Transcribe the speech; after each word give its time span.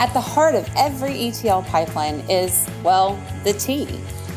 At 0.00 0.14
the 0.14 0.20
heart 0.20 0.54
of 0.54 0.66
every 0.78 1.28
ETL 1.28 1.62
pipeline 1.64 2.20
is, 2.20 2.66
well, 2.82 3.22
the 3.44 3.52
T. 3.52 3.86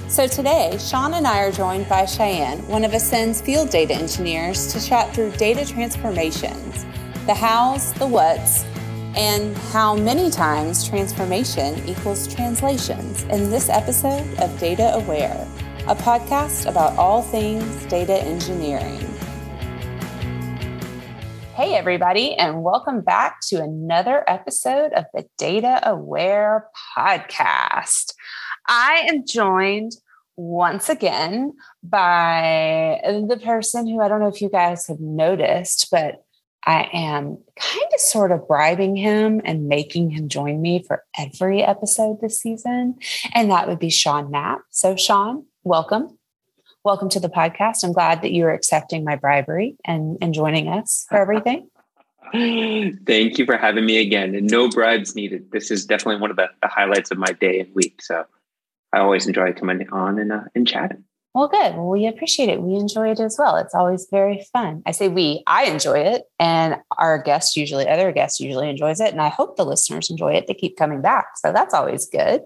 So 0.10 0.28
today, 0.28 0.78
Sean 0.78 1.14
and 1.14 1.26
I 1.26 1.40
are 1.40 1.54
joined 1.54 1.88
by 1.88 2.04
Cheyenne, 2.04 2.68
one 2.68 2.84
of 2.84 2.94
Ascend's 2.94 3.40
field 3.40 3.70
data 3.70 3.94
engineers, 3.94 4.74
to 4.74 4.86
chat 4.86 5.16
through 5.16 5.32
data 5.32 5.66
transformations, 5.66 6.86
the 7.26 7.34
hows, 7.34 7.94
the 7.94 8.06
whats, 8.06 8.66
and 9.16 9.58
how 9.72 9.96
many 9.96 10.30
times 10.30 10.86
transformation 10.86 11.82
equals 11.88 12.28
translations 12.28 13.24
in 13.24 13.50
this 13.50 13.70
episode 13.70 14.28
of 14.40 14.60
Data 14.60 14.94
Aware, 14.96 15.48
a 15.88 15.96
podcast 15.96 16.70
about 16.70 16.98
all 16.98 17.22
things 17.22 17.86
data 17.86 18.22
engineering. 18.22 19.00
Hey, 21.56 21.76
everybody, 21.76 22.34
and 22.34 22.64
welcome 22.64 23.02
back 23.02 23.40
to 23.50 23.62
another 23.62 24.28
episode 24.28 24.92
of 24.94 25.06
the 25.14 25.26
Data 25.38 25.88
Aware 25.88 26.68
podcast. 26.98 28.16
I 28.68 29.06
am 29.08 29.24
joined 29.24 29.92
once 30.36 30.90
again 30.90 31.54
by 31.84 33.00
the 33.06 33.38
person 33.38 33.86
who 33.86 34.02
I 34.02 34.08
don't 34.08 34.20
know 34.20 34.30
if 34.30 34.42
you 34.42 34.50
guys 34.50 34.88
have 34.88 35.00
noticed, 35.00 35.90
but 35.92 36.26
I 36.66 36.90
am 36.92 37.38
kind 37.56 37.88
of 37.94 38.00
sort 38.00 38.32
of 38.32 38.48
bribing 38.48 38.96
him 38.96 39.40
and 39.46 39.68
making 39.68 40.10
him 40.10 40.30
join 40.30 40.60
me 40.60 40.84
for 40.88 41.04
every 41.20 41.62
episode 41.62 42.20
this 42.20 42.40
season. 42.40 42.96
And 43.36 43.52
that 43.52 43.68
would 43.68 43.80
be 43.80 43.92
Sean 43.92 44.32
Knapp. 44.32 44.62
So, 44.72 44.96
Sean, 44.96 45.46
welcome. 45.64 46.18
Welcome 46.86 47.08
to 47.12 47.20
the 47.22 47.30
podcast. 47.30 47.86
I'm 47.86 47.94
glad 47.94 48.22
that 48.24 48.34
you're 48.34 48.52
accepting 48.52 49.06
my 49.06 49.16
bribery 49.16 49.78
and, 49.86 50.18
and 50.22 50.34
joining 50.34 50.68
us 50.68 51.06
for 51.08 51.18
everything. 51.18 51.70
Thank 52.34 53.38
you 53.38 53.46
for 53.46 53.56
having 53.56 53.86
me 53.86 54.02
again. 54.02 54.36
And 54.36 54.52
no 54.52 54.68
bribes 54.68 55.16
needed. 55.16 55.50
This 55.52 55.72
is 55.72 55.86
definitely 55.86 56.20
one 56.20 56.30
of 56.30 56.36
the, 56.36 56.50
the 56.62 56.68
highlights 56.68 57.10
of 57.10 57.18
my 57.18 57.32
day 57.40 57.62
and 57.62 57.74
week. 57.74 58.02
So 58.02 58.26
I 58.92 59.00
always 59.00 59.26
enjoy 59.28 59.54
coming 59.54 59.88
on 59.94 60.20
and, 60.20 60.34
uh, 60.34 60.42
and 60.56 60.68
chatting. 60.68 61.06
Well, 61.34 61.48
good. 61.48 61.74
Well, 61.76 61.88
we 61.88 62.06
appreciate 62.06 62.50
it. 62.50 62.62
We 62.62 62.76
enjoy 62.76 63.12
it 63.12 63.20
as 63.22 63.38
well. 63.40 63.56
It's 63.56 63.74
always 63.74 64.08
very 64.12 64.46
fun. 64.52 64.84
I 64.86 64.92
say 64.92 65.08
we, 65.08 65.42
I 65.48 65.64
enjoy 65.64 66.00
it. 66.00 66.24
And 66.38 66.76
our 66.98 67.18
guests 67.18 67.56
usually, 67.56 67.88
other 67.88 68.12
guests 68.12 68.42
usually 68.42 68.70
enjoys 68.70 69.00
it. 69.00 69.14
And 69.14 69.22
I 69.22 69.30
hope 69.30 69.56
the 69.56 69.66
listeners 69.66 70.10
enjoy 70.10 70.34
it. 70.34 70.48
They 70.48 70.54
keep 70.54 70.76
coming 70.76 71.02
back. 71.02 71.28
So 71.38 71.54
that's 71.54 71.74
always 71.74 72.08
good. 72.10 72.42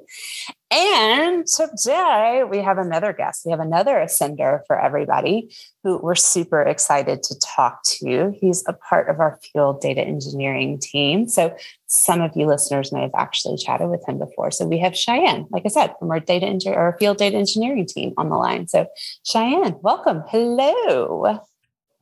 And 0.69 1.47
today 1.47 2.43
we 2.49 2.57
have 2.57 2.77
another 2.77 3.13
guest. 3.13 3.43
We 3.45 3.51
have 3.51 3.61
another 3.61 3.95
ascender 3.95 4.59
for 4.67 4.77
everybody 4.77 5.55
who 5.83 5.97
we're 5.97 6.15
super 6.15 6.61
excited 6.61 7.23
to 7.23 7.39
talk 7.39 7.83
to. 7.83 8.33
He's 8.37 8.65
a 8.67 8.73
part 8.73 9.09
of 9.09 9.21
our 9.21 9.39
field 9.41 9.79
data 9.79 10.01
engineering 10.01 10.77
team. 10.79 11.29
So 11.29 11.55
some 11.85 12.19
of 12.19 12.35
you 12.35 12.47
listeners 12.47 12.91
may 12.91 13.01
have 13.01 13.15
actually 13.15 13.57
chatted 13.57 13.87
with 13.87 14.03
him 14.05 14.19
before. 14.19 14.51
So 14.51 14.67
we 14.67 14.77
have 14.79 14.93
Cheyenne, 14.93 15.47
like 15.51 15.63
I 15.65 15.69
said, 15.69 15.93
from 15.99 16.11
our 16.11 16.19
data 16.19 16.45
eng- 16.45 16.59
our 16.67 16.97
field 16.99 17.17
data 17.17 17.37
engineering 17.37 17.85
team 17.85 18.13
on 18.17 18.27
the 18.27 18.35
line. 18.35 18.67
So 18.67 18.87
Cheyenne, 19.23 19.77
welcome. 19.81 20.23
Hello. 20.27 21.39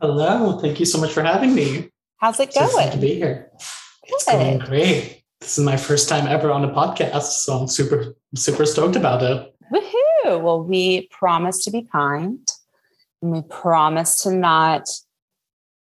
Hello. 0.02 0.58
Thank 0.58 0.80
you 0.80 0.88
so 0.88 1.00
much 1.00 1.12
for 1.12 1.22
having 1.22 1.54
me. 1.54 1.92
How's 2.18 2.40
it 2.40 2.52
going? 2.56 2.88
It's 2.88 2.96
to 2.96 3.02
be 3.02 3.14
here. 3.14 3.52
It's 4.08 4.26
going 4.26 4.58
great 4.58 5.15
this 5.42 5.58
is 5.58 5.64
my 5.64 5.78
first 5.78 6.10
time 6.10 6.28
ever 6.28 6.52
on 6.52 6.64
a 6.64 6.70
podcast, 6.70 7.44
so 7.44 7.54
I'm 7.54 7.68
super, 7.68 8.16
super 8.36 8.66
stoked 8.66 8.96
about 8.96 9.24
it. 9.24 9.54
Woohoo! 9.72 10.42
Well, 10.42 10.64
we 10.64 11.08
promise 11.08 11.64
to 11.66 11.72
be 11.72 11.84
kind 11.84 12.48
and 13.22 13.32
we 13.32 13.42
promise 13.44 14.24
to 14.24 14.32
not 14.32 14.88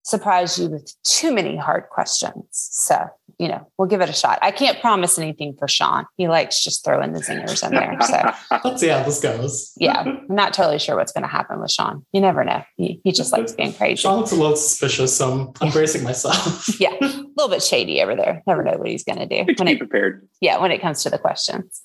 surprise 0.02 0.58
you 0.58 0.68
with 0.68 0.94
too 1.04 1.32
many 1.32 1.56
hard 1.56 1.84
questions. 1.90 2.46
So 2.50 3.08
you 3.42 3.48
know, 3.48 3.66
we'll 3.76 3.88
give 3.88 4.00
it 4.00 4.08
a 4.08 4.12
shot. 4.12 4.38
I 4.40 4.52
can't 4.52 4.80
promise 4.80 5.18
anything 5.18 5.56
for 5.58 5.66
Sean. 5.66 6.06
He 6.16 6.28
likes 6.28 6.62
just 6.62 6.84
throwing 6.84 7.12
the 7.12 7.18
zingers 7.18 7.66
in 7.66 7.74
there. 7.74 7.98
So 8.00 8.58
let's 8.64 8.80
see 8.80 8.86
how 8.86 9.02
this 9.02 9.20
goes. 9.20 9.72
yeah, 9.76 9.98
I'm 9.98 10.26
not 10.28 10.54
totally 10.54 10.78
sure 10.78 10.94
what's 10.94 11.10
going 11.10 11.22
to 11.22 11.28
happen 11.28 11.60
with 11.60 11.72
Sean. 11.72 12.06
You 12.12 12.20
never 12.20 12.44
know. 12.44 12.62
He, 12.76 13.00
he 13.02 13.10
just 13.10 13.32
likes 13.32 13.52
being 13.52 13.72
crazy. 13.72 13.96
Sean 13.96 14.18
looks 14.18 14.30
a 14.30 14.36
little 14.36 14.54
suspicious, 14.54 15.16
so 15.16 15.32
I'm, 15.32 15.52
I'm 15.60 15.72
bracing 15.72 16.04
myself. 16.04 16.68
yeah, 16.80 16.94
a 17.00 17.06
little 17.36 17.48
bit 17.48 17.64
shady 17.64 18.00
over 18.00 18.14
there. 18.14 18.44
Never 18.46 18.62
know 18.62 18.76
what 18.76 18.88
he's 18.88 19.02
going 19.02 19.18
to 19.18 19.26
do. 19.26 19.52
When 19.58 19.66
it, 19.66 19.78
prepared. 19.78 20.28
Yeah, 20.40 20.60
when 20.60 20.70
it 20.70 20.80
comes 20.80 21.02
to 21.02 21.10
the 21.10 21.18
questions. 21.18 21.82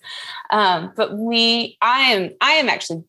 Um, 0.51 0.93
but 0.95 1.17
we, 1.17 1.77
I 1.81 2.11
am, 2.11 2.29
I 2.39 2.51
am 2.51 2.69
actually 2.69 3.03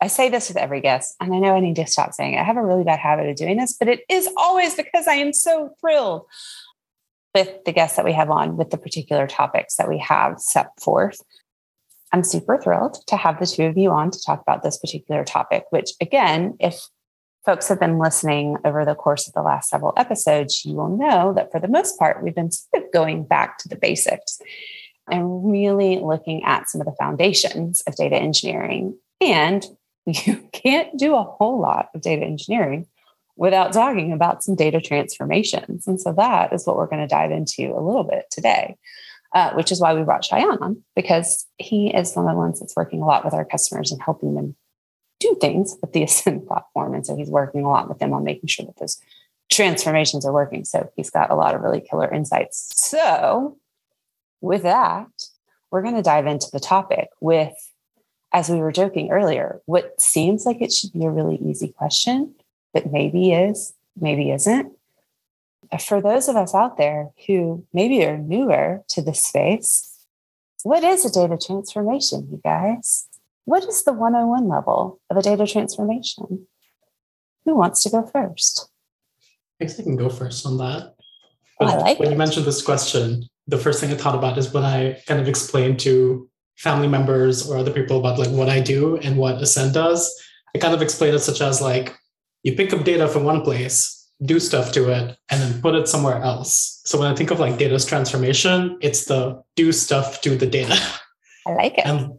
I 0.00 0.08
say 0.08 0.28
this 0.28 0.48
with 0.48 0.58
every 0.58 0.80
guest, 0.80 1.16
and 1.20 1.34
I 1.34 1.38
know 1.38 1.54
I 1.54 1.60
need 1.60 1.76
to 1.76 1.86
stop 1.86 2.12
saying 2.12 2.34
it. 2.34 2.40
I 2.40 2.44
have 2.44 2.58
a 2.58 2.64
really 2.64 2.84
bad 2.84 2.98
habit 2.98 3.28
of 3.28 3.36
doing 3.36 3.56
this, 3.56 3.76
but 3.78 3.88
it 3.88 4.00
is 4.10 4.28
always 4.36 4.74
because 4.74 5.06
I 5.06 5.14
am 5.14 5.32
so 5.32 5.70
thrilled 5.80 6.26
with 7.34 7.64
the 7.64 7.72
guests 7.72 7.96
that 7.96 8.04
we 8.04 8.12
have 8.12 8.30
on 8.30 8.56
with 8.56 8.70
the 8.70 8.78
particular 8.78 9.26
topics 9.26 9.76
that 9.76 9.88
we 9.88 9.98
have 9.98 10.38
set 10.38 10.68
forth. 10.80 11.20
I'm 12.12 12.24
super 12.24 12.58
thrilled 12.58 12.98
to 13.08 13.16
have 13.16 13.40
the 13.40 13.46
two 13.46 13.64
of 13.64 13.76
you 13.76 13.90
on 13.90 14.10
to 14.10 14.22
talk 14.22 14.40
about 14.40 14.62
this 14.62 14.78
particular 14.78 15.24
topic, 15.24 15.64
which, 15.70 15.90
again, 16.00 16.56
if 16.60 16.80
folks 17.44 17.68
have 17.68 17.80
been 17.80 17.98
listening 17.98 18.56
over 18.64 18.84
the 18.84 18.94
course 18.94 19.26
of 19.26 19.34
the 19.34 19.42
last 19.42 19.70
several 19.70 19.92
episodes, 19.96 20.64
you 20.64 20.74
will 20.74 20.96
know 20.96 21.32
that 21.32 21.50
for 21.52 21.60
the 21.60 21.68
most 21.68 21.98
part, 21.98 22.22
we've 22.22 22.34
been 22.34 22.50
sort 22.50 22.84
of 22.84 22.92
going 22.92 23.24
back 23.24 23.58
to 23.58 23.68
the 23.68 23.76
basics 23.76 24.40
and 25.10 25.50
really 25.50 25.98
looking 25.98 26.42
at 26.44 26.68
some 26.68 26.80
of 26.80 26.86
the 26.86 26.96
foundations 26.98 27.82
of 27.86 27.96
data 27.96 28.16
engineering. 28.16 28.96
And 29.20 29.64
you 30.26 30.48
can't 30.52 30.96
do 30.98 31.14
a 31.14 31.22
whole 31.22 31.60
lot 31.60 31.88
of 31.94 32.00
data 32.00 32.24
engineering 32.24 32.86
without 33.36 33.72
talking 33.72 34.12
about 34.12 34.42
some 34.42 34.54
data 34.54 34.80
transformations. 34.80 35.86
And 35.86 36.00
so 36.00 36.12
that 36.14 36.52
is 36.52 36.66
what 36.66 36.76
we're 36.76 36.86
going 36.86 37.02
to 37.02 37.06
dive 37.06 37.30
into 37.30 37.74
a 37.76 37.80
little 37.80 38.04
bit 38.04 38.24
today, 38.30 38.76
uh, 39.34 39.52
which 39.52 39.70
is 39.70 39.80
why 39.80 39.92
we 39.94 40.02
brought 40.04 40.24
Cheyenne 40.24 40.58
on, 40.62 40.82
because 40.94 41.46
he 41.58 41.94
is 41.94 42.14
one 42.14 42.26
of 42.26 42.32
the 42.32 42.38
ones 42.38 42.60
that's 42.60 42.76
working 42.76 43.02
a 43.02 43.06
lot 43.06 43.24
with 43.24 43.34
our 43.34 43.44
customers 43.44 43.92
and 43.92 44.00
helping 44.00 44.34
them 44.34 44.56
do 45.20 45.36
things 45.40 45.76
with 45.80 45.92
the 45.92 46.02
Ascend 46.04 46.46
platform. 46.46 46.94
And 46.94 47.04
so 47.04 47.16
he's 47.16 47.28
working 47.28 47.64
a 47.64 47.68
lot 47.68 47.88
with 47.88 47.98
them 47.98 48.12
on 48.12 48.24
making 48.24 48.48
sure 48.48 48.64
that 48.66 48.78
those 48.78 48.98
transformations 49.50 50.24
are 50.24 50.32
working. 50.32 50.64
So 50.64 50.90
he's 50.96 51.10
got 51.10 51.30
a 51.30 51.36
lot 51.36 51.54
of 51.54 51.60
really 51.60 51.80
killer 51.80 52.12
insights. 52.12 52.72
So 52.76 53.58
with 54.40 54.62
that, 54.62 55.08
we're 55.70 55.82
going 55.82 55.94
to 55.94 56.02
dive 56.02 56.26
into 56.26 56.48
the 56.52 56.60
topic 56.60 57.08
with, 57.20 57.54
as 58.36 58.50
we 58.50 58.58
were 58.58 58.70
joking 58.70 59.10
earlier, 59.10 59.62
what 59.64 59.98
seems 59.98 60.44
like 60.44 60.60
it 60.60 60.70
should 60.70 60.92
be 60.92 61.06
a 61.06 61.10
really 61.10 61.36
easy 61.36 61.68
question 61.68 62.34
that 62.74 62.92
maybe 62.92 63.32
is, 63.32 63.72
maybe 63.98 64.30
isn't. 64.30 64.70
For 65.82 66.02
those 66.02 66.28
of 66.28 66.36
us 66.36 66.54
out 66.54 66.76
there 66.76 67.12
who 67.26 67.64
maybe 67.72 68.04
are 68.04 68.18
newer 68.18 68.84
to 68.88 69.00
the 69.00 69.14
space, 69.14 70.04
what 70.64 70.84
is 70.84 71.06
a 71.06 71.10
data 71.10 71.38
transformation, 71.38 72.28
you 72.30 72.38
guys? 72.44 73.08
What 73.46 73.64
is 73.64 73.84
the 73.84 73.94
101 73.94 74.46
level 74.46 75.00
of 75.08 75.16
a 75.16 75.22
data 75.22 75.46
transformation? 75.46 76.46
Who 77.46 77.56
wants 77.56 77.82
to 77.84 77.90
go 77.90 78.02
first? 78.02 78.68
I 79.58 79.64
guess 79.64 79.80
I 79.80 79.82
can 79.82 79.96
go 79.96 80.10
first 80.10 80.44
on 80.44 80.58
that. 80.58 80.94
Oh, 81.58 81.66
I 81.68 81.76
like 81.78 81.98
when 81.98 82.08
it. 82.08 82.12
you 82.12 82.18
mentioned 82.18 82.44
this 82.44 82.60
question, 82.60 83.24
the 83.46 83.56
first 83.56 83.80
thing 83.80 83.90
I 83.90 83.96
thought 83.96 84.14
about 84.14 84.36
is 84.36 84.52
when 84.52 84.62
I 84.62 85.00
kind 85.06 85.22
of 85.22 85.26
explained 85.26 85.80
to 85.80 86.28
family 86.56 86.88
members 86.88 87.48
or 87.48 87.56
other 87.56 87.70
people 87.70 87.98
about 87.98 88.18
like 88.18 88.30
what 88.30 88.48
I 88.48 88.60
do 88.60 88.96
and 88.98 89.16
what 89.16 89.40
Ascend 89.42 89.74
does. 89.74 90.12
I 90.54 90.58
kind 90.58 90.74
of 90.74 90.82
explain 90.82 91.14
it 91.14 91.20
such 91.20 91.40
as 91.40 91.60
like 91.60 91.96
you 92.42 92.54
pick 92.54 92.72
up 92.72 92.84
data 92.84 93.08
from 93.08 93.24
one 93.24 93.42
place, 93.42 94.08
do 94.24 94.40
stuff 94.40 94.72
to 94.72 94.90
it, 94.90 95.16
and 95.30 95.40
then 95.40 95.60
put 95.60 95.74
it 95.74 95.88
somewhere 95.88 96.22
else. 96.22 96.80
So 96.84 96.98
when 96.98 97.10
I 97.10 97.14
think 97.14 97.30
of 97.30 97.40
like 97.40 97.58
data's 97.58 97.84
transformation, 97.84 98.78
it's 98.80 99.04
the 99.04 99.42
do 99.54 99.72
stuff 99.72 100.20
to 100.22 100.36
the 100.36 100.46
data. 100.46 100.78
I 101.46 101.52
like 101.52 101.78
it. 101.78 101.86
And 101.86 102.18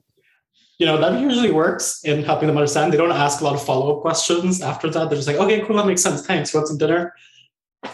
you 0.77 0.85
know, 0.85 0.99
that 0.99 1.19
usually 1.19 1.51
works 1.51 2.03
in 2.03 2.23
helping 2.23 2.47
them 2.47 2.57
understand. 2.57 2.93
They 2.93 2.97
don't 2.97 3.11
ask 3.11 3.41
a 3.41 3.43
lot 3.43 3.55
of 3.55 3.65
follow-up 3.65 4.01
questions 4.01 4.61
after 4.61 4.89
that. 4.91 5.09
They're 5.09 5.17
just 5.17 5.27
like, 5.27 5.37
okay, 5.37 5.61
cool, 5.61 5.75
that 5.77 5.87
makes 5.87 6.03
sense. 6.03 6.23
Thanks. 6.25 6.53
Want 6.53 6.67
some 6.67 6.77
dinner? 6.77 7.13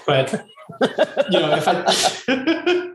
But 0.06 0.34
you 1.30 1.40
know, 1.40 1.56
if 1.56 1.68
I 1.68 2.94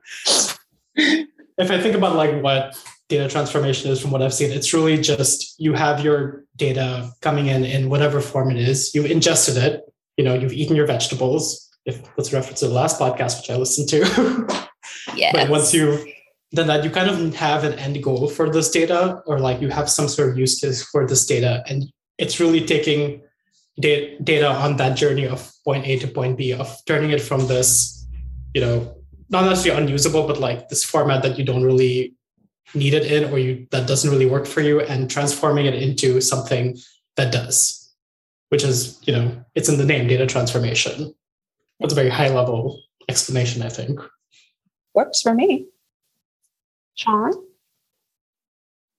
if 1.59 1.71
I 1.71 1.81
think 1.81 1.95
about 1.95 2.17
like 2.17 2.43
what 2.43 2.77
data 3.09 3.29
transformation 3.29 3.91
is 3.91 4.01
from 4.01 4.11
what 4.11 4.23
I've 4.23 4.35
seen. 4.35 4.53
It's 4.53 4.75
really 4.75 4.99
just 4.99 5.59
you 5.59 5.73
have 5.73 6.05
your 6.05 6.45
data 6.57 7.11
coming 7.21 7.47
in 7.47 7.65
in 7.65 7.89
whatever 7.89 8.21
form 8.21 8.51
it 8.51 8.59
is. 8.59 8.95
You've 8.95 9.11
ingested 9.11 9.57
it. 9.57 9.83
You 10.17 10.25
know, 10.25 10.35
you've 10.35 10.53
eaten 10.53 10.77
your 10.77 10.87
vegetables. 10.87 11.69
If 11.87 12.03
that's 12.17 12.33
a 12.33 12.37
reference 12.37 12.61
to 12.61 12.69
the 12.69 12.75
last 12.75 13.01
podcast, 13.01 13.41
which 13.41 13.51
I 13.51 13.57
listened 13.57 13.89
to. 13.91 14.69
Yeah. 15.15 15.33
but 15.35 15.49
once 15.49 15.73
you 15.73 16.05
then 16.53 16.67
that 16.67 16.83
you 16.83 16.91
kind 16.91 17.11
of 17.11 17.35
have 17.35 17.65
an 17.65 17.75
end 17.75 18.03
goal 18.03 18.29
for 18.29 18.51
this 18.51 18.71
data, 18.71 19.23
or 19.27 19.39
like 19.39 19.61
you 19.61 19.69
have 19.69 19.91
some 19.91 20.09
sort 20.09 20.31
of 20.31 20.39
use 20.39 20.59
case 20.59 20.83
for 20.83 21.07
this 21.07 21.27
data, 21.27 21.63
and 21.67 21.85
it's 22.17 22.41
really 22.41 22.65
taking 22.65 23.23
data 23.81 24.49
on 24.49 24.77
that 24.77 24.97
journey 24.97 25.27
of 25.27 25.51
point 25.65 25.87
A 25.87 25.99
to 25.99 26.09
point 26.09 26.39
B, 26.39 26.53
of 26.53 26.75
turning 26.87 27.11
it 27.11 27.21
from 27.21 27.47
this, 27.47 28.07
you 28.55 28.61
know, 28.61 28.97
not 29.29 29.45
necessarily 29.45 29.83
unusable, 29.83 30.27
but 30.27 30.41
like 30.41 30.69
this 30.69 30.85
format 30.85 31.23
that 31.23 31.39
you 31.39 31.45
don't 31.45 31.63
really 31.63 32.15
need 32.75 32.95
it 32.95 33.11
in 33.11 33.33
or 33.33 33.39
you 33.39 33.67
that 33.71 33.89
doesn't 33.89 34.11
really 34.11 34.27
work 34.27 34.47
for 34.47 34.61
you 34.61 34.81
and 34.81 35.11
transforming 35.11 35.67
it 35.67 35.75
into 35.75 36.21
something 36.21 36.77
that 37.17 37.33
does 37.33 37.93
which 38.51 38.65
is 38.65 38.99
you 39.07 39.13
know 39.13 39.45
it's 39.55 39.69
in 39.69 39.79
the 39.79 39.85
name 39.85 40.07
data 40.07 40.27
transformation 40.27 41.15
that's 41.81 41.93
a 41.93 41.97
very 41.97 42.11
high 42.11 42.29
level 42.29 42.81
explanation 43.09 43.63
i 43.63 43.69
think 43.69 44.01
works 44.95 45.21
for 45.23 45.35
me 45.35 45.67
Sean? 46.99 47.33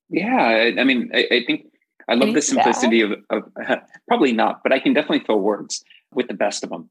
Yeah, 0.10 0.72
I, 0.78 0.84
mean, 0.86 1.12
I, 1.14 1.28
I, 1.30 1.44
think 1.46 1.68
I 2.08 2.16
love 2.16 2.34
the 2.34 2.42
simplicity 2.42 3.02
of, 3.02 3.12
of 3.30 3.44
probably 4.08 4.32
not, 4.32 4.64
but 4.64 4.72
I 4.72 4.80
can 4.80 4.94
definitely 4.94 5.26
fill 5.26 5.40
words 5.40 5.84
with 6.14 6.30
the 6.30 6.34
best 6.34 6.64
of 6.64 6.70
them. 6.70 6.90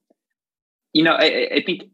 You 0.92 1.02
know, 1.02 1.14
I, 1.14 1.48
I 1.54 1.62
think 1.64 1.84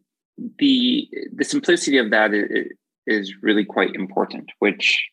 the 0.59 1.09
the 1.33 1.45
simplicity 1.45 1.99
of 1.99 2.11
that 2.11 2.35
is, 2.35 2.73
is 3.06 3.35
really 3.43 3.65
quite 3.65 3.95
important. 3.95 4.51
Which 4.59 5.09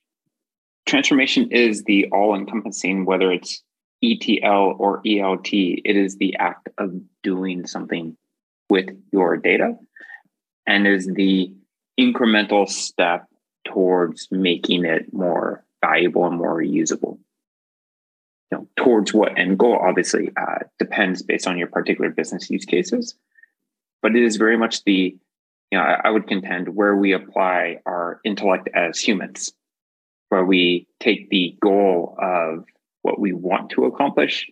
transformation 0.86 1.52
is 1.52 1.84
the 1.84 2.08
all 2.12 2.36
encompassing, 2.36 3.06
whether 3.06 3.32
it's 3.32 3.64
ETL 4.04 4.76
or 4.80 5.02
ELT. 5.04 5.82
It 5.86 5.96
is 5.96 6.18
the 6.18 6.36
act 6.38 6.70
of 6.78 6.94
doing 7.24 7.68
something 7.68 8.18
with 8.70 8.90
your 9.12 9.38
data, 9.38 9.76
and 10.66 10.88
is 10.88 11.08
the 11.08 11.54
incremental 12.00 12.68
step 12.68 13.28
towards 13.66 14.28
making 14.32 14.86
it 14.86 15.14
more 15.14 15.64
valuable 15.84 16.26
and 16.26 16.38
more 16.38 16.62
usable. 16.62 17.20
You 18.52 18.58
know, 18.58 18.68
towards 18.76 19.14
what 19.14 19.38
end 19.38 19.60
goal 19.60 19.78
obviously 19.82 20.32
uh, 20.36 20.60
depends 20.80 21.22
based 21.22 21.48
on 21.48 21.58
your 21.58 21.68
particular 21.68 22.10
business 22.10 22.50
use 22.50 22.66
cases, 22.66 23.16
but 24.02 24.16
it 24.16 24.24
is 24.24 24.38
very 24.38 24.58
much 24.58 24.84
the 24.84 25.18
you 25.72 25.78
know 25.78 25.84
I, 25.84 26.02
I 26.06 26.10
would 26.10 26.28
contend 26.28 26.76
where 26.76 26.96
we 26.96 27.14
apply 27.14 27.78
our 27.86 28.20
intellect 28.24 28.70
as 28.76 29.00
humans, 29.00 29.54
where 30.30 30.46
we 30.46 30.88
take 31.00 31.30
the 31.30 31.58
goal 31.62 32.16
of 32.22 32.66
what 33.02 33.20
we 33.20 33.34
want 33.34 33.72
to 33.72 33.86
accomplish 33.86 34.48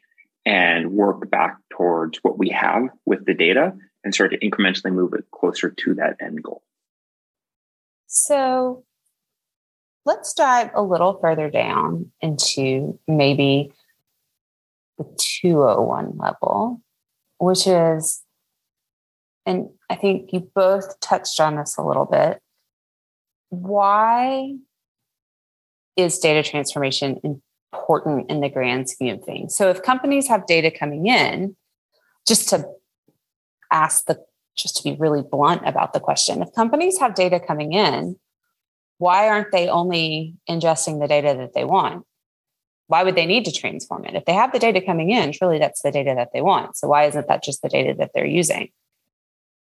and 0.45 0.91
work 0.91 1.29
back 1.29 1.57
towards 1.69 2.19
what 2.23 2.37
we 2.37 2.49
have 2.49 2.83
with 3.05 3.25
the 3.25 3.33
data 3.33 3.73
and 4.03 4.13
start 4.13 4.31
to 4.31 4.39
incrementally 4.39 4.91
move 4.91 5.13
it 5.13 5.25
closer 5.31 5.69
to 5.69 5.93
that 5.95 6.15
end 6.21 6.41
goal. 6.41 6.63
So 8.07 8.83
let's 10.05 10.33
dive 10.33 10.71
a 10.73 10.81
little 10.81 11.19
further 11.21 11.49
down 11.49 12.11
into 12.21 12.97
maybe 13.07 13.71
the 14.97 15.03
201 15.17 16.17
level, 16.17 16.81
which 17.37 17.67
is, 17.67 18.23
and 19.49 19.67
I 19.89 19.95
think 19.95 20.31
you 20.31 20.47
both 20.53 20.99
touched 20.99 21.39
on 21.39 21.55
this 21.55 21.75
a 21.75 21.81
little 21.81 22.05
bit. 22.05 22.39
Why 23.49 24.53
is 25.97 26.19
data 26.19 26.47
transformation 26.47 27.41
important 27.73 28.29
in 28.29 28.41
the 28.41 28.49
grand 28.49 28.87
scheme 28.89 29.15
of 29.15 29.23
things? 29.23 29.55
So, 29.55 29.71
if 29.71 29.81
companies 29.81 30.27
have 30.27 30.45
data 30.45 30.69
coming 30.69 31.07
in, 31.07 31.55
just 32.27 32.47
to 32.49 32.63
ask 33.71 34.05
the 34.05 34.23
just 34.55 34.77
to 34.77 34.83
be 34.83 34.95
really 34.99 35.23
blunt 35.23 35.67
about 35.67 35.93
the 35.93 35.99
question, 35.99 36.43
if 36.43 36.53
companies 36.53 36.99
have 36.99 37.15
data 37.15 37.39
coming 37.39 37.73
in, 37.73 38.17
why 38.99 39.29
aren't 39.29 39.51
they 39.51 39.67
only 39.67 40.35
ingesting 40.47 40.99
the 40.99 41.07
data 41.07 41.33
that 41.39 41.55
they 41.55 41.65
want? 41.65 42.05
Why 42.85 43.03
would 43.03 43.15
they 43.15 43.25
need 43.25 43.45
to 43.45 43.51
transform 43.51 44.05
it? 44.05 44.15
If 44.15 44.25
they 44.25 44.33
have 44.33 44.51
the 44.51 44.59
data 44.59 44.79
coming 44.79 45.09
in, 45.09 45.31
surely 45.31 45.57
that's 45.57 45.81
the 45.81 45.91
data 45.91 46.13
that 46.15 46.33
they 46.33 46.41
want. 46.41 46.77
So 46.77 46.87
why 46.87 47.05
isn't 47.05 47.27
that 47.27 47.43
just 47.43 47.63
the 47.63 47.69
data 47.69 47.95
that 47.97 48.11
they're 48.13 48.25
using? 48.27 48.69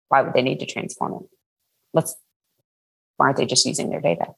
Why 0.09 0.21
would 0.21 0.33
they 0.33 0.41
need 0.41 0.59
to 0.59 0.65
transform 0.65 1.13
it? 1.13 1.29
Let's 1.93 2.15
why 3.17 3.27
aren't 3.27 3.37
they 3.37 3.45
just 3.45 3.65
using 3.65 3.89
their 3.89 4.01
data? 4.01 4.33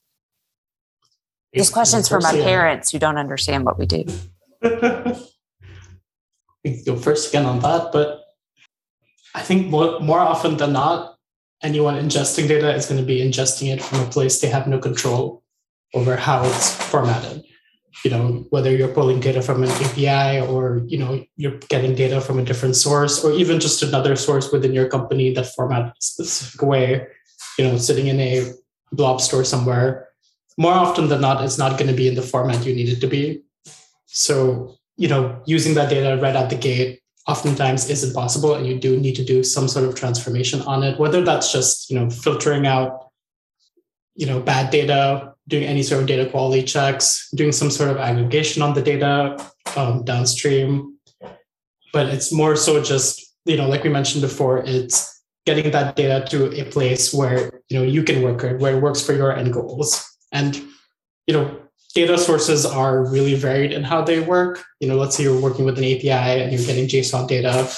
These 1.54 1.70
questions 1.70 2.08
for 2.08 2.20
my 2.20 2.32
parents 2.32 2.92
who 2.92 3.00
don't 3.00 3.18
understand 3.18 3.66
what 3.66 3.78
we 3.78 3.86
do. 3.86 4.06
go 6.86 6.96
first 6.96 7.30
again 7.30 7.46
on 7.46 7.60
that, 7.60 7.92
but 7.92 8.24
I 9.36 9.42
think 9.42 9.68
more, 9.68 10.00
more 10.00 10.20
often 10.20 10.58
than 10.58 10.74
not, 10.74 11.18
anyone 11.62 11.96
ingesting 11.96 12.48
data 12.48 12.74
is 12.74 12.86
going 12.86 13.00
to 13.00 13.06
be 13.06 13.20
ingesting 13.20 13.74
it 13.74 13.84
from 13.84 14.00
a 14.00 14.06
place 14.06 14.40
they 14.40 14.48
have 14.50 14.68
no 14.68 14.80
control 14.80 15.44
over 15.94 16.16
how 16.16 16.44
it's 16.46 16.74
formatted 16.74 17.44
you 18.04 18.12
know 18.12 18.46
whether 18.50 18.72
you're 18.72 18.94
pulling 18.94 19.20
data 19.20 19.42
from 19.42 19.64
an 19.64 19.70
api 19.70 20.40
or 20.48 20.82
you 20.88 20.98
know 20.98 21.24
you're 21.36 21.58
getting 21.70 21.94
data 21.96 22.22
from 22.22 22.40
a 22.40 22.44
different 22.44 22.76
source 22.76 23.24
or 23.24 23.32
even 23.34 23.60
just 23.60 23.84
another 23.84 24.16
source 24.16 24.52
within 24.52 24.74
your 24.74 24.88
company 24.88 25.34
that 25.34 25.54
format 25.56 25.88
a 25.88 25.94
specific 26.00 26.62
way 26.62 27.06
you 27.58 27.66
know 27.66 27.78
sitting 27.78 28.08
in 28.08 28.20
a 28.20 28.52
blob 28.92 29.20
store 29.20 29.44
somewhere 29.44 30.08
more 30.58 30.74
often 30.74 31.08
than 31.08 31.22
not 31.22 31.44
it's 31.44 31.58
not 31.58 31.78
going 31.78 31.90
to 31.90 31.96
be 31.96 32.08
in 32.08 32.16
the 32.16 32.22
format 32.22 32.66
you 32.66 32.76
need 32.76 32.90
it 32.90 33.00
to 33.02 33.08
be. 33.08 33.42
So 34.08 34.76
you 34.98 35.08
know 35.08 35.42
using 35.46 35.74
that 35.76 35.90
data 35.90 36.22
right 36.22 36.36
at 36.36 36.50
the 36.50 36.56
gate 36.56 37.00
oftentimes 37.28 37.90
isn't 37.90 38.14
possible 38.14 38.56
and 38.56 38.68
you 38.68 38.78
do 38.80 39.00
need 39.00 39.16
to 39.16 39.26
do 39.26 39.44
some 39.44 39.68
sort 39.68 39.86
of 39.86 39.96
transformation 39.96 40.62
on 40.64 40.84
it 40.84 41.00
whether 41.00 41.22
that's 41.24 41.52
just 41.52 41.90
you 41.90 41.98
know 41.98 42.10
filtering 42.10 42.68
out 42.68 43.10
you 44.16 44.26
know 44.26 44.40
bad 44.40 44.70
data 44.70 45.31
doing 45.48 45.64
any 45.64 45.84
sort 45.84 46.02
of 46.02 46.08
data 46.08 46.30
quality 46.30 46.64
checks 46.64 47.30
doing 47.36 47.52
some 47.52 47.72
sort 47.72 47.90
of 47.90 47.98
aggregation 47.98 48.62
on 48.62 48.74
the 48.74 48.82
data 48.82 49.38
um, 49.76 50.04
downstream 50.04 50.98
but 51.94 52.08
it's 52.08 52.32
more 52.32 52.56
so 52.56 52.82
just 52.82 53.36
you 53.46 53.58
know 53.58 53.68
like 53.68 53.84
we 53.84 53.90
mentioned 53.90 54.22
before 54.22 54.60
it's 54.60 55.24
getting 55.46 55.72
that 55.72 55.96
data 55.96 56.26
to 56.30 56.52
a 56.62 56.66
place 56.66 57.14
where 57.14 57.62
you 57.70 57.78
know 57.78 57.84
you 57.84 58.04
can 58.04 58.22
work 58.22 58.44
it 58.44 58.60
where 58.60 58.76
it 58.76 58.82
works 58.82 59.02
for 59.02 59.14
your 59.14 59.32
end 59.32 59.52
goals 59.52 60.06
and 60.32 60.62
you 61.28 61.34
know 61.34 61.62
data 61.94 62.18
sources 62.18 62.66
are 62.66 63.06
really 63.06 63.36
varied 63.36 63.72
in 63.72 63.84
how 63.84 64.02
they 64.02 64.20
work. 64.20 64.64
You 64.80 64.88
know, 64.88 64.96
let's 64.96 65.16
say 65.16 65.24
you're 65.24 65.40
working 65.40 65.66
with 65.66 65.78
an 65.78 65.84
API 65.84 66.10
and 66.10 66.52
you're 66.52 66.66
getting 66.66 66.88
JSON 66.88 67.28
data. 67.28 67.70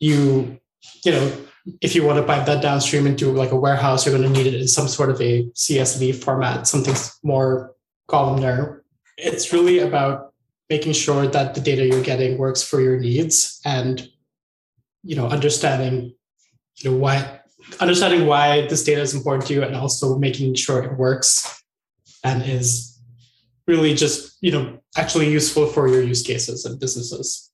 You, 0.00 0.58
you 1.04 1.12
know, 1.12 1.32
if 1.80 1.94
you 1.94 2.04
want 2.04 2.18
to 2.18 2.24
pipe 2.24 2.46
that 2.46 2.62
downstream 2.62 3.06
into 3.06 3.30
like 3.30 3.52
a 3.52 3.56
warehouse, 3.56 4.04
you're 4.04 4.16
going 4.16 4.32
to 4.32 4.38
need 4.38 4.52
it 4.52 4.60
in 4.60 4.68
some 4.68 4.88
sort 4.88 5.10
of 5.10 5.20
a 5.20 5.44
CSV 5.50 6.16
format, 6.16 6.66
something 6.66 6.94
more 7.22 7.74
columnar. 8.08 8.84
It's 9.16 9.52
really 9.52 9.78
about 9.78 10.32
making 10.68 10.94
sure 10.94 11.26
that 11.26 11.54
the 11.54 11.60
data 11.60 11.86
you're 11.86 12.02
getting 12.02 12.38
works 12.38 12.62
for 12.62 12.80
your 12.80 12.98
needs 12.98 13.60
and 13.64 14.08
you 15.02 15.14
know 15.16 15.26
understanding 15.26 16.14
you 16.76 16.90
know 16.90 16.96
why 16.96 17.40
understanding 17.80 18.26
why 18.26 18.66
this 18.68 18.82
data 18.84 19.02
is 19.02 19.14
important 19.14 19.46
to 19.46 19.52
you 19.54 19.62
and 19.62 19.76
also 19.76 20.18
making 20.18 20.54
sure 20.54 20.82
it 20.82 20.96
works 20.96 21.62
and 22.24 22.42
is 22.42 22.98
really 23.66 23.94
just 23.94 24.38
you 24.40 24.50
know 24.50 24.78
actually 24.96 25.28
useful 25.30 25.66
for 25.66 25.88
your 25.88 26.02
use 26.02 26.22
cases 26.22 26.64
and 26.64 26.80
businesses 26.80 27.50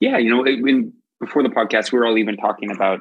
yeah 0.00 0.18
you 0.18 0.30
know 0.30 0.42
when 0.42 0.92
before 1.24 1.42
the 1.42 1.48
podcast 1.48 1.92
we 1.92 1.98
were 1.98 2.06
all 2.06 2.18
even 2.18 2.36
talking 2.36 2.70
about 2.70 3.00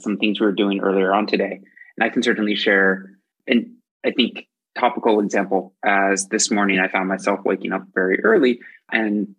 some 0.00 0.16
things 0.16 0.40
we 0.40 0.46
were 0.46 0.52
doing 0.52 0.80
earlier 0.80 1.12
on 1.12 1.26
today. 1.26 1.60
And 1.96 2.04
i 2.04 2.08
can 2.08 2.22
certainly 2.22 2.54
share 2.54 3.10
and 3.46 3.74
i 4.04 4.10
think 4.10 4.46
topical 4.78 5.18
example. 5.20 5.74
As 5.84 6.28
this 6.28 6.50
morning 6.50 6.78
i 6.78 6.88
found 6.88 7.08
myself 7.08 7.40
waking 7.44 7.72
up 7.72 7.82
very 7.94 8.22
early 8.22 8.60
and 8.92 9.34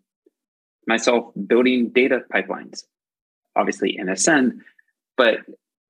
myself 0.87 1.31
building 1.47 1.89
data 1.89 2.21
pipelines 2.33 2.83
obviously 3.55 3.97
in 3.97 4.09
ascend. 4.09 4.61
But 5.17 5.39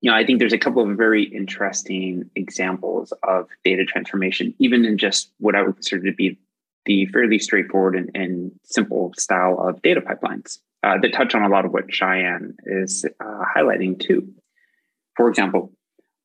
you 0.02 0.10
know, 0.10 0.16
I 0.16 0.24
think 0.24 0.38
there's 0.38 0.54
a 0.54 0.58
couple 0.58 0.88
of 0.88 0.96
very 0.96 1.24
interesting 1.24 2.30
examples 2.34 3.12
of 3.22 3.48
data 3.64 3.84
transformation, 3.84 4.54
even 4.58 4.86
in 4.86 4.96
just 4.96 5.30
what 5.38 5.54
I 5.54 5.62
would 5.62 5.74
consider 5.74 6.04
to 6.06 6.12
be 6.12 6.38
the 6.86 7.04
fairly 7.06 7.38
straightforward 7.38 7.94
and, 7.94 8.10
and 8.14 8.52
simple 8.64 9.12
style 9.18 9.58
of 9.60 9.82
data 9.82 10.00
pipelines 10.00 10.58
uh, 10.82 10.98
that 11.00 11.12
touch 11.12 11.34
on 11.34 11.42
a 11.42 11.48
lot 11.48 11.64
of 11.64 11.72
what 11.72 11.92
Cheyenne 11.92 12.56
is 12.64 13.04
uh, 13.20 13.44
highlighting 13.56 13.98
too. 13.98 14.32
For 15.16 15.28
example, 15.28 15.72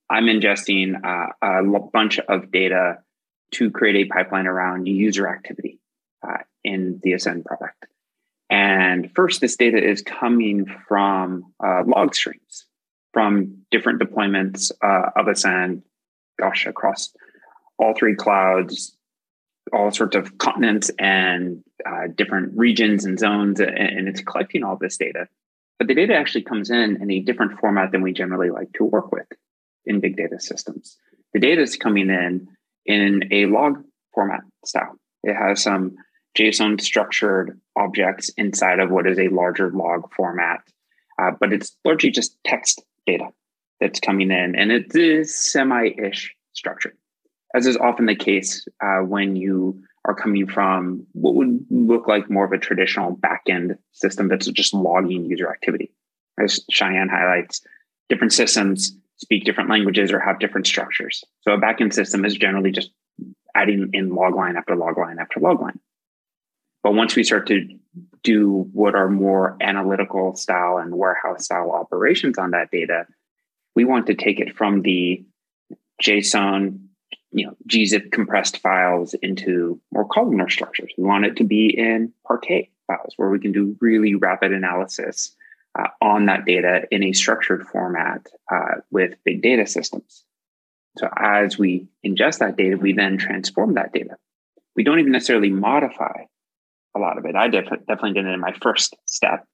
I'm 0.09 0.25
ingesting 0.25 0.95
uh, 1.03 1.27
a 1.41 1.79
bunch 1.91 2.19
of 2.19 2.51
data 2.51 3.00
to 3.51 3.71
create 3.71 3.95
a 3.95 4.13
pipeline 4.13 4.47
around 4.47 4.85
user 4.88 5.27
activity 5.27 5.79
uh, 6.25 6.38
in 6.63 7.00
the 7.03 7.13
Ascend 7.13 7.45
product. 7.45 7.85
And 8.50 9.12
first, 9.15 9.41
this 9.41 9.55
data 9.55 9.83
is 9.83 10.01
coming 10.01 10.65
from 10.88 11.53
uh, 11.63 11.83
log 11.85 12.13
streams 12.13 12.65
from 13.12 13.65
different 13.71 14.01
deployments 14.01 14.71
of 14.81 15.27
Ascend, 15.27 15.83
gosh, 16.38 16.65
across 16.65 17.12
all 17.79 17.93
three 17.97 18.15
clouds, 18.15 18.97
all 19.74 19.91
sorts 19.91 20.15
of 20.15 20.38
continents 20.38 20.91
and 21.00 21.63
uh, 21.86 22.07
different 22.15 22.57
regions 22.57 23.05
and 23.05 23.17
zones, 23.19 23.60
and, 23.60 24.07
it's 24.07 24.22
collecting 24.22 24.63
all 24.63 24.77
this 24.77 24.98
data. 24.98 25.27
But 25.79 25.88
the 25.88 25.95
data 25.95 26.15
actually 26.15 26.43
comes 26.43 26.69
in 26.69 27.01
in 27.01 27.12
a 27.12 27.19
different 27.19 27.60
format 27.60 27.91
than 27.91 28.01
we 28.01 28.13
generally 28.13 28.50
like 28.50 28.72
to 28.74 28.86
work 28.86 29.12
with 29.12 29.27
in 29.86 30.00
big 30.00 30.15
data 30.15 30.39
systems. 30.39 30.98
The 31.34 31.39
data 31.39 31.62
is 31.62 31.75
coming 31.75 32.10
in 32.10 32.48
in 32.86 33.24
a 33.31 33.45
log 33.48 33.84
format 34.13 34.41
style. 34.63 34.95
It 35.24 35.36
has 35.36 35.62
some 35.62 35.95
JSON 36.38 36.79
structured 36.81 37.60
objects 37.75 38.29
inside 38.38 38.79
of 38.79 38.91
what 38.91 39.07
is 39.07 39.17
a 39.19 39.29
larger 39.29 39.72
log 39.72 40.13
format, 40.13 40.62
uh, 41.22 41.31
but 41.39 41.53
it's 41.53 41.75
largely 41.84 42.12
just 42.12 42.38
text 42.45 42.84
data 43.05 43.27
that's 43.79 44.00
coming 44.00 44.31
in, 44.31 44.55
and 44.55 44.72
it 44.72 44.95
is 44.95 45.36
semi-ish 45.36 46.34
structured, 46.53 46.98
as 47.55 47.65
is 47.65 47.77
often 47.77 48.05
the 48.05 48.15
case 48.15 48.67
uh, 48.83 49.00
when 49.00 49.35
you 49.35 49.81
are 50.03 50.13
coming 50.13 50.45
from 50.45 51.07
what 51.13 51.35
would 51.35 51.65
look 51.69 52.07
like 52.07 52.29
more 52.29 52.45
of 52.45 52.51
a 52.51 52.57
traditional 52.57 53.15
backend 53.15 53.77
system 53.93 54.27
that's 54.27 54.47
just 54.47 54.74
logging 54.74 55.25
user 55.25 55.50
activity. 55.50 55.91
As 56.39 56.59
Cheyenne 56.69 57.09
highlights, 57.09 57.62
different 58.09 58.33
systems 58.33 58.95
speak 59.17 59.45
different 59.45 59.69
languages 59.69 60.12
or 60.12 60.19
have 60.19 60.39
different 60.39 60.67
structures. 60.67 61.24
So 61.41 61.53
a 61.53 61.59
backend 61.59 61.93
system 61.93 62.25
is 62.25 62.35
generally 62.35 62.71
just 62.71 62.91
adding 63.55 63.89
in 63.93 64.13
log 64.13 64.35
line 64.35 64.57
after 64.57 64.75
log 64.75 64.97
line 64.97 65.17
after 65.19 65.39
log 65.39 65.62
line. 65.62 65.79
But 66.83 66.93
once 66.93 67.15
we 67.15 67.24
start 67.24 67.47
to 67.47 67.67
do 68.21 68.69
what 68.74 68.95
are 68.95 69.09
more 69.09 69.55
analytical 69.62 70.35
style 70.35 70.77
and 70.77 70.93
warehouse 70.93 71.45
style 71.45 71.71
operations 71.71 72.38
on 72.38 72.51
that 72.51 72.69
data, 72.69 73.05
we 73.75 73.85
want 73.85 74.07
to 74.07 74.13
take 74.13 74.39
it 74.39 74.55
from 74.55 74.81
the 74.81 75.24
JSON, 76.03 76.84
you 77.35 77.45
know, 77.45 77.55
gzip 77.67 78.11
compressed 78.11 78.59
files 78.59 79.13
into 79.15 79.79
more 79.91 80.07
columnar 80.07 80.49
structures. 80.49 80.91
We 80.97 81.03
want 81.03 81.25
it 81.25 81.35
to 81.35 81.43
be 81.43 81.67
in 81.77 82.13
Parquet 82.25 82.71
files 82.87 83.13
where 83.17 83.29
we 83.29 83.39
can 83.39 83.51
do 83.51 83.75
really 83.81 84.15
rapid 84.15 84.53
analysis 84.53 85.35
uh, 85.77 85.89
on 86.01 86.27
that 86.27 86.45
data 86.45 86.83
in 86.91 87.03
a 87.03 87.11
structured 87.11 87.67
format 87.67 88.25
uh, 88.49 88.79
with 88.89 89.15
big 89.25 89.41
data 89.41 89.67
systems. 89.67 90.23
So 90.97 91.09
as 91.17 91.57
we 91.57 91.89
ingest 92.05 92.39
that 92.39 92.55
data, 92.55 92.77
we 92.77 92.93
then 92.93 93.17
transform 93.17 93.73
that 93.73 93.91
data. 93.91 94.15
We 94.77 94.85
don't 94.85 94.99
even 94.99 95.11
necessarily 95.11 95.49
modify 95.49 96.23
a 96.95 96.99
lot 96.99 97.17
of 97.17 97.25
it. 97.25 97.35
I 97.35 97.49
def- 97.49 97.67
definitely 97.85 98.13
did 98.13 98.27
it 98.27 98.33
in 98.33 98.39
my 98.39 98.53
first 98.61 98.95
step. 99.05 99.45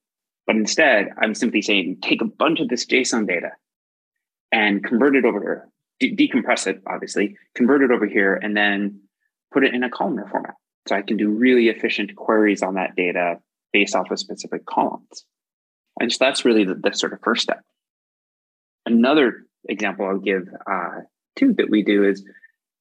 But 0.45 0.55
instead, 0.55 1.09
I'm 1.19 1.33
simply 1.33 1.63
saying 1.63 1.97
take 2.03 2.21
a 2.21 2.25
bunch 2.25 2.59
of 2.59 2.69
this 2.69 2.85
JSON 2.85 3.27
data 3.27 3.51
and 4.51 4.83
convert 4.83 5.15
it 5.15 5.25
over 5.25 5.67
de- 6.01 6.15
decompress 6.15 6.67
it, 6.67 6.81
obviously, 6.87 7.37
convert 7.55 7.83
it 7.83 7.91
over 7.91 8.07
here, 8.07 8.35
and 8.35 8.57
then 8.57 8.99
put 9.53 9.63
it 9.63 9.73
in 9.73 9.83
a 9.83 9.89
columnar 9.89 10.27
format. 10.27 10.55
So 10.87 10.95
I 10.95 11.03
can 11.03 11.15
do 11.17 11.29
really 11.29 11.69
efficient 11.69 12.15
queries 12.15 12.63
on 12.63 12.73
that 12.73 12.95
data 12.95 13.37
based 13.71 13.95
off 13.95 14.11
of 14.11 14.19
specific 14.19 14.65
columns. 14.65 15.25
And 15.99 16.11
so 16.11 16.17
that's 16.19 16.43
really 16.43 16.65
the, 16.65 16.75
the 16.75 16.93
sort 16.93 17.13
of 17.13 17.19
first 17.21 17.43
step. 17.43 17.63
Another 18.85 19.45
example 19.69 20.07
I'll 20.07 20.17
give 20.17 20.47
uh, 20.69 21.01
too 21.35 21.53
that 21.57 21.69
we 21.69 21.83
do 21.83 22.03
is 22.03 22.25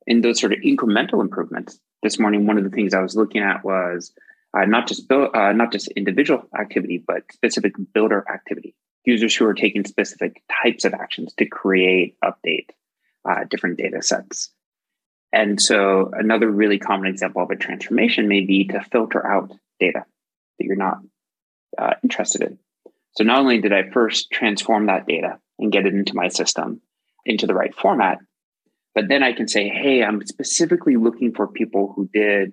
in 0.07 0.23
those 0.23 0.41
sort 0.41 0.53
of 0.53 0.61
incremental 0.61 1.21
improvements. 1.21 1.79
This 2.03 2.19
morning, 2.19 2.47
one 2.47 2.57
of 2.57 2.65
the 2.65 2.71
things 2.71 2.95
I 2.95 3.03
was 3.03 3.15
looking 3.15 3.43
at 3.43 3.63
was 3.63 4.13
uh, 4.57 4.65
not 4.65 4.89
just 4.89 5.07
build, 5.07 5.37
uh, 5.37 5.53
not 5.53 5.71
just 5.71 5.89
individual 5.89 6.49
activity, 6.59 7.05
but 7.07 7.31
specific 7.31 7.75
builder 7.93 8.25
activity. 8.33 8.75
Users 9.05 9.37
who 9.37 9.45
are 9.45 9.55
taking 9.55 9.85
specific 9.85 10.43
types 10.63 10.87
of 10.87 10.95
actions 10.95 11.35
to 11.35 11.45
create, 11.47 12.17
update 12.25 12.71
uh, 13.29 13.45
different 13.49 13.79
data 13.79 14.03
sets. 14.03 14.51
And 15.33 15.61
so, 15.61 16.11
another 16.13 16.51
really 16.51 16.79
common 16.79 17.07
example 17.07 17.43
of 17.43 17.51
a 17.51 17.57
transformation 17.57 18.27
may 18.29 18.41
be 18.41 18.67
to 18.69 18.83
filter 18.91 19.25
out 19.25 19.53
data 19.79 20.05
that 20.59 20.65
you're 20.65 20.77
not 20.77 20.99
uh, 21.79 21.95
interested 22.03 22.43
in. 22.43 22.59
So, 23.17 23.25
not 23.25 23.39
only 23.39 23.61
did 23.61 23.73
I 23.73 23.91
first 23.91 24.31
transform 24.33 24.87
that 24.87 25.07
data 25.07 25.39
and 25.59 25.71
get 25.71 25.87
it 25.87 25.95
into 25.95 26.17
my 26.17 26.29
system 26.29 26.81
into 27.25 27.47
the 27.47 27.55
right 27.55 27.75
format, 27.75 28.19
but 28.95 29.09
then 29.09 29.23
I 29.23 29.33
can 29.33 29.47
say, 29.47 29.69
hey, 29.69 30.03
I'm 30.03 30.25
specifically 30.27 30.97
looking 30.97 31.33
for 31.33 31.47
people 31.47 31.93
who 31.95 32.09
did 32.13 32.53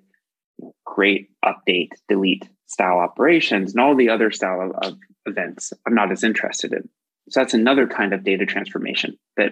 create, 0.85 1.29
update, 1.43 1.91
delete 2.07 2.47
style 2.67 2.99
operations 2.99 3.71
and 3.71 3.81
all 3.81 3.95
the 3.95 4.09
other 4.09 4.29
style 4.29 4.61
of, 4.61 4.91
of 4.91 4.97
events 5.25 5.73
I'm 5.85 5.95
not 5.95 6.11
as 6.11 6.23
interested 6.23 6.73
in. 6.73 6.89
So 7.29 7.39
that's 7.39 7.53
another 7.53 7.87
kind 7.87 8.13
of 8.13 8.23
data 8.23 8.45
transformation 8.45 9.17
that 9.35 9.51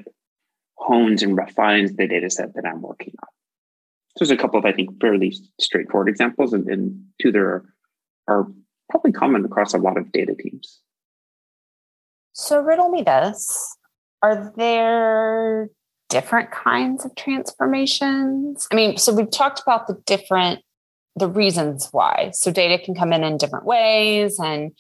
hones 0.75 1.24
and 1.24 1.38
refines 1.38 1.94
the 1.96 2.08
data 2.08 2.29
set 2.29 2.53
that 2.55 2.65
I'm 2.65 2.82
working 2.82 3.13
on. 3.22 3.29
So 4.17 4.25
there's 4.25 4.32
a 4.32 4.41
couple 4.41 4.60
of, 4.60 4.65
I 4.65 4.72
think, 4.72 5.01
fairly 5.01 5.36
straightforward 5.60 6.10
examples, 6.10 6.53
and, 6.53 6.67
and 6.70 7.03
two 7.22 7.32
that 7.32 7.39
are, 7.39 7.65
are 8.27 8.48
probably 8.89 9.12
common 9.12 9.44
across 9.44 9.74
a 9.74 9.77
lot 9.77 9.98
of 9.98 10.12
data 10.12 10.36
teams. 10.36 10.79
So 12.34 12.62
riddle 12.62 12.89
me 12.89 13.01
this. 13.01 13.77
Are 14.22 14.53
there 14.55 15.70
different 16.10 16.51
kinds 16.51 17.05
of 17.05 17.15
transformations? 17.15 18.67
I 18.72 18.75
mean, 18.75 18.98
so 18.98 19.13
we've 19.13 19.32
talked 19.32 19.62
about 19.62 19.88
the 19.88 20.01
different 20.05 20.62
the 21.17 21.29
reasons 21.29 21.89
why. 21.91 22.32
So 22.34 22.51
data 22.51 22.84
can 22.84 22.94
come 22.94 23.13
in 23.13 23.24
in 23.24 23.38
different 23.38 23.65
ways, 23.65 24.38
and 24.39 24.72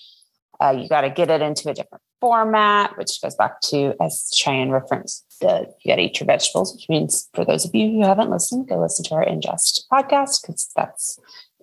uh, 0.61 0.71
you 0.71 0.89
got 0.89 1.01
to 1.01 1.09
get 1.09 1.29
it 1.29 1.41
into 1.41 1.69
a 1.69 1.73
different 1.73 2.03
format, 2.21 2.97
which 2.97 3.21
goes 3.21 3.35
back 3.35 3.61
to 3.61 3.93
as 4.01 4.29
Cheyenne 4.33 4.71
referenced, 4.71 5.25
the 5.41 5.67
you 5.83 5.91
got 5.91 5.97
to 5.97 6.03
eat 6.03 6.19
your 6.19 6.27
vegetables, 6.27 6.73
which 6.73 6.89
means 6.89 7.29
for 7.33 7.45
those 7.45 7.65
of 7.65 7.75
you 7.75 7.91
who 7.91 8.03
haven't 8.03 8.29
listened, 8.29 8.67
go 8.67 8.79
listen 8.79 9.05
to 9.05 9.15
our 9.15 9.25
ingest 9.25 9.83
podcast 9.91 10.41
because 10.41 10.69
that's 10.75 11.19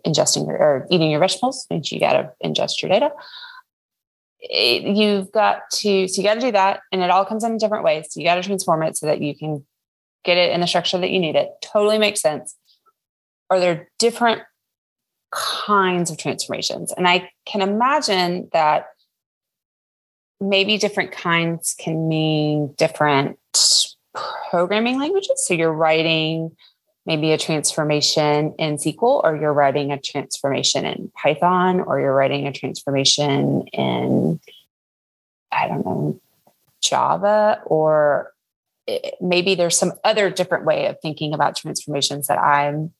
ingesting 0.06 0.46
your 0.46 0.56
or 0.56 0.86
eating 0.90 1.10
your 1.10 1.20
vegetables 1.20 1.66
means 1.70 1.90
you 1.90 2.00
got 2.00 2.14
to 2.14 2.32
ingest 2.44 2.82
your 2.82 2.90
data. 2.90 3.10
It, 4.40 4.82
you've 4.96 5.30
got 5.32 5.70
to 5.74 6.08
so 6.08 6.20
you 6.20 6.26
got 6.26 6.34
to 6.34 6.40
do 6.40 6.52
that, 6.52 6.80
and 6.90 7.02
it 7.02 7.10
all 7.10 7.24
comes 7.24 7.44
in 7.44 7.58
different 7.58 7.84
ways. 7.84 8.08
So 8.10 8.20
you 8.20 8.26
got 8.26 8.36
to 8.36 8.42
transform 8.42 8.82
it 8.82 8.96
so 8.96 9.06
that 9.06 9.22
you 9.22 9.36
can 9.36 9.64
get 10.24 10.36
it 10.36 10.52
in 10.52 10.60
the 10.60 10.66
structure 10.66 10.98
that 10.98 11.10
you 11.10 11.20
need 11.20 11.36
it. 11.36 11.50
Totally 11.62 11.98
makes 11.98 12.20
sense. 12.20 12.56
Are 13.50 13.60
there 13.60 13.88
different 13.98 14.42
kinds 15.32 16.10
of 16.10 16.18
transformations. 16.18 16.92
And 16.92 17.08
I 17.08 17.30
can 17.46 17.62
imagine 17.62 18.48
that 18.52 18.86
maybe 20.42 20.76
different 20.76 21.12
kinds 21.12 21.74
can 21.78 22.08
mean 22.08 22.74
different 22.76 23.38
programming 24.50 24.98
languages. 24.98 25.46
So 25.46 25.54
you're 25.54 25.72
writing 25.72 26.56
maybe 27.06 27.32
a 27.32 27.38
transformation 27.38 28.54
in 28.58 28.76
SQL, 28.76 29.24
or 29.24 29.36
you're 29.36 29.52
writing 29.52 29.90
a 29.90 29.98
transformation 29.98 30.84
in 30.84 31.10
Python, 31.16 31.80
or 31.80 31.98
you're 31.98 32.14
writing 32.14 32.46
a 32.46 32.52
transformation 32.52 33.66
in, 33.72 34.38
I 35.50 35.68
don't 35.68 35.84
know, 35.84 36.20
Java, 36.80 37.60
or 37.64 38.32
maybe 39.20 39.54
there's 39.54 39.76
some 39.76 39.92
other 40.04 40.30
different 40.30 40.64
way 40.64 40.86
of 40.86 41.00
thinking 41.00 41.34
about 41.34 41.56
transformations 41.56 42.26
that 42.26 42.38
I'm 42.38 42.92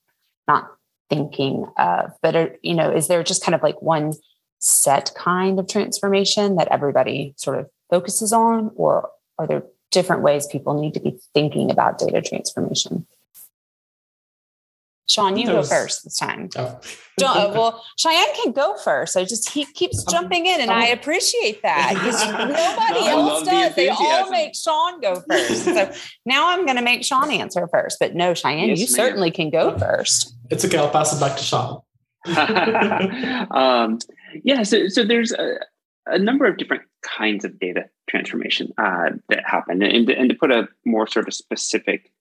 not 0.49 0.73
thinking 1.11 1.67
of 1.77 2.13
but 2.23 2.35
are, 2.35 2.57
you 2.63 2.75
know 2.75 2.91
is 2.91 3.07
there 3.07 3.23
just 3.23 3.45
kind 3.45 3.55
of 3.55 3.63
like 3.63 3.83
one 3.83 4.15
set 4.63 5.13
kind 5.17 5.59
of 5.59 5.67
transformation 5.67 6.55
that 6.55 6.69
everybody 6.69 7.35
sort 7.37 7.59
of 7.59 7.69
focuses 7.91 8.33
on 8.33 8.71
or 8.77 9.11
are 9.39 9.47
there 9.47 9.65
different 9.91 10.23
ways 10.23 10.47
people 10.47 10.81
need 10.81 10.95
to 10.95 11.01
be 11.01 11.19
thinking 11.35 11.71
about 11.71 11.99
data 11.99 12.23
transformation 12.23 13.07
Sean, 15.13 15.37
you 15.37 15.47
go 15.47 15.63
first 15.63 16.05
this 16.05 16.17
time. 16.17 16.49
Oh. 16.57 16.81
Uh, 17.23 17.53
well, 17.55 17.85
Cheyenne 17.99 18.35
can 18.43 18.53
go 18.53 18.77
first. 18.79 19.15
I 19.15 19.25
just 19.25 19.51
he 19.51 19.67
keeps 19.67 20.05
jumping 20.05 20.47
in, 20.47 20.61
and 20.61 20.71
I 20.71 20.87
appreciate 20.87 21.61
that 21.63 21.91
because 21.95 22.25
nobody 22.27 23.07
no, 23.07 23.29
else 23.29 23.45
does. 23.45 23.75
The 23.75 23.83
they 23.83 23.89
all 23.91 24.31
make 24.31 24.55
Sean 24.55 25.01
go 25.01 25.23
first. 25.29 25.65
So 25.65 25.93
now 26.25 26.49
I'm 26.51 26.65
going 26.65 26.77
to 26.77 26.83
make 26.83 27.05
Sean 27.05 27.31
answer 27.31 27.69
first. 27.69 27.99
But 28.01 28.15
no, 28.15 28.33
Cheyenne, 28.33 28.71
yes, 28.71 28.79
you 28.79 28.87
ma'am. 28.87 28.95
certainly 28.95 29.31
can 29.31 29.51
go 29.51 29.77
first. 29.77 30.35
It's 30.51 30.65
okay. 30.65 30.79
I'll 30.79 30.89
pass 30.89 31.15
it 31.15 31.21
back 31.21 31.37
to 31.37 31.43
Sean. 31.43 31.83
um, 33.51 33.99
yeah. 34.45 34.63
So 34.63 34.89
so 34.89 35.05
there's 35.05 35.33
a, 35.33 35.59
a, 36.07 36.19
number 36.19 36.47
of 36.47 36.57
different 36.57 36.83
kinds 37.03 37.45
of 37.45 37.59
data 37.59 37.85
transformation 38.09 38.73
uh, 38.79 39.11
that 39.29 39.45
happen, 39.47 39.83
and, 39.83 40.09
and 40.09 40.29
to 40.31 40.35
put 40.35 40.51
a 40.51 40.69
more 40.85 41.07
sort 41.07 41.29
of 41.29 41.35
specific 41.35 42.13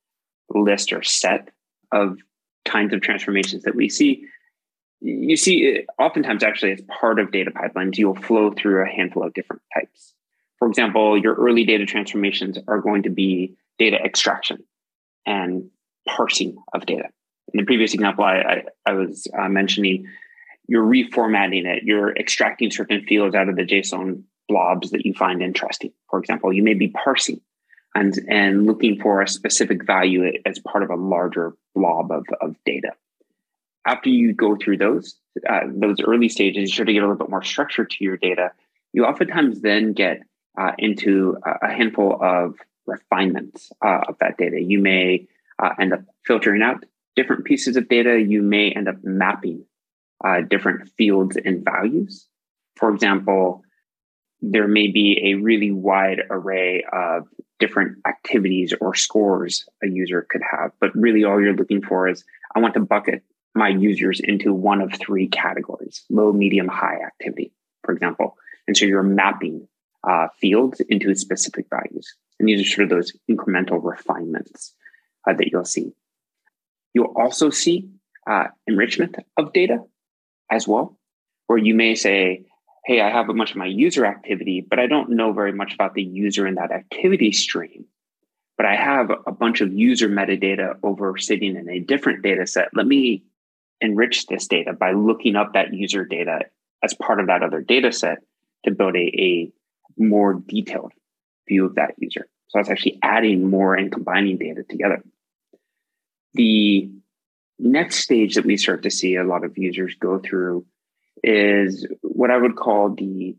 list 0.50 0.92
or 0.94 1.04
set 1.04 1.50
of 1.92 2.18
kinds 2.66 2.94
of 2.94 3.02
transformations 3.02 3.64
that 3.64 3.76
we 3.76 3.90
see 3.90 4.26
you 5.02 5.36
see 5.36 5.84
oftentimes 5.98 6.44
actually 6.44 6.72
as 6.72 6.82
part 6.82 7.20
of 7.20 7.32
data 7.32 7.52
pipelines 7.52 7.98
you'll 7.98 8.16
flow 8.16 8.52
through 8.52 8.84
a 8.84 8.88
handful 8.88 9.24
of 9.24 9.34
different 9.34 9.62
types 9.74 10.14
for 10.60 10.68
example 10.68 11.18
your 11.18 11.34
early 11.36 11.66
data 11.66 11.86
transformations 11.86 12.58
are 12.68 12.80
going 12.80 13.04
to 13.04 13.10
be 13.10 13.56
data 13.80 13.98
extraction 14.04 14.58
and 15.26 15.70
parsing 16.08 16.56
of 16.74 16.86
data 16.86 17.10
in 17.54 17.60
the 17.60 17.66
previous 17.66 17.94
example 17.94 18.24
i, 18.24 18.38
I, 18.38 18.64
I 18.86 18.94
was 18.94 19.28
uh, 19.38 19.50
mentioning 19.50 20.06
you're 20.68 20.86
reformatting 20.86 21.66
it 21.66 21.84
you're 21.84 22.16
extracting 22.16 22.72
certain 22.72 23.06
fields 23.06 23.36
out 23.36 23.50
of 23.50 23.56
the 23.56 23.64
json 23.64 24.24
blobs 24.48 24.92
that 24.92 25.06
you 25.06 25.14
find 25.14 25.42
interesting 25.42 25.92
for 26.10 26.20
example 26.20 26.52
you 26.52 26.64
may 26.64 26.74
be 26.74 26.90
parsing 26.90 27.40
and, 27.96 28.18
and 28.28 28.66
looking 28.66 29.00
for 29.00 29.22
a 29.22 29.28
specific 29.28 29.86
value 29.86 30.32
as 30.46 30.60
part 30.60 30.84
of 30.84 30.90
a 30.90 30.96
larger 30.96 31.54
blob 31.76 32.12
of, 32.12 32.26
of 32.40 32.56
data. 32.66 32.92
After 33.86 34.10
you 34.10 34.34
go 34.34 34.56
through 34.56 34.78
those, 34.78 35.16
uh, 35.50 35.62
those 35.68 35.98
early 36.06 36.30
stages, 36.30 36.62
you 36.62 36.68
start 36.68 36.88
to 36.88 36.94
get 36.94 37.00
a 37.00 37.08
little 37.08 37.18
bit 37.18 37.30
more 37.30 37.44
structure 37.44 37.86
to 37.86 37.98
your 38.00 38.18
data. 38.18 38.52
You 38.94 39.06
oftentimes 39.06 39.62
then 39.62 39.94
get 39.94 40.22
uh, 40.60 40.72
into 40.78 41.38
a 41.46 41.72
handful 41.72 42.18
of 42.22 42.56
refinements 42.86 43.72
uh, 43.84 44.02
of 44.08 44.18
that 44.20 44.38
data. 44.38 44.62
You 44.62 44.80
may 44.80 45.28
uh, 45.62 45.70
end 45.80 45.94
up 45.94 46.02
filtering 46.26 46.62
out 46.62 46.86
different 47.16 47.46
pieces 47.46 47.76
of 47.76 47.90
data. 47.90 48.20
You 48.20 48.42
may 48.42 48.72
end 48.72 48.88
up 48.88 49.04
mapping 49.04 49.66
uh, 50.24 50.42
different 50.50 50.90
fields 50.98 51.38
and 51.44 51.64
values. 51.66 52.28
For 52.76 52.94
example, 52.94 53.64
there 54.42 54.68
may 54.68 54.88
be 54.88 55.32
a 55.32 55.42
really 55.42 55.72
wide 55.72 56.22
array 56.30 56.84
of 56.92 57.28
different 57.60 58.00
activities 58.08 58.74
or 58.82 58.96
scores 58.96 59.66
a 59.84 59.88
user 59.88 60.26
could 60.30 60.42
have. 60.50 60.72
But 60.80 60.96
really, 60.96 61.24
all 61.24 61.40
you're 61.40 61.56
looking 61.56 61.82
for 61.82 62.08
is 62.08 62.24
I 62.56 62.60
want 62.60 62.74
to 62.74 62.80
bucket 62.80 63.24
my 63.54 63.70
users 63.70 64.20
into 64.20 64.54
one 64.54 64.82
of 64.82 64.94
three 64.94 65.28
categories 65.28 66.04
low, 66.10 66.32
medium, 66.34 66.68
high 66.68 66.98
activity, 67.06 67.54
for 67.84 67.94
example. 67.94 68.36
And 68.68 68.76
so 68.76 68.86
you're 68.86 69.04
mapping 69.04 69.68
uh, 70.04 70.28
fields 70.40 70.82
into 70.90 71.14
specific 71.16 71.68
values. 71.70 72.16
And 72.40 72.48
these 72.48 72.62
are 72.62 72.70
sort 72.70 72.86
of 72.86 72.90
those 72.90 73.14
incremental 73.30 73.80
refinements 73.84 74.74
uh, 75.28 75.34
that 75.34 75.50
you'll 75.52 75.66
see. 75.66 75.94
You'll 76.94 77.14
also 77.16 77.50
see 77.52 77.90
uh, 78.28 78.48
enrichment 78.68 79.16
of 79.38 79.54
data 79.54 79.84
as 80.52 80.68
well, 80.68 80.98
where 81.48 81.58
you 81.58 81.74
may 81.74 81.96
say, 81.96 82.46
hey, 82.86 83.02
I 83.02 83.10
have 83.10 83.30
a 83.30 83.34
bunch 83.34 83.52
of 83.52 83.58
my 83.58 83.66
user 83.66 84.06
activity, 84.06 84.66
but 84.68 84.80
I 84.80 84.88
don't 84.88 85.12
know 85.12 85.34
very 85.34 85.54
much 85.54 85.74
about 85.74 85.94
the 85.94 86.04
user 86.04 86.46
in 86.46 86.56
that 86.56 86.72
activity 86.72 87.32
stream. 87.32 87.86
But 88.58 88.66
I 88.66 88.76
have 88.76 89.10
a 89.26 89.32
bunch 89.32 89.62
of 89.62 89.74
user 89.74 90.08
metadata 90.08 90.76
over 90.84 91.18
sitting 91.18 91.56
in 91.56 91.70
a 91.70 91.80
different 91.80 92.22
data 92.22 92.46
set. 92.46 92.70
Let 92.76 92.86
me 92.86 93.24
enrich 93.80 94.28
this 94.28 94.48
data 94.48 94.74
by 94.74 94.92
looking 94.92 95.36
up 95.36 95.54
that 95.54 95.74
user 95.74 96.06
data 96.06 96.42
as 96.84 96.94
part 96.94 97.20
of 97.20 97.28
that 97.28 97.42
other 97.42 97.62
data 97.62 97.92
set 97.92 98.20
to 98.66 98.72
build 98.72 98.96
a, 98.96 99.00
a 99.00 99.52
more 99.98 100.34
detailed 100.34 100.92
view 101.48 101.66
of 101.66 101.76
that 101.76 101.96
user. 101.98 102.28
So 102.50 102.60
that's 102.60 102.70
actually 102.70 103.00
adding 103.02 103.50
more 103.50 103.76
and 103.76 103.92
combining 103.92 104.38
data 104.38 104.64
together. 104.64 105.02
The 106.34 106.92
next 107.62 107.98
stage 107.98 108.36
that 108.36 108.46
we 108.46 108.58
start 108.58 108.84
to 108.84 108.92
see 108.92 109.16
a 109.16 109.24
lot 109.24 109.44
of 109.44 109.58
users 109.58 109.96
go 109.96 110.20
through 110.20 110.66
is 111.24 111.88
what 112.02 112.32
I 112.32 112.38
would 112.38 112.56
call 112.56 112.90
the 112.96 113.36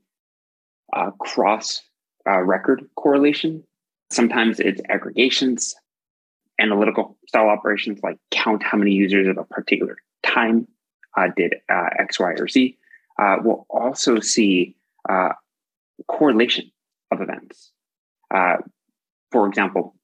uh, 0.93 1.11
cross 1.19 1.83
uh, 2.27 2.41
record 2.41 2.89
correlation. 2.97 3.65
Sometimes 4.11 4.61
it's 4.61 4.81
aggregations, 4.89 5.75
analytical 6.61 7.19
style 7.27 7.49
operations 7.49 8.01
like 8.03 8.19
count 8.31 8.63
how 8.63 8.79
many 8.79 8.93
users 8.93 9.27
at 9.27 9.39
a 9.39 9.45
particular 9.45 9.97
time 10.23 10.69
uh, 11.17 11.29
did 11.37 11.55
uh, 11.69 11.89
X, 11.99 12.21
Y, 12.21 12.33
or 12.39 12.47
Z. 12.47 12.79
Uh, 13.19 13.37
we'll 13.43 13.67
also 13.69 14.21
see 14.21 14.77
uh, 15.09 15.31
correlation 16.07 16.71
of 17.11 17.21
events. 17.21 17.73
for 19.31 19.47
example, 19.49 19.95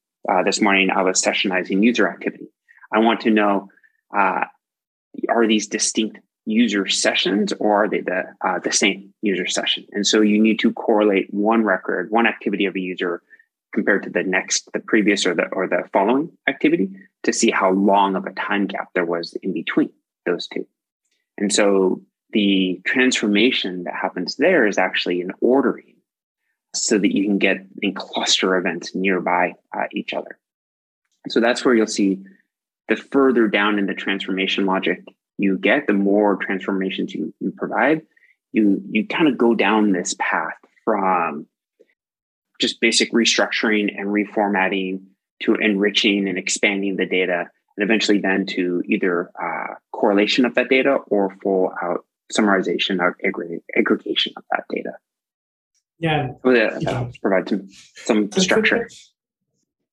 this 0.44 0.60
morning 0.60 0.90
I 0.90 1.02
was 1.02 1.22
sessionizing 1.22 1.82
user 1.82 2.08
activity. 2.08 2.48
I 2.92 2.98
want 2.98 3.20
to 3.20 3.30
know 3.30 3.68
are 4.12 5.46
these 5.46 5.66
distinct 5.66 6.18
user 6.44 6.86
sessions 6.88 7.52
or 7.60 7.84
are 7.84 7.88
they 7.88 8.00
the 8.00 8.24
uh, 8.44 8.58
the 8.60 8.72
same 8.72 9.12
user 9.22 9.46
session? 9.46 9.86
And 9.92 10.06
so 10.06 10.20
you 10.20 10.40
need 10.40 10.58
to 10.60 10.72
correlate 10.72 11.32
one 11.32 11.64
record 11.64 12.10
one 12.10 12.26
activity 12.26 12.64
of 12.66 12.74
a 12.74 12.80
user 12.80 13.22
compared 13.74 14.02
to 14.04 14.10
the 14.10 14.22
next 14.22 14.68
the 14.72 14.80
previous 14.80 15.26
or 15.26 15.34
the 15.34 15.46
or 15.52 15.68
the 15.68 15.84
following 15.92 16.30
activity 16.48 16.90
to 17.24 17.32
see 17.32 17.50
how 17.50 17.70
long 17.70 18.16
of 18.16 18.24
a 18.24 18.32
time 18.32 18.66
gap 18.66 18.88
there 18.94 19.04
was 19.04 19.36
in 19.42 19.52
between 19.52 19.90
those 20.24 20.48
two. 20.48 20.66
And 21.36 21.52
so 21.52 22.02
the 22.30 22.80
transformation 22.84 23.84
that 23.84 23.94
happens 23.94 24.36
there 24.36 24.66
is 24.66 24.78
actually 24.78 25.20
an 25.20 25.32
ordering 25.40 25.94
so 26.74 26.98
that 26.98 27.14
you 27.14 27.24
can 27.24 27.38
get 27.38 27.58
in 27.80 27.94
cluster 27.94 28.56
events 28.56 28.94
nearby 28.94 29.54
uh, 29.76 29.84
each 29.92 30.12
other. 30.12 30.38
So 31.28 31.40
that's 31.40 31.64
where 31.64 31.74
you'll 31.74 31.86
see 31.86 32.20
the 32.88 32.96
further 32.96 33.48
down 33.48 33.78
in 33.78 33.86
the 33.86 33.94
transformation 33.94 34.66
logic 34.66 35.04
you 35.36 35.56
get, 35.56 35.86
the 35.86 35.92
more 35.92 36.36
transformations 36.36 37.14
you, 37.14 37.32
you 37.40 37.52
provide, 37.56 38.02
you 38.52 38.82
you 38.90 39.06
kind 39.06 39.28
of 39.28 39.38
go 39.38 39.54
down 39.54 39.92
this 39.92 40.14
path 40.18 40.56
from 40.84 41.46
just 42.60 42.80
basic 42.80 43.12
restructuring 43.12 43.96
and 43.96 44.08
reformatting 44.08 45.02
to 45.40 45.54
enriching 45.54 46.28
and 46.28 46.38
expanding 46.38 46.96
the 46.96 47.06
data, 47.06 47.46
and 47.76 47.84
eventually 47.84 48.18
then 48.18 48.46
to 48.46 48.82
either 48.86 49.30
uh, 49.40 49.74
correlation 49.92 50.44
of 50.44 50.54
that 50.56 50.68
data 50.68 50.94
or 51.06 51.36
full 51.42 51.70
out 51.80 52.04
summarization 52.32 53.00
or 53.00 53.16
aggregation 53.76 54.32
of 54.36 54.42
that 54.50 54.64
data. 54.68 54.92
Yeah, 56.00 56.32
so 56.42 56.52
that, 56.52 56.82
yeah. 56.82 57.10
provide 57.22 57.48
some 57.48 57.68
some 57.94 58.32
structure 58.32 58.88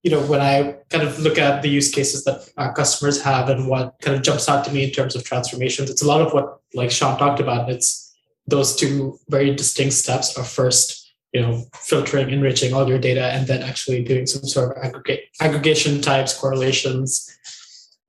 you 0.06 0.12
know, 0.12 0.22
when 0.28 0.40
I 0.40 0.76
kind 0.92 1.04
of 1.04 1.18
look 1.18 1.40
at 1.40 1.64
the 1.64 1.68
use 1.68 1.92
cases 1.92 2.24
that 2.26 2.48
our 2.58 2.72
customers 2.76 3.24
have 3.24 3.50
and 3.50 3.68
what 3.68 3.96
kind 4.02 4.16
of 4.16 4.22
jumps 4.22 4.48
out 4.48 4.64
to 4.66 4.72
me 4.72 4.84
in 4.84 4.92
terms 4.92 5.16
of 5.16 5.24
transformations, 5.24 5.90
it's 5.90 6.04
a 6.04 6.08
lot 6.08 6.22
of 6.22 6.32
what 6.32 6.60
like 6.76 6.92
Sean 6.92 7.18
talked 7.18 7.40
about. 7.40 7.72
It's 7.72 8.16
those 8.46 8.76
two 8.76 9.20
very 9.30 9.56
distinct 9.56 9.96
steps 9.96 10.38
of 10.38 10.48
first, 10.48 11.12
you 11.34 11.42
know, 11.42 11.64
filtering, 11.74 12.30
enriching 12.30 12.72
all 12.72 12.88
your 12.88 13.00
data, 13.00 13.32
and 13.32 13.48
then 13.48 13.64
actually 13.64 14.04
doing 14.04 14.28
some 14.28 14.44
sort 14.44 14.78
of 14.78 14.84
aggregate, 14.84 15.24
aggregation 15.42 16.04
types, 16.04 16.38
correlations. 16.38 17.28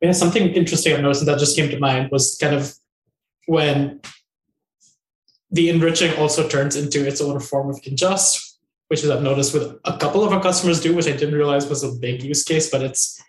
Yeah, 0.03 0.13
something 0.13 0.49
interesting 0.49 0.93
I've 0.93 1.01
noticed 1.01 1.23
and 1.23 1.29
that 1.29 1.39
just 1.39 1.57
came 1.57 1.71
to 1.71 1.79
mind 1.79 2.11
was 2.11 2.37
kind 2.39 2.55
of 2.55 2.75
when 3.47 4.03
the 5.51 5.71
enriching 5.71 6.13
also 6.19 6.47
turns 6.47 6.77
into 6.77 7.07
its 7.07 7.23
own 7.23 7.41
form 7.41 7.71
of 7.71 7.81
ingest, 7.81 8.46
which 8.89 9.03
is 9.03 9.11
I've 9.11 9.23
noticed 9.23 9.53
with 9.53 9.79
a 9.85 9.97
couple 9.99 10.25
of 10.25 10.33
our 10.33 10.43
customers 10.43 10.81
do, 10.81 10.95
which 10.95 11.09
I 11.09 11.13
didn't 11.13 11.35
realize 11.35 11.69
was 11.69 11.83
a 11.83 11.93
big 11.93 12.23
use 12.23 12.45
case, 12.45 12.71
but 12.71 12.83
it's 12.83 13.21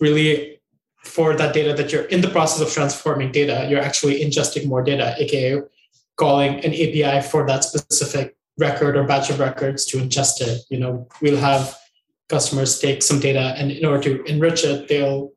really 0.00 0.60
for 1.04 1.36
that 1.36 1.54
data 1.54 1.72
that 1.74 1.92
you're 1.92 2.04
in 2.04 2.20
the 2.20 2.28
process 2.28 2.60
of 2.60 2.72
transforming 2.72 3.30
data, 3.30 3.66
you're 3.70 3.80
actually 3.80 4.20
ingesting 4.22 4.66
more 4.66 4.82
data, 4.82 5.14
aka 5.18 5.62
calling 6.16 6.54
an 6.64 6.72
API 6.72 7.26
for 7.26 7.46
that 7.46 7.62
specific 7.62 8.36
record 8.58 8.96
or 8.96 9.04
batch 9.04 9.30
of 9.30 9.38
records 9.38 9.84
to 9.84 9.98
ingest 9.98 10.40
it. 10.40 10.62
You 10.70 10.78
know, 10.78 11.08
we'll 11.20 11.36
have 11.36 11.76
customers 12.28 12.78
take 12.80 13.02
some 13.02 13.20
data 13.20 13.54
and 13.56 13.70
in 13.70 13.84
order 13.84 14.02
to 14.02 14.24
enrich 14.24 14.64
it, 14.64 14.88
they'll 14.88 15.32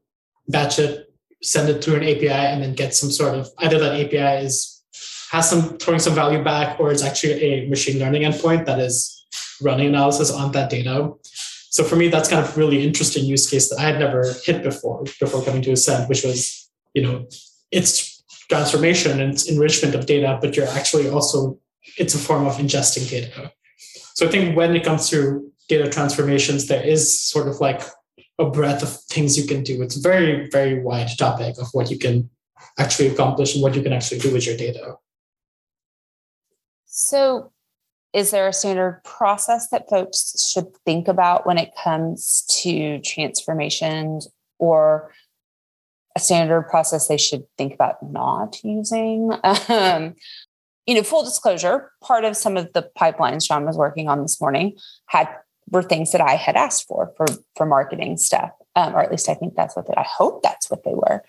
batch 0.48 0.80
it, 0.80 1.14
send 1.44 1.70
it 1.70 1.84
through 1.84 1.96
an 1.96 2.04
API, 2.04 2.30
and 2.30 2.64
then 2.64 2.74
get 2.74 2.96
some 2.96 3.12
sort 3.12 3.36
of 3.36 3.50
either 3.60 3.78
that 3.78 4.00
API 4.00 4.46
is 4.46 4.84
has 5.32 5.48
some 5.48 5.78
throwing 5.78 6.00
some 6.00 6.16
value 6.16 6.44
back, 6.44 6.80
or 6.80 6.92
it's 6.92 7.04
actually 7.04 7.34
a 7.44 7.70
machine 7.70 8.00
learning 8.00 8.24
endpoint 8.24 8.66
that 8.66 8.80
is 8.80 9.19
running 9.62 9.88
analysis 9.88 10.32
on 10.32 10.52
that 10.54 10.70
data. 10.70 11.12
So 11.70 11.84
for 11.84 11.96
me, 11.96 12.08
that's 12.08 12.30
kind 12.30 12.44
of 12.44 12.58
really 12.58 12.84
interesting 12.84 13.26
use 13.26 13.50
case 13.50 13.70
that 13.70 13.80
I 13.80 13.84
had 13.84 14.00
never 14.00 14.34
hit 14.44 14.64
before, 14.64 15.04
before 15.20 15.44
coming 15.44 15.62
to 15.64 15.72
Ascend, 15.72 16.10
which 16.10 16.24
was, 16.24 16.70
you 16.94 17.04
know, 17.04 17.28
it's 17.72 18.24
transformation 18.50 19.20
and 19.20 19.34
it's 19.34 19.48
enrichment 19.48 19.94
of 19.96 20.06
data, 20.08 20.40
but 20.42 20.58
you're 20.58 20.68
actually 20.68 21.10
also, 21.10 21.60
it's 21.98 22.16
a 22.16 22.18
form 22.18 22.48
of 22.48 22.58
ingesting 22.58 23.08
data. 23.10 23.52
So 24.16 24.28
I 24.28 24.30
think 24.30 24.58
when 24.58 24.76
it 24.76 24.84
comes 24.84 25.10
to 25.10 25.52
data 25.68 25.90
transformations, 25.90 26.68
there 26.68 26.84
is 26.84 27.22
sort 27.22 27.48
of 27.48 27.62
like 27.62 27.84
a 28.40 28.50
breadth 28.50 28.82
of 28.82 29.00
things 29.04 29.38
you 29.38 29.46
can 29.46 29.64
do. 29.64 29.82
It's 29.84 29.98
a 29.98 30.02
very, 30.02 30.50
very 30.50 30.82
wide 30.82 31.10
topic 31.18 31.58
of 31.60 31.68
what 31.74 31.92
you 31.92 32.00
can 32.00 32.30
actually 32.80 33.10
accomplish 33.10 33.54
and 33.54 33.62
what 33.62 33.76
you 33.76 33.84
can 33.84 33.94
actually 33.94 34.20
do 34.20 34.34
with 34.34 34.46
your 34.48 34.58
data. 34.58 34.96
So 36.86 37.52
is 38.14 38.32
there 38.32 38.48
a 38.48 38.54
standard 38.54 39.02
process 39.04 39.70
that 39.70 39.90
folks 39.90 40.50
should 40.52 40.68
think 40.86 41.08
about 41.08 41.46
when 41.46 41.58
it 41.58 41.72
comes 41.82 42.44
to 42.62 43.00
transformations 43.00 44.28
or 44.58 45.12
a 46.16 46.20
standard 46.20 46.64
process 46.64 47.08
they 47.08 47.18
should 47.18 47.44
think 47.58 47.74
about 47.74 48.02
not 48.12 48.64
using? 48.64 49.32
Um, 49.70 50.16
you 50.90 50.96
know 50.96 51.04
full 51.04 51.24
disclosure 51.24 51.92
part 52.04 52.26
of 52.26 52.36
some 52.36 52.58
of 52.58 52.74
the 52.74 52.90
pipelines 52.98 53.46
sean 53.46 53.64
was 53.64 53.78
working 53.78 54.10
on 54.10 54.24
this 54.24 54.42
morning 54.42 54.76
had 55.06 55.30
were 55.70 55.84
things 55.84 56.12
that 56.12 56.20
i 56.20 56.34
had 56.34 56.56
asked 56.56 56.88
for 56.88 57.14
for 57.16 57.28
for 57.56 57.66
marketing 57.68 58.18
stuff. 58.18 58.50
Um, 58.76 58.96
or 58.96 59.02
at 59.02 59.12
least 59.12 59.30
i 59.30 59.36
think 59.36 59.56
that's 59.56 59.76
what 59.76 59.88
they, 59.88 59.94
i 59.96 60.06
hope 60.18 60.42
that's 60.42 60.70
what 60.70 60.84
they 60.84 60.94
were 60.94 61.24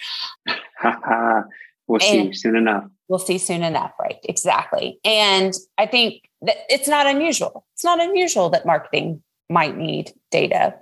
we'll 1.91 2.01
and 2.03 2.35
see 2.35 2.41
soon 2.41 2.57
enough 2.57 2.85
we'll 3.09 3.19
see 3.19 3.39
soon 3.39 3.63
enough 3.63 3.93
right 4.01 4.19
exactly 4.25 4.99
and 5.05 5.55
i 5.79 5.87
think 5.87 6.23
that 6.43 6.57
it's 6.69 6.89
not 6.89 7.07
unusual. 7.07 7.67
It's 7.75 7.85
not 7.85 8.01
unusual 8.01 8.51
that 8.51 8.67
marketing 8.67 9.23
might 9.49 9.77
need 9.77 10.13
data. 10.31 10.75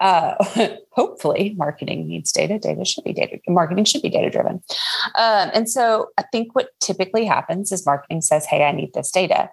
Uh, 0.00 0.34
hopefully, 0.90 1.54
marketing 1.56 2.08
needs 2.08 2.32
data. 2.32 2.58
Data 2.58 2.84
should 2.84 3.04
be 3.04 3.12
data. 3.12 3.38
Marketing 3.48 3.84
should 3.84 4.02
be 4.02 4.10
data 4.10 4.30
driven. 4.30 4.62
Um, 5.16 5.50
and 5.54 5.68
so, 5.68 6.08
I 6.18 6.24
think 6.32 6.54
what 6.54 6.68
typically 6.80 7.24
happens 7.24 7.70
is 7.70 7.86
marketing 7.86 8.22
says, 8.22 8.46
"Hey, 8.46 8.64
I 8.64 8.72
need 8.72 8.92
this 8.94 9.10
data," 9.10 9.50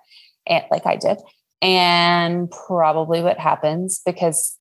and 0.47 0.63
like 0.71 0.85
I 0.85 0.95
did, 0.95 1.17
and 1.61 2.49
probably 2.67 3.21
what 3.21 3.39
happens 3.39 4.01
because 4.05 4.57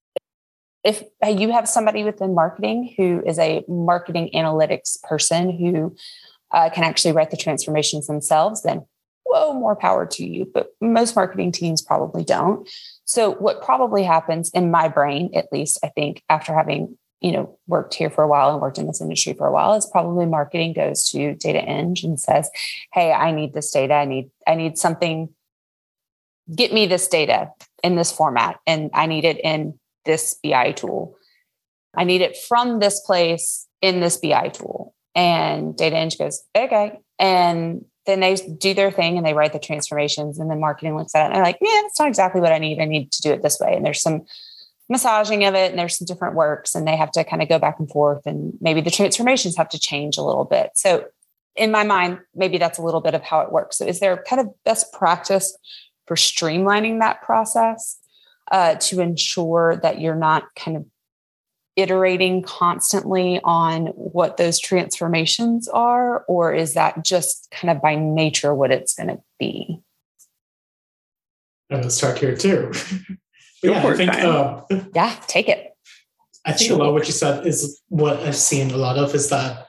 if 0.83 1.03
you 1.27 1.53
have 1.53 1.69
somebody 1.69 2.05
within 2.05 2.35
marketing 2.35 2.95
who 2.97 3.23
is 3.27 3.39
a 3.39 3.63
marketing 3.69 4.31
analytics 4.35 5.01
person 5.03 5.51
who 5.51 5.95
uh, 6.53 6.71
can 6.71 6.85
actually 6.85 7.13
write 7.13 7.31
the 7.31 7.37
transformations 7.37 8.07
themselves, 8.07 8.63
then 8.63 8.85
whoa, 9.25 9.53
more 9.55 9.77
power 9.77 10.07
to 10.07 10.27
you. 10.27 10.51
But 10.53 10.71
most 10.81 11.15
marketing 11.15 11.53
teams 11.53 11.83
probably 11.83 12.25
don't. 12.25 12.69
So 13.05 13.33
what 13.35 13.63
probably 13.63 14.03
happens 14.03 14.51
in 14.51 14.71
my 14.71 14.89
brain, 14.89 15.31
at 15.35 15.53
least, 15.53 15.79
I 15.85 15.89
think 15.89 16.23
after 16.29 16.55
having 16.55 16.99
you 17.21 17.33
know 17.33 17.59
worked 17.67 17.95
here 17.95 18.11
for 18.11 18.25
a 18.25 18.29
while 18.29 18.51
and 18.51 18.61
worked 18.61 18.79
in 18.79 18.87
this 18.87 19.01
industry 19.01 19.35
for 19.35 19.47
a 19.47 19.53
while 19.53 19.75
is 19.75 19.87
probably 19.87 20.27
marketing 20.27 20.73
goes 20.73 21.09
to 21.11 21.35
data 21.35 21.61
eng 21.61 21.95
and 22.03 22.19
says 22.19 22.51
hey 22.93 23.13
i 23.13 23.31
need 23.31 23.53
this 23.53 23.71
data 23.71 23.95
i 23.95 24.05
need 24.05 24.31
i 24.47 24.55
need 24.55 24.79
something 24.79 25.29
get 26.55 26.73
me 26.73 26.87
this 26.87 27.07
data 27.09 27.51
in 27.83 27.97
this 27.97 28.11
format 28.11 28.59
and 28.67 28.91
i 28.95 29.07
need 29.07 29.25
it 29.25 29.39
in 29.45 29.79
this 30.07 30.37
bi 30.43 30.73
tool 30.73 31.15
i 31.95 32.05
need 32.05 32.23
it 32.23 32.37
from 32.49 32.79
this 32.79 33.01
place 33.01 33.67
in 33.83 34.01
this 34.01 34.17
bi 34.17 34.49
tool 34.49 34.95
and 35.15 35.77
data 35.77 35.97
eng 35.97 36.11
goes 36.19 36.43
okay 36.57 36.99
and 37.19 37.85
then 38.07 38.21
they 38.21 38.35
do 38.35 38.75
their 38.75 38.91
thing 38.91 39.17
and 39.17 39.27
they 39.27 39.35
write 39.35 39.53
the 39.53 39.59
transformations 39.59 40.39
and 40.39 40.51
then 40.51 40.61
marketing 40.61 40.97
looks 40.97 41.15
at 41.15 41.23
it 41.23 41.25
and 41.27 41.35
they're 41.35 41.43
like 41.43 41.59
yeah 41.61 41.81
that's 41.83 41.99
not 41.99 42.09
exactly 42.09 42.41
what 42.41 42.53
i 42.53 42.59
need 42.59 42.81
i 42.81 42.85
need 42.85 43.11
to 43.13 43.23
do 43.23 43.33
it 43.33 43.43
this 43.43 43.59
way 43.61 43.75
and 43.75 43.85
there's 43.85 44.01
some 44.03 44.23
massaging 44.91 45.45
of 45.45 45.55
it 45.55 45.71
and 45.71 45.79
there's 45.79 45.97
some 45.97 46.05
different 46.05 46.35
works 46.35 46.75
and 46.75 46.87
they 46.87 46.97
have 46.97 47.13
to 47.13 47.25
kind 47.25 47.41
of 47.41 47.49
go 47.49 47.59
back 47.59 47.79
and 47.79 47.89
forth 47.89 48.27
and 48.27 48.53
maybe 48.61 48.81
the 48.81 48.91
transformations 48.91 49.57
have 49.57 49.69
to 49.69 49.79
change 49.79 50.19
a 50.19 50.23
little 50.23 50.45
bit. 50.45 50.73
So 50.75 51.07
in 51.55 51.71
my 51.71 51.85
mind, 51.85 52.19
maybe 52.35 52.59
that's 52.59 52.77
a 52.79 52.83
little 52.83 53.01
bit 53.01 53.15
of 53.15 53.23
how 53.23 53.41
it 53.41 53.53
works. 53.53 53.79
So 53.79 53.87
is 53.87 54.01
there 54.01 54.23
kind 54.29 54.41
of 54.41 54.49
best 54.65 54.93
practice 54.93 55.57
for 56.07 56.17
streamlining 56.17 56.99
that 56.99 57.23
process 57.23 57.99
uh, 58.51 58.75
to 58.75 59.01
ensure 59.01 59.77
that 59.77 60.01
you're 60.01 60.17
not 60.17 60.53
kind 60.57 60.77
of 60.77 60.85
iterating 61.81 62.43
constantly 62.43 63.41
on 63.45 63.87
what 63.89 64.37
those 64.37 64.59
transformations 64.59 65.69
are, 65.69 66.25
or 66.29 66.55
is 66.55 66.75
that 66.75 67.05
just 67.05 67.49
kind 67.51 67.71
of 67.71 67.83
by 67.83 67.95
nature 67.95 68.55
what 68.55 68.71
it's 68.71 68.95
going 68.95 69.09
to 69.09 69.21
be? 69.39 69.81
I'm 71.71 71.79
going 71.79 71.83
to 71.85 71.91
start 71.91 72.19
here 72.19 72.37
too. 72.37 72.73
yeah, 73.63 73.87
I 73.87 73.97
think. 73.97 74.15
Uh, 74.15 74.63
yeah, 74.95 75.17
take 75.27 75.49
it. 75.49 75.73
I 76.45 76.53
think 76.53 76.69
sure. 76.69 76.77
a 76.77 76.79
lot 76.81 76.89
of 76.89 76.95
what 76.95 77.07
you 77.07 77.13
said 77.13 77.47
is 77.47 77.81
what 77.89 78.19
I've 78.21 78.37
seen 78.37 78.71
a 78.71 78.77
lot 78.77 78.97
of 78.97 79.15
is 79.15 79.29
that 79.29 79.67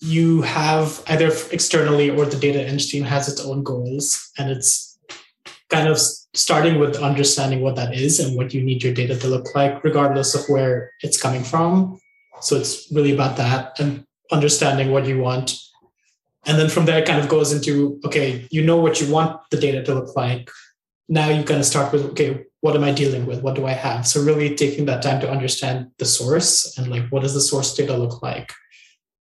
you 0.00 0.42
have 0.42 1.02
either 1.08 1.32
externally 1.50 2.10
or 2.10 2.26
the 2.26 2.36
data 2.36 2.62
eng 2.62 2.78
team 2.78 3.04
has 3.04 3.28
its 3.28 3.40
own 3.40 3.62
goals, 3.62 4.30
and 4.38 4.50
it's 4.50 4.93
kind 5.70 5.88
of 5.88 5.98
starting 6.34 6.78
with 6.78 6.96
understanding 6.96 7.60
what 7.60 7.76
that 7.76 7.94
is 7.94 8.20
and 8.20 8.36
what 8.36 8.52
you 8.52 8.62
need 8.62 8.82
your 8.82 8.92
data 8.92 9.16
to 9.16 9.28
look 9.28 9.54
like, 9.54 9.82
regardless 9.84 10.34
of 10.34 10.44
where 10.48 10.90
it's 11.02 11.20
coming 11.20 11.42
from. 11.42 11.98
So 12.40 12.56
it's 12.56 12.90
really 12.92 13.12
about 13.12 13.36
that 13.36 13.78
and 13.80 14.04
understanding 14.30 14.90
what 14.90 15.06
you 15.06 15.18
want. 15.20 15.56
And 16.46 16.58
then 16.58 16.68
from 16.68 16.84
there, 16.84 16.98
it 16.98 17.06
kind 17.06 17.20
of 17.20 17.28
goes 17.28 17.52
into 17.52 18.00
okay, 18.04 18.46
you 18.50 18.62
know 18.64 18.76
what 18.76 19.00
you 19.00 19.10
want 19.10 19.40
the 19.50 19.56
data 19.56 19.82
to 19.84 19.94
look 19.94 20.14
like. 20.16 20.50
Now 21.08 21.28
you 21.28 21.44
kind 21.44 21.60
of 21.60 21.66
start 21.66 21.92
with 21.92 22.04
okay, 22.10 22.44
what 22.60 22.76
am 22.76 22.84
I 22.84 22.92
dealing 22.92 23.26
with? 23.26 23.42
What 23.42 23.54
do 23.54 23.66
I 23.66 23.72
have? 23.72 24.06
So 24.06 24.22
really 24.22 24.54
taking 24.54 24.84
that 24.86 25.02
time 25.02 25.20
to 25.20 25.30
understand 25.30 25.90
the 25.98 26.04
source 26.04 26.76
and 26.76 26.88
like 26.88 27.08
what 27.08 27.22
does 27.22 27.34
the 27.34 27.40
source 27.40 27.74
data 27.74 27.96
look 27.96 28.22
like. 28.22 28.52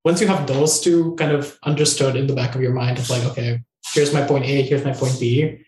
Once 0.05 0.21
you 0.21 0.27
have 0.29 0.47
those 0.47 0.81
two 0.81 1.15
kind 1.17 1.33
of 1.33 1.59
understood 1.63 2.17
in 2.17 2.27
the 2.27 2.35
back 2.35 2.55
of 2.55 2.63
your 2.63 2.73
mind 2.73 2.99
of 2.99 3.11
like, 3.11 3.25
okay, 3.25 3.61
here's 3.93 4.15
my 4.15 4.23
point 4.23 4.45
A, 4.47 4.63
here's 4.63 4.85
my 4.85 4.95
point 4.95 5.19
B, 5.21 5.63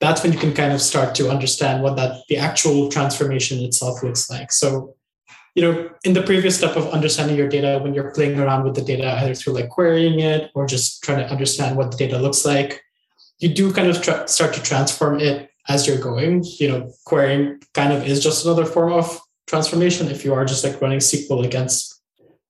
that's 0.00 0.22
when 0.22 0.32
you 0.32 0.38
can 0.38 0.52
kind 0.52 0.72
of 0.72 0.80
start 0.80 1.14
to 1.14 1.30
understand 1.30 1.82
what 1.82 1.96
that 1.96 2.22
the 2.28 2.36
actual 2.36 2.88
transformation 2.90 3.64
itself 3.64 4.02
looks 4.02 4.28
like. 4.28 4.52
So, 4.52 4.94
you 5.54 5.62
know, 5.62 5.90
in 6.04 6.12
the 6.12 6.22
previous 6.22 6.58
step 6.58 6.76
of 6.76 6.88
understanding 6.88 7.36
your 7.36 7.48
data, 7.48 7.78
when 7.82 7.94
you're 7.94 8.10
playing 8.10 8.38
around 8.38 8.64
with 8.64 8.74
the 8.74 8.82
data, 8.82 9.16
either 9.22 9.34
through 9.34 9.54
like 9.54 9.70
querying 9.70 10.20
it 10.20 10.50
or 10.54 10.66
just 10.66 11.02
trying 11.02 11.18
to 11.18 11.30
understand 11.30 11.76
what 11.76 11.90
the 11.90 11.96
data 11.96 12.18
looks 12.18 12.44
like, 12.44 12.82
you 13.38 13.48
do 13.48 13.72
kind 13.72 13.88
of 13.88 14.02
tra- 14.02 14.28
start 14.28 14.52
to 14.54 14.62
transform 14.62 15.18
it 15.20 15.50
as 15.68 15.86
you're 15.86 15.98
going. 15.98 16.44
You 16.44 16.68
know, 16.68 16.92
querying 17.06 17.62
kind 17.72 17.92
of 17.92 18.06
is 18.06 18.22
just 18.22 18.44
another 18.44 18.66
form 18.66 18.92
of 18.92 19.18
transformation 19.46 20.08
if 20.08 20.24
you 20.24 20.34
are 20.34 20.44
just 20.44 20.64
like 20.64 20.80
running 20.82 20.98
SQL 20.98 21.44
against 21.44 22.02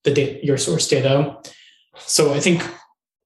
the 0.02 0.12
data, 0.12 0.44
your 0.44 0.58
source 0.58 0.88
data. 0.88 1.36
So 1.98 2.34
I 2.34 2.40
think 2.40 2.66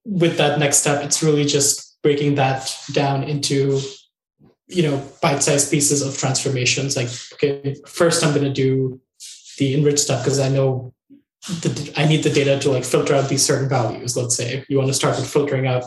with 0.05 0.37
that 0.37 0.59
next 0.59 0.79
step, 0.79 1.03
it's 1.05 1.23
really 1.23 1.45
just 1.45 1.99
breaking 2.03 2.35
that 2.35 2.75
down 2.93 3.23
into 3.23 3.81
you 4.71 4.83
know 4.83 5.03
bite-sized 5.21 5.71
pieces 5.71 6.01
of 6.01 6.17
transformations 6.17 6.97
like 6.97 7.09
okay 7.33 7.75
first 7.87 8.25
i'm 8.25 8.33
going 8.33 8.45
to 8.45 8.53
do 8.53 9.01
the 9.59 9.75
enrich 9.75 9.99
stuff 9.99 10.23
because 10.23 10.39
i 10.39 10.49
know 10.49 10.93
i 11.97 12.07
need 12.07 12.23
the 12.23 12.31
data 12.31 12.59
to 12.59 12.71
like 12.71 12.85
filter 12.85 13.15
out 13.15 13.29
these 13.29 13.45
certain 13.45 13.69
values 13.69 14.17
let's 14.17 14.37
say. 14.37 14.65
You 14.69 14.79
want 14.79 14.89
to 14.89 14.95
start 14.95 15.17
with 15.17 15.31
filtering 15.31 15.67
out 15.67 15.85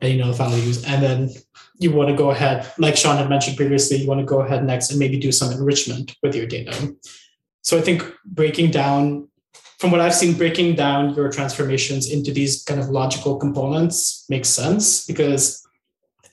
you 0.00 0.18
know 0.18 0.32
values 0.32 0.84
and 0.84 1.02
then 1.02 1.30
you 1.78 1.90
want 1.92 2.10
to 2.10 2.16
go 2.16 2.30
ahead 2.30 2.70
like 2.78 2.96
sean 2.96 3.16
had 3.16 3.28
mentioned 3.28 3.56
previously 3.56 3.96
you 3.96 4.08
want 4.08 4.20
to 4.20 4.26
go 4.26 4.40
ahead 4.40 4.64
next 4.64 4.90
and 4.90 4.98
maybe 4.98 5.18
do 5.18 5.32
some 5.32 5.52
enrichment 5.52 6.14
with 6.22 6.34
your 6.34 6.46
data. 6.46 6.94
So 7.62 7.78
i 7.78 7.80
think 7.80 8.04
breaking 8.24 8.70
down 8.70 9.28
from 9.78 9.90
what 9.90 10.00
i've 10.00 10.14
seen 10.14 10.36
breaking 10.36 10.76
down 10.76 11.14
your 11.14 11.30
transformations 11.30 12.10
into 12.10 12.32
these 12.32 12.62
kind 12.64 12.80
of 12.80 12.88
logical 12.88 13.36
components 13.36 14.26
makes 14.28 14.48
sense 14.48 15.06
because 15.06 15.62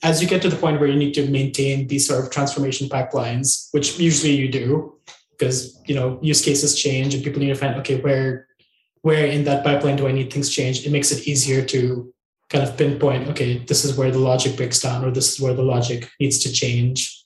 as 0.02 0.22
you 0.22 0.28
get 0.28 0.42
to 0.42 0.48
the 0.48 0.56
point 0.56 0.80
where 0.80 0.88
you 0.88 0.98
need 0.98 1.14
to 1.14 1.28
maintain 1.28 1.86
these 1.86 2.06
sort 2.06 2.24
of 2.24 2.30
transformation 2.30 2.88
pipelines, 2.88 3.68
which 3.72 3.98
usually 3.98 4.34
you 4.34 4.50
do, 4.50 4.94
because 5.30 5.80
you 5.86 5.94
know 5.94 6.18
use 6.22 6.42
cases 6.42 6.78
change 6.78 7.14
and 7.14 7.24
people 7.24 7.40
need 7.40 7.48
to 7.48 7.54
find 7.54 7.74
okay 7.76 8.00
where 8.00 8.46
where 9.02 9.26
in 9.26 9.44
that 9.44 9.64
pipeline 9.64 9.96
do 9.96 10.06
I 10.06 10.12
need 10.12 10.32
things 10.32 10.50
changed? 10.50 10.86
It 10.86 10.92
makes 10.92 11.10
it 11.10 11.26
easier 11.26 11.64
to 11.66 12.12
kind 12.50 12.64
of 12.64 12.76
pinpoint 12.76 13.28
okay 13.28 13.58
this 13.58 13.84
is 13.84 13.96
where 13.96 14.10
the 14.10 14.18
logic 14.18 14.56
breaks 14.56 14.80
down 14.80 15.04
or 15.04 15.10
this 15.10 15.32
is 15.32 15.40
where 15.40 15.54
the 15.54 15.62
logic 15.62 16.10
needs 16.20 16.38
to 16.40 16.52
change. 16.52 17.24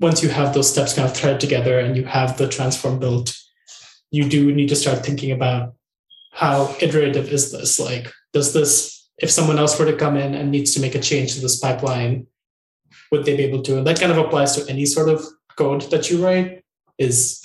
Once 0.00 0.22
you 0.22 0.28
have 0.28 0.52
those 0.52 0.70
steps 0.70 0.94
kind 0.94 1.08
of 1.08 1.16
threaded 1.16 1.40
together 1.40 1.78
and 1.78 1.96
you 1.96 2.04
have 2.04 2.36
the 2.36 2.48
transform 2.48 2.98
built, 2.98 3.36
you 4.10 4.28
do 4.28 4.52
need 4.52 4.68
to 4.68 4.76
start 4.76 5.06
thinking 5.06 5.30
about 5.30 5.74
how 6.32 6.74
iterative 6.80 7.28
is 7.28 7.52
this? 7.52 7.78
Like, 7.78 8.12
does 8.32 8.52
this 8.52 9.03
if 9.18 9.30
someone 9.30 9.58
else 9.58 9.78
were 9.78 9.86
to 9.86 9.96
come 9.96 10.16
in 10.16 10.34
and 10.34 10.50
needs 10.50 10.74
to 10.74 10.80
make 10.80 10.94
a 10.94 11.00
change 11.00 11.34
to 11.34 11.40
this 11.40 11.58
pipeline, 11.58 12.26
would 13.10 13.24
they 13.24 13.36
be 13.36 13.44
able 13.44 13.62
to? 13.62 13.78
And 13.78 13.86
that 13.86 14.00
kind 14.00 14.12
of 14.12 14.18
applies 14.18 14.56
to 14.56 14.70
any 14.70 14.86
sort 14.86 15.08
of 15.08 15.24
code 15.56 15.82
that 15.90 16.10
you 16.10 16.24
write. 16.24 16.64
Is 16.98 17.42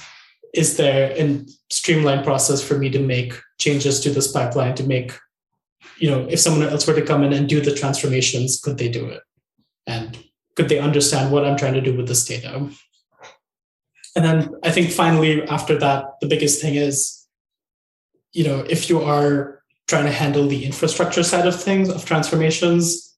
is 0.53 0.77
there 0.77 1.11
a 1.15 1.45
streamlined 1.69 2.23
process 2.23 2.61
for 2.61 2.77
me 2.77 2.89
to 2.89 2.99
make 2.99 3.33
changes 3.59 3.99
to 3.99 4.09
this 4.09 4.31
pipeline 4.31 4.73
to 4.75 4.83
make, 4.83 5.13
you 5.97 6.09
know, 6.09 6.25
if 6.27 6.39
someone 6.39 6.67
else 6.67 6.87
were 6.87 6.95
to 6.95 7.05
come 7.05 7.23
in 7.23 7.33
and 7.33 7.47
do 7.47 7.61
the 7.61 7.75
transformations, 7.75 8.59
could 8.59 8.77
they 8.77 8.89
do 8.89 9.07
it? 9.07 9.21
And 9.85 10.17
could 10.55 10.69
they 10.69 10.79
understand 10.79 11.31
what 11.31 11.45
I'm 11.45 11.57
trying 11.57 11.75
to 11.75 11.81
do 11.81 11.95
with 11.95 12.07
this 12.07 12.25
data? 12.25 12.69
And 14.15 14.25
then 14.25 14.49
I 14.63 14.71
think 14.71 14.89
finally, 14.91 15.43
after 15.43 15.77
that, 15.79 16.19
the 16.19 16.27
biggest 16.27 16.61
thing 16.61 16.75
is, 16.75 17.27
you 18.33 18.43
know, 18.43 18.59
if 18.61 18.89
you 18.89 19.01
are 19.01 19.58
trying 19.89 20.05
to 20.05 20.11
handle 20.11 20.47
the 20.47 20.63
infrastructure 20.63 21.23
side 21.23 21.47
of 21.47 21.59
things 21.59 21.89
of 21.89 22.05
transformations 22.05 23.17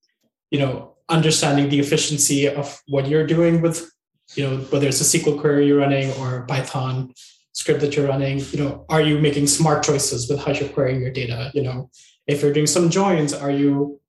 you 0.51 0.59
know 0.59 0.93
understanding 1.09 1.67
the 1.69 1.79
efficiency 1.79 2.47
of 2.47 2.81
what 2.87 3.07
you're 3.07 3.27
doing 3.27 3.61
with 3.61 3.91
you 4.35 4.43
know 4.43 4.57
whether 4.71 4.87
it's 4.87 5.01
a 5.01 5.09
sql 5.11 5.39
query 5.39 5.67
you're 5.67 5.79
running 5.85 6.11
or 6.13 6.37
a 6.37 6.45
python 6.45 7.13
script 7.51 7.81
that 7.81 7.95
you're 7.95 8.07
running 8.07 8.39
you 8.51 8.59
know 8.59 8.85
are 8.89 9.01
you 9.01 9.19
making 9.19 9.45
smart 9.45 9.83
choices 9.83 10.29
with 10.29 10.39
how 10.39 10.51
you're 10.51 10.69
querying 10.69 11.01
your 11.01 11.11
data? 11.11 11.51
You 11.53 11.63
know 11.63 11.89
if 12.27 12.41
you're 12.41 12.53
doing 12.53 12.67
some 12.67 12.89
joins 12.89 13.33
are 13.33 13.51
you 13.51 13.99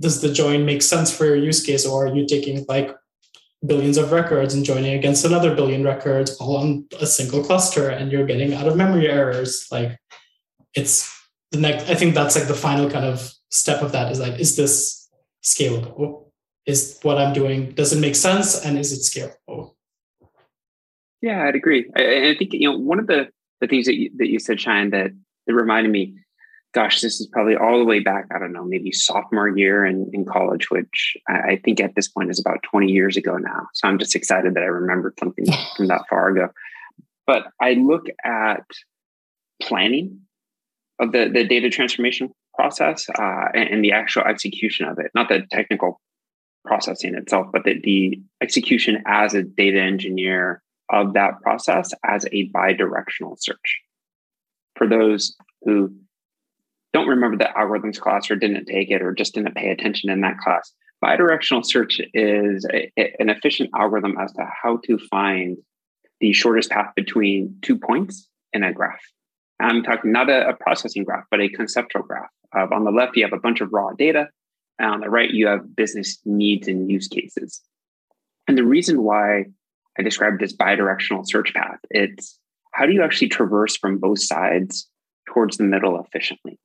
does 0.00 0.20
the 0.20 0.32
join 0.32 0.64
make 0.64 0.82
sense 0.82 1.14
for 1.14 1.24
your 1.26 1.36
use 1.36 1.64
case 1.64 1.84
or 1.86 2.06
are 2.06 2.14
you 2.14 2.26
taking 2.26 2.64
like 2.68 2.94
billions 3.64 3.96
of 3.96 4.12
records 4.12 4.54
and 4.54 4.64
joining 4.64 4.94
against 4.94 5.24
another 5.24 5.54
billion 5.54 5.84
records 5.84 6.36
all 6.38 6.56
on 6.56 6.86
a 7.00 7.06
single 7.06 7.44
cluster 7.44 7.88
and 7.88 8.10
you're 8.10 8.26
getting 8.26 8.54
out 8.54 8.66
of 8.66 8.76
memory 8.76 9.08
errors? 9.08 9.68
Like 9.70 9.98
it's 10.74 11.21
the 11.52 11.58
next 11.58 11.88
i 11.88 11.94
think 11.94 12.14
that's 12.14 12.34
like 12.36 12.48
the 12.48 12.54
final 12.54 12.90
kind 12.90 13.04
of 13.04 13.32
step 13.50 13.82
of 13.82 13.92
that 13.92 14.10
is 14.10 14.18
like 14.18 14.40
is 14.40 14.56
this 14.56 15.08
scalable? 15.42 16.26
Is 16.66 16.98
what 17.02 17.18
i'm 17.18 17.32
doing 17.32 17.72
does 17.72 17.92
it 17.92 18.00
make 18.00 18.16
sense 18.16 18.64
and 18.64 18.78
is 18.78 18.92
it 18.92 19.00
scalable? 19.00 19.74
Yeah 21.20 21.44
i'd 21.46 21.54
agree. 21.54 21.88
I, 21.96 22.30
I 22.30 22.36
think 22.36 22.52
you 22.52 22.70
know 22.70 22.78
one 22.78 22.98
of 22.98 23.06
the 23.06 23.28
the 23.60 23.68
things 23.68 23.86
that 23.86 23.96
you, 23.96 24.10
that 24.16 24.28
you 24.28 24.38
said 24.38 24.60
Cheyenne 24.60 24.90
that 24.90 25.10
that 25.46 25.54
reminded 25.54 25.92
me 25.92 26.14
gosh 26.72 27.00
this 27.02 27.20
is 27.20 27.26
probably 27.26 27.54
all 27.54 27.78
the 27.78 27.84
way 27.84 28.00
back 28.00 28.26
i 28.34 28.38
don't 28.38 28.52
know 28.52 28.64
maybe 28.64 28.90
sophomore 28.90 29.48
year 29.48 29.84
in, 29.84 30.08
in 30.14 30.24
college 30.24 30.70
which 30.70 31.16
I, 31.28 31.32
I 31.32 31.60
think 31.62 31.80
at 31.80 31.94
this 31.94 32.08
point 32.08 32.30
is 32.30 32.40
about 32.40 32.62
20 32.62 32.90
years 32.90 33.16
ago 33.16 33.36
now. 33.36 33.68
So 33.74 33.88
i'm 33.88 33.98
just 33.98 34.14
excited 34.14 34.54
that 34.54 34.62
i 34.62 34.66
remembered 34.66 35.18
something 35.18 35.44
from 35.76 35.88
that 35.88 36.04
far 36.08 36.28
ago. 36.28 36.48
But 37.26 37.48
i 37.60 37.74
look 37.74 38.06
at 38.24 38.64
planning 39.60 40.20
of 41.02 41.12
the, 41.12 41.28
the 41.28 41.44
data 41.44 41.68
transformation 41.68 42.32
process 42.54 43.08
uh, 43.18 43.48
and, 43.54 43.68
and, 43.68 43.84
the 43.84 43.92
actual 43.92 44.22
execution 44.22 44.86
of 44.86 44.98
it, 44.98 45.10
not 45.14 45.28
the 45.28 45.42
technical 45.50 46.00
processing 46.64 47.14
itself, 47.16 47.48
but 47.52 47.64
the, 47.64 47.80
the 47.82 48.20
execution 48.40 49.02
as 49.06 49.34
a 49.34 49.42
data 49.42 49.80
engineer 49.80 50.62
of 50.90 51.14
that 51.14 51.40
process 51.42 51.90
as 52.04 52.24
a 52.26 52.48
bidirectional 52.50 53.36
search. 53.38 53.80
For 54.76 54.86
those 54.86 55.34
who 55.62 55.92
don't 56.92 57.08
remember 57.08 57.36
the 57.36 57.50
algorithms 57.56 57.98
class 57.98 58.30
or 58.30 58.36
didn't 58.36 58.66
take 58.66 58.90
it 58.90 59.02
or 59.02 59.12
just 59.12 59.34
didn't 59.34 59.56
pay 59.56 59.70
attention 59.70 60.08
in 60.08 60.20
that 60.20 60.38
class, 60.38 60.72
bidirectional 61.02 61.66
search 61.66 62.00
is 62.14 62.64
a, 62.72 62.92
a, 62.96 63.16
an 63.18 63.28
efficient 63.28 63.70
algorithm 63.76 64.16
as 64.20 64.32
to 64.34 64.46
how 64.62 64.78
to 64.86 64.98
find 65.10 65.56
the 66.20 66.32
shortest 66.32 66.70
path 66.70 66.92
between 66.94 67.56
two 67.62 67.76
points 67.76 68.28
in 68.52 68.62
a 68.62 68.72
graph. 68.72 69.02
I'm 69.62 69.82
talking 69.82 70.12
not 70.12 70.30
a, 70.30 70.48
a 70.48 70.54
processing 70.54 71.04
graph, 71.04 71.24
but 71.30 71.40
a 71.40 71.48
conceptual 71.48 72.02
graph. 72.02 72.30
Uh, 72.56 72.66
on 72.72 72.84
the 72.84 72.90
left, 72.90 73.16
you 73.16 73.24
have 73.24 73.32
a 73.32 73.40
bunch 73.40 73.60
of 73.60 73.72
raw 73.72 73.92
data. 73.92 74.28
And 74.78 74.90
on 74.90 75.00
the 75.00 75.10
right, 75.10 75.30
you 75.30 75.46
have 75.46 75.76
business 75.76 76.18
needs 76.24 76.68
and 76.68 76.90
use 76.90 77.08
cases. 77.08 77.60
And 78.48 78.58
the 78.58 78.64
reason 78.64 79.02
why 79.02 79.44
I 79.98 80.02
described 80.02 80.40
this 80.40 80.56
bidirectional 80.56 81.24
search 81.26 81.54
path, 81.54 81.78
it's 81.90 82.38
how 82.72 82.86
do 82.86 82.92
you 82.92 83.02
actually 83.02 83.28
traverse 83.28 83.76
from 83.76 83.98
both 83.98 84.20
sides 84.22 84.88
towards 85.28 85.56
the 85.58 85.64
middle 85.64 86.00
efficiently? 86.00 86.58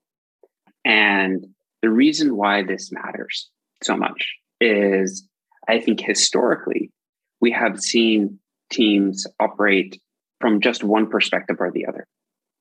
And 0.85 1.45
the 1.81 1.89
reason 1.89 2.35
why 2.35 2.63
this 2.63 2.91
matters 2.91 3.49
so 3.83 3.95
much 3.95 4.33
is 4.59 5.27
I 5.67 5.79
think 5.79 5.99
historically, 5.99 6.91
we 7.41 7.51
have 7.51 7.79
seen 7.79 8.39
teams 8.71 9.27
operate 9.39 10.01
from 10.39 10.61
just 10.61 10.83
one 10.83 11.07
perspective 11.07 11.57
or 11.59 11.71
the 11.71 11.85
other, 11.85 12.07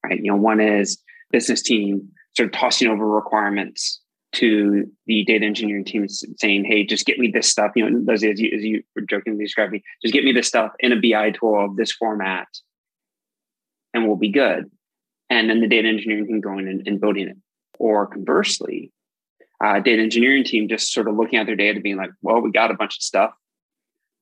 right? 0.09 0.21
You 0.21 0.31
know, 0.31 0.37
one 0.37 0.61
is 0.61 0.99
business 1.31 1.63
team 1.63 2.09
sort 2.37 2.49
of 2.49 2.53
tossing 2.53 2.89
over 2.89 3.07
requirements 3.07 4.01
to 4.33 4.85
the 5.07 5.25
data 5.25 5.47
engineering 5.47 5.85
team 5.85 6.07
saying, 6.09 6.65
"Hey, 6.65 6.85
just 6.85 7.07
get 7.07 7.19
me 7.19 7.31
this 7.33 7.49
stuff." 7.49 7.73
You 7.75 7.89
know, 7.89 8.13
as 8.13 8.23
you, 8.23 8.51
as 8.55 8.63
you 8.63 8.83
were 8.95 9.03
jokingly 9.03 9.45
describing, 9.45 9.83
just 10.03 10.13
get 10.13 10.25
me 10.25 10.33
this 10.33 10.49
stuff 10.49 10.73
in 10.79 10.93
a 10.93 11.01
BI 11.01 11.31
tool 11.31 11.65
of 11.65 11.77
this 11.77 11.93
format, 11.93 12.49
and 13.95 14.07
we'll 14.07 14.17
be 14.17 14.31
good. 14.31 14.71
And 15.31 15.51
then 15.51 15.61
the 15.61 15.69
data 15.69 15.89
engineering 15.89 16.27
team 16.27 16.41
going 16.41 16.69
and, 16.69 16.87
and 16.87 17.01
building 17.01 17.29
it. 17.29 17.37
Or 17.79 18.07
conversely, 18.07 18.93
uh, 19.63 19.81
data 19.81 20.03
engineering 20.03 20.45
team 20.45 20.69
just 20.69 20.93
sort 20.93 21.09
of 21.09 21.17
looking 21.17 21.39
at 21.39 21.47
their 21.47 21.57
data, 21.57 21.81
being 21.81 21.97
like, 21.97 22.11
"Well, 22.23 22.41
we 22.41 22.51
got 22.51 22.71
a 22.71 22.75
bunch 22.75 22.97
of 22.97 23.03
stuff. 23.03 23.33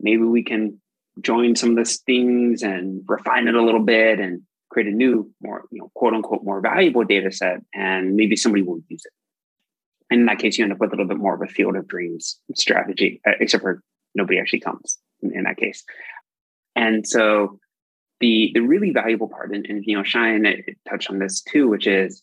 Maybe 0.01 0.23
we 0.23 0.43
can 0.43 0.81
join 1.21 1.57
some 1.57 1.71
of 1.71 1.77
these 1.77 2.01
things 2.01 2.63
and 2.63 3.03
refine 3.07 3.49
it 3.49 3.55
a 3.55 3.63
little 3.63 3.83
bit 3.83 4.19
and 4.19 4.43
create 4.75 4.93
a 4.93 4.97
new, 4.97 5.31
more 5.41 5.65
you 5.71 5.81
know, 5.81 5.91
quote 5.95 6.15
unquote, 6.15 6.45
more 6.45 6.61
valuable 6.61 7.05
data 7.05 7.33
set, 7.33 7.61
and 7.73 8.15
maybe 8.15 8.37
somebody 8.37 8.63
will 8.63 8.81
use 8.89 9.03
it." 9.05 9.13
And 10.11 10.21
in 10.21 10.27
that 10.27 10.39
case, 10.39 10.59
you 10.59 10.65
end 10.65 10.73
up 10.73 10.81
with 10.81 10.93
a 10.93 10.97
little 10.97 11.09
bit 11.09 11.19
more 11.19 11.35
of 11.35 11.43
a 11.43 11.53
field 11.53 11.77
of 11.77 11.89
dreams 11.89 12.39
strategy, 12.55 13.21
uh, 13.27 13.33
except 13.41 13.63
for 13.63 13.83
nobody 14.15 14.39
actually 14.39 14.61
comes 14.61 14.99
in, 15.23 15.33
in, 15.35 15.45
that 15.45 15.57
case. 15.57 15.83
And 16.77 17.07
so 17.07 17.59
the 18.21 18.51
the 18.55 18.61
really 18.61 18.91
valuable 18.91 19.29
part, 19.29 19.55
and, 19.55 19.65
and 19.67 19.83
you 19.87 19.97
know, 19.97 20.05
Cheyenne 20.05 20.47
touched 20.89 21.11
on 21.11 21.19
this 21.19 21.43
too, 21.43 21.69
which 21.69 21.87
is 21.87 22.23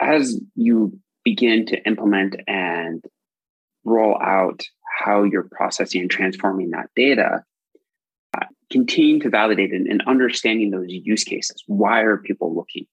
as 0.00 0.40
you 0.54 0.98
begin 1.24 1.66
to 1.66 1.86
implement 1.86 2.36
and 2.46 3.04
roll 3.84 4.16
out 4.20 4.62
how 4.98 5.22
you're 5.22 5.48
processing 5.50 6.02
and 6.02 6.10
transforming 6.10 6.70
that 6.70 6.90
data, 6.96 7.42
continue 8.70 9.18
to 9.20 9.30
validate 9.30 9.72
and, 9.72 9.86
and 9.86 10.02
understanding 10.06 10.70
those 10.70 10.86
use 10.88 11.24
cases. 11.24 11.62
Why 11.66 12.00
are 12.00 12.18
people 12.18 12.54
looking? 12.54 12.86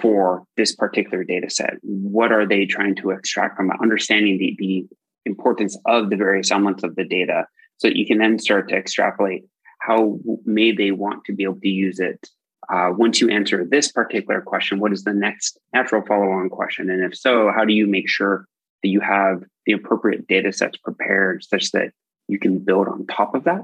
for 0.00 0.44
this 0.56 0.74
particular 0.74 1.24
data 1.24 1.50
set? 1.50 1.74
What 1.82 2.32
are 2.32 2.46
they 2.46 2.66
trying 2.66 2.94
to 2.96 3.10
extract 3.10 3.56
from 3.56 3.70
it? 3.70 3.76
Understanding 3.82 4.38
the, 4.38 4.56
the 4.58 4.86
importance 5.26 5.76
of 5.86 6.10
the 6.10 6.16
various 6.16 6.50
elements 6.50 6.82
of 6.82 6.96
the 6.96 7.04
data 7.04 7.46
so 7.78 7.88
that 7.88 7.96
you 7.96 8.06
can 8.06 8.18
then 8.18 8.38
start 8.38 8.68
to 8.68 8.76
extrapolate 8.76 9.44
how 9.80 10.18
may 10.44 10.72
they 10.72 10.90
want 10.90 11.24
to 11.24 11.32
be 11.32 11.44
able 11.44 11.60
to 11.60 11.68
use 11.68 12.00
it. 12.00 12.28
Uh, 12.72 12.90
once 12.92 13.20
you 13.20 13.30
answer 13.30 13.64
this 13.64 13.90
particular 13.90 14.40
question, 14.40 14.78
what 14.78 14.92
is 14.92 15.04
the 15.04 15.14
next 15.14 15.58
natural 15.72 16.02
follow 16.06 16.30
on 16.30 16.50
question? 16.50 16.90
And 16.90 17.02
if 17.02 17.16
so, 17.16 17.50
how 17.54 17.64
do 17.64 17.72
you 17.72 17.86
make 17.86 18.08
sure 18.08 18.46
that 18.82 18.88
you 18.88 19.00
have 19.00 19.42
the 19.66 19.72
appropriate 19.72 20.26
data 20.26 20.52
sets 20.52 20.76
prepared 20.76 21.44
such 21.44 21.70
that 21.72 21.92
you 22.26 22.38
can 22.38 22.58
build 22.58 22.88
on 22.88 23.06
top 23.06 23.34
of 23.34 23.44
that 23.44 23.62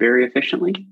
very 0.00 0.24
efficiently? 0.24 0.88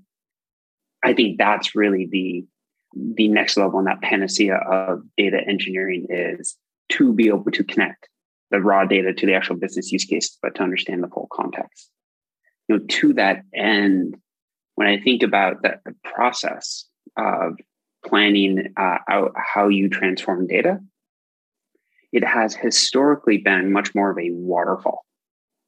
I 1.02 1.14
think 1.14 1.38
that's 1.38 1.74
really 1.74 2.08
the 2.10 2.46
the 2.94 3.28
next 3.28 3.56
level 3.56 3.78
in 3.78 3.84
that 3.84 4.00
panacea 4.00 4.56
of 4.56 5.02
data 5.16 5.38
engineering 5.46 6.06
is 6.08 6.56
to 6.88 7.12
be 7.12 7.28
able 7.28 7.50
to 7.52 7.62
connect 7.62 8.08
the 8.50 8.60
raw 8.60 8.86
data 8.86 9.12
to 9.12 9.26
the 9.26 9.34
actual 9.34 9.56
business 9.56 9.92
use 9.92 10.04
case, 10.04 10.38
but 10.40 10.54
to 10.54 10.62
understand 10.62 11.02
the 11.02 11.08
full 11.08 11.28
context. 11.30 11.90
You 12.66 12.78
know, 12.78 12.84
to 12.88 13.12
that 13.14 13.42
end, 13.54 14.16
when 14.74 14.88
I 14.88 14.98
think 14.98 15.22
about 15.22 15.62
the, 15.62 15.80
the 15.84 15.94
process 16.02 16.86
of 17.16 17.58
planning 18.06 18.72
uh, 18.76 18.98
out 19.08 19.32
how 19.36 19.68
you 19.68 19.88
transform 19.90 20.46
data, 20.46 20.80
it 22.12 22.24
has 22.24 22.54
historically 22.54 23.38
been 23.38 23.72
much 23.72 23.94
more 23.94 24.10
of 24.10 24.18
a 24.18 24.30
waterfall 24.30 25.04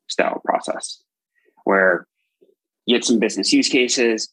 style 0.09 0.40
process 0.44 1.03
where 1.64 2.07
you 2.90 2.96
get 2.96 3.05
some 3.05 3.18
business 3.18 3.53
use 3.53 3.68
cases, 3.68 4.29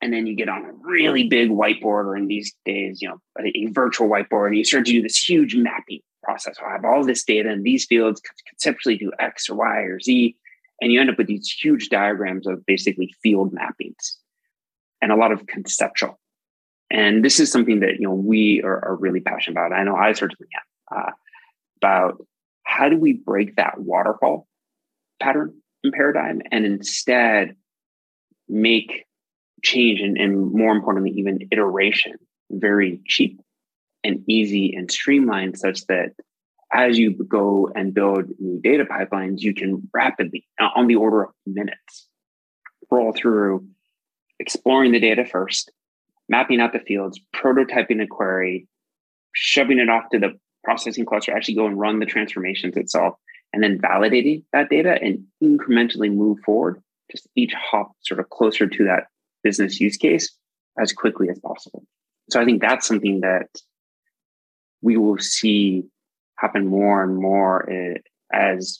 and 0.00 0.12
then 0.12 0.26
you 0.26 0.34
get 0.34 0.48
on 0.48 0.64
a 0.64 0.72
really 0.80 1.28
big 1.28 1.50
whiteboard 1.50 2.04
or 2.06 2.16
in 2.16 2.26
these 2.26 2.54
days 2.64 3.00
you 3.00 3.08
know 3.08 3.20
a, 3.40 3.66
virtual 3.72 4.08
whiteboard 4.08 4.48
and 4.48 4.56
you 4.56 4.64
start 4.64 4.86
to 4.86 4.92
do 4.92 5.02
this 5.02 5.16
huge 5.16 5.54
mapping 5.54 6.00
process. 6.22 6.56
I 6.64 6.72
have 6.72 6.84
all 6.84 7.04
this 7.04 7.24
data 7.24 7.50
in 7.50 7.62
these 7.62 7.86
fields 7.86 8.20
conceptually 8.48 8.96
do 8.96 9.12
x 9.18 9.48
or 9.48 9.56
y 9.56 9.78
or 9.82 10.00
z 10.00 10.36
and 10.80 10.92
you 10.92 11.00
end 11.00 11.10
up 11.10 11.18
with 11.18 11.26
these 11.26 11.48
huge 11.48 11.88
diagrams 11.88 12.46
of 12.46 12.64
basically 12.66 13.14
field 13.22 13.52
mappings 13.52 14.16
and 15.00 15.12
a 15.12 15.16
lot 15.16 15.32
of 15.32 15.46
conceptual. 15.46 16.18
And 16.90 17.24
this 17.24 17.38
is 17.38 17.50
something 17.52 17.80
that 17.80 17.94
you 17.98 18.08
know 18.08 18.14
we 18.14 18.62
are, 18.62 18.84
are 18.84 18.96
really 18.96 19.20
passionate 19.20 19.54
about. 19.54 19.72
I 19.72 19.84
know 19.84 19.96
i 19.96 20.12
certainly 20.12 20.48
am 20.54 20.98
uh, 20.98 21.12
about 21.76 22.24
how 22.64 22.88
do 22.88 22.96
we 22.96 23.12
break 23.14 23.56
that 23.56 23.78
waterfall 23.78 24.46
pattern 25.20 25.54
and 25.84 25.92
paradigm 25.92 26.42
and 26.50 26.64
instead 26.64 27.56
make 28.48 29.04
change 29.62 30.00
and, 30.00 30.16
and 30.16 30.52
more 30.52 30.72
importantly, 30.72 31.10
even 31.12 31.48
iteration 31.50 32.14
very 32.50 33.00
cheap 33.06 33.40
and 34.04 34.22
easy 34.28 34.74
and 34.74 34.90
streamlined 34.90 35.58
such 35.58 35.86
that 35.86 36.12
as 36.72 36.98
you 36.98 37.12
go 37.12 37.70
and 37.74 37.94
build 37.94 38.26
new 38.38 38.60
data 38.60 38.84
pipelines, 38.84 39.40
you 39.40 39.54
can 39.54 39.88
rapidly, 39.94 40.46
uh, 40.60 40.68
on 40.74 40.86
the 40.86 40.96
order 40.96 41.24
of 41.24 41.30
minutes, 41.46 42.06
roll 42.90 43.12
through 43.12 43.66
exploring 44.38 44.92
the 44.92 45.00
data 45.00 45.24
first, 45.24 45.72
mapping 46.28 46.60
out 46.60 46.72
the 46.72 46.78
fields, 46.78 47.20
prototyping 47.34 48.02
a 48.02 48.06
query, 48.06 48.68
shoving 49.32 49.78
it 49.78 49.88
off 49.88 50.10
to 50.10 50.18
the 50.18 50.38
processing 50.62 51.06
cluster, 51.06 51.34
actually 51.34 51.54
go 51.54 51.66
and 51.66 51.78
run 51.78 52.00
the 52.00 52.06
transformations 52.06 52.76
itself, 52.76 53.14
and 53.52 53.62
then 53.62 53.78
validating 53.78 54.44
that 54.52 54.68
data 54.68 54.98
and 55.00 55.24
incrementally 55.42 56.14
move 56.14 56.38
forward, 56.44 56.82
just 57.10 57.28
each 57.36 57.52
hop 57.54 57.92
sort 58.00 58.20
of 58.20 58.30
closer 58.30 58.66
to 58.66 58.84
that 58.84 59.04
business 59.42 59.80
use 59.80 59.96
case 59.96 60.34
as 60.80 60.92
quickly 60.92 61.28
as 61.30 61.38
possible. 61.40 61.84
So 62.30 62.40
I 62.40 62.44
think 62.44 62.60
that's 62.60 62.86
something 62.86 63.20
that 63.20 63.48
we 64.82 64.96
will 64.96 65.18
see 65.18 65.84
happen 66.36 66.66
more 66.66 67.02
and 67.02 67.16
more 67.16 67.68
eh, 67.70 67.98
as 68.32 68.78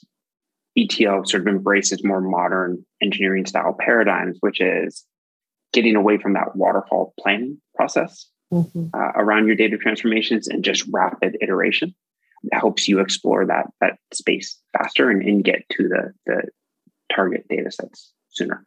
ETL 0.76 1.24
sort 1.24 1.42
of 1.42 1.48
embraces 1.48 2.04
more 2.04 2.20
modern 2.20 2.84
engineering 3.02 3.46
style 3.46 3.74
paradigms, 3.78 4.38
which 4.40 4.60
is 4.60 5.04
getting 5.72 5.96
away 5.96 6.18
from 6.18 6.34
that 6.34 6.54
waterfall 6.54 7.14
planning 7.18 7.60
process 7.74 8.26
mm-hmm. 8.52 8.86
uh, 8.94 9.12
around 9.16 9.46
your 9.46 9.56
data 9.56 9.76
transformations 9.76 10.46
and 10.46 10.64
just 10.64 10.86
rapid 10.92 11.36
iteration. 11.40 11.94
It 12.44 12.56
helps 12.56 12.86
you 12.86 13.00
explore 13.00 13.44
that 13.46 13.66
that 13.80 13.98
space 14.12 14.56
faster 14.76 15.10
and, 15.10 15.22
and 15.22 15.42
get 15.42 15.68
to 15.70 15.88
the 15.88 16.12
the 16.26 16.42
target 17.12 17.46
data 17.48 17.70
sets 17.72 18.12
sooner. 18.30 18.64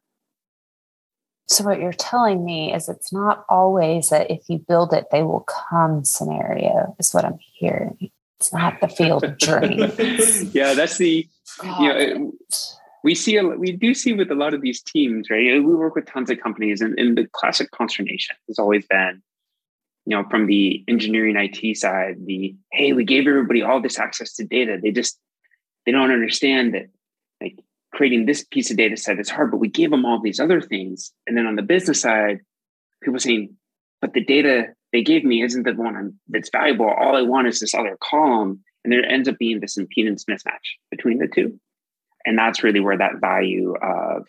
So, 1.48 1.66
what 1.66 1.82
you're 1.82 1.92
telling 1.92 2.46
me 2.46 2.74
is 2.74 2.88
it's 2.88 3.12
not 3.12 3.44
always 3.50 4.08
that 4.08 4.32
if 4.32 4.42
you 4.48 4.58
build 4.58 4.94
it, 4.94 5.08
they 5.12 5.22
will 5.22 5.46
come 5.70 6.06
scenario, 6.06 6.96
is 6.98 7.14
what 7.14 7.26
I'm 7.26 7.40
hearing. 7.60 8.10
It's 8.40 8.54
not 8.54 8.80
the 8.80 8.88
field 8.88 9.38
dreams. 9.38 10.54
yeah, 10.56 10.74
that's 10.74 10.98
the, 10.98 11.28
Got 11.62 11.82
you 11.82 11.88
know, 11.90 11.98
it. 12.30 12.56
we 13.04 13.16
see, 13.16 13.36
a, 13.36 13.44
we 13.44 13.74
do 13.74 13.94
see 13.94 14.14
with 14.14 14.32
a 14.32 14.36
lot 14.36 14.54
of 14.54 14.62
these 14.62 14.82
teams, 14.82 15.30
right? 15.30 15.62
We 15.62 15.76
work 15.76 15.96
with 15.96 16.06
tons 16.06 16.30
of 16.30 16.40
companies, 16.40 16.80
and, 16.80 16.98
and 16.98 17.18
the 17.18 17.28
classic 17.34 17.70
consternation 17.72 18.38
has 18.48 18.58
always 18.58 18.86
been, 18.88 19.22
you 20.06 20.16
know, 20.16 20.24
from 20.30 20.48
the 20.48 20.86
engineering 20.88 21.36
IT 21.36 21.76
side, 21.78 22.16
the, 22.26 22.56
hey, 22.72 22.94
we 22.94 23.04
gave 23.04 23.28
everybody 23.28 23.62
all 23.62 23.82
this 23.82 24.00
access 24.00 24.34
to 24.36 24.46
data. 24.46 24.80
They 24.82 24.92
just, 24.92 25.20
they 25.86 25.92
don't 25.92 26.12
understand 26.12 26.74
that 26.74 26.88
creating 27.92 28.26
this 28.26 28.44
piece 28.44 28.72
of 28.72 28.78
data 28.78 28.98
set 28.98 29.20
is 29.20 29.30
hard, 29.30 29.52
but 29.52 29.58
we 29.58 29.68
gave 29.68 29.92
them 29.92 30.06
all 30.06 30.22
these 30.22 30.40
other 30.40 30.62
things. 30.62 31.12
And 31.28 31.38
then 31.38 31.46
on 31.46 31.56
the 31.56 31.62
business 31.62 32.02
side, 32.02 32.40
people 33.04 33.20
saying, 33.20 33.56
but 34.02 34.14
the 34.14 34.24
data 34.24 34.68
they 34.92 35.04
gave 35.04 35.24
me 35.24 35.42
isn't 35.42 35.64
the 35.64 35.74
one 35.74 35.96
I'm, 35.96 36.20
that's 36.28 36.50
valuable. 36.50 36.88
All 36.88 37.16
I 37.16 37.22
want 37.22 37.48
is 37.48 37.60
this 37.60 37.74
other 37.74 37.98
column. 38.02 38.62
And 38.84 38.92
there 38.92 39.06
ends 39.06 39.30
up 39.30 39.38
being 39.38 39.60
this 39.60 39.78
impedance 39.78 40.26
mismatch 40.30 40.76
between 40.90 41.20
the 41.20 41.28
two. 41.28 41.60
And 42.26 42.38
that's 42.38 42.64
really 42.64 42.80
where 42.80 42.98
that 42.98 43.22
value 43.22 43.76
of 43.82 44.28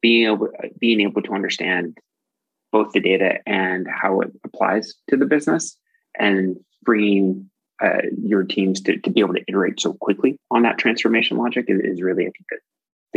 being 0.00 0.26
able, 0.26 0.48
being 0.78 1.00
able 1.00 1.22
to 1.22 1.32
understand 1.32 1.98
both 2.72 2.92
the 2.92 3.00
data 3.00 3.38
and 3.46 3.86
how 3.88 4.20
it 4.20 4.30
applies 4.44 4.94
to 5.08 5.16
the 5.16 5.26
business 5.26 5.76
and 6.18 6.56
bringing 6.82 7.50
uh, 7.82 8.02
your 8.22 8.44
teams 8.44 8.80
to, 8.82 8.98
to 9.00 9.10
be 9.10 9.20
able 9.20 9.34
to 9.34 9.44
iterate 9.48 9.80
so 9.80 9.94
quickly 9.94 10.38
on 10.50 10.62
that 10.62 10.78
transformation 10.78 11.36
logic 11.36 11.66
is, 11.68 11.80
is 11.82 12.02
really, 12.02 12.24
I 12.24 12.30
think, 12.30 12.62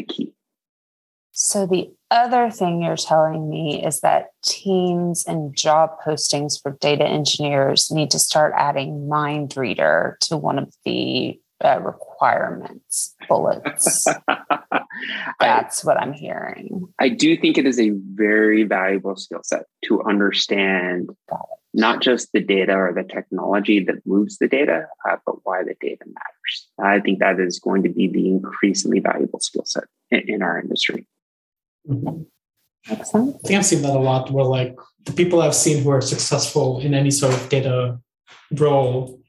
key. 0.02 0.34
So, 1.32 1.65
the 1.65 1.91
other 2.12 2.49
thing 2.49 2.82
you're 2.82 2.97
telling 2.97 3.49
me 3.49 3.86
is 3.86 4.02
that 4.02 4.32
teams 4.43 5.25
and 5.25 5.56
job 5.56 5.91
postings 6.06 6.62
for 6.62 6.71
data 6.82 7.06
engineers 7.06 7.89
need 7.91 8.12
to 8.12 8.19
start 8.19 8.54
adding 8.58 9.08
mind 9.08 9.56
reader 9.56 10.17
to 10.21 10.36
one 10.36 10.60
of 10.60 10.73
the 10.86 11.39
uh, 11.63 11.80
requirements 11.82 13.15
bullets. 13.28 14.06
That's 15.39 15.86
I, 15.86 15.88
what 15.88 15.97
I'm 15.97 16.13
hearing. 16.13 16.88
I 16.99 17.10
do 17.10 17.38
think 17.38 17.58
it 17.58 17.65
is 17.65 17.80
a 17.80 17.91
very 17.91 18.63
valuable 18.63 19.15
skill 19.15 19.41
set 19.43 19.63
to 19.86 20.04
understand 20.04 21.10
not 21.74 22.02
just 22.02 22.30
the 22.34 22.42
data 22.42 22.74
or 22.74 22.94
the 22.94 23.04
technology 23.04 23.84
that 23.84 24.06
moves 24.06 24.38
the 24.38 24.48
data, 24.48 24.88
uh, 25.08 25.18
but 25.26 25.36
why 25.44 25.64
the 25.64 25.76
data 25.80 26.04
matters. 26.06 26.70
I 26.82 27.00
think 27.00 27.20
that 27.20 27.40
is 27.40 27.60
going 27.60 27.84
to 27.84 27.90
be 27.90 28.08
the 28.08 28.28
increasingly 28.28 29.00
valuable 29.00 29.40
skill 29.40 29.66
set 29.66 29.84
in, 30.10 30.22
in 30.28 30.42
our 30.42 30.60
industry. 30.60 31.08
Mm-hmm. 31.88 32.24
Excellent. 32.90 33.36
I 33.36 33.48
think 33.48 33.60
I've 33.60 33.66
seen 33.66 33.82
that 33.84 33.96
a 33.96 34.00
lot 34.00 34.32
where 34.32 34.46
like 34.46 34.76
the 35.06 35.12
people 35.12 35.42
I've 35.42 35.56
seen 35.56 35.84
who 35.84 35.90
are 35.90 36.02
successful 36.02 36.80
in 36.80 36.94
any 36.94 37.12
sort 37.12 37.34
of 37.34 37.50
data 37.50 38.00
role 38.52 39.20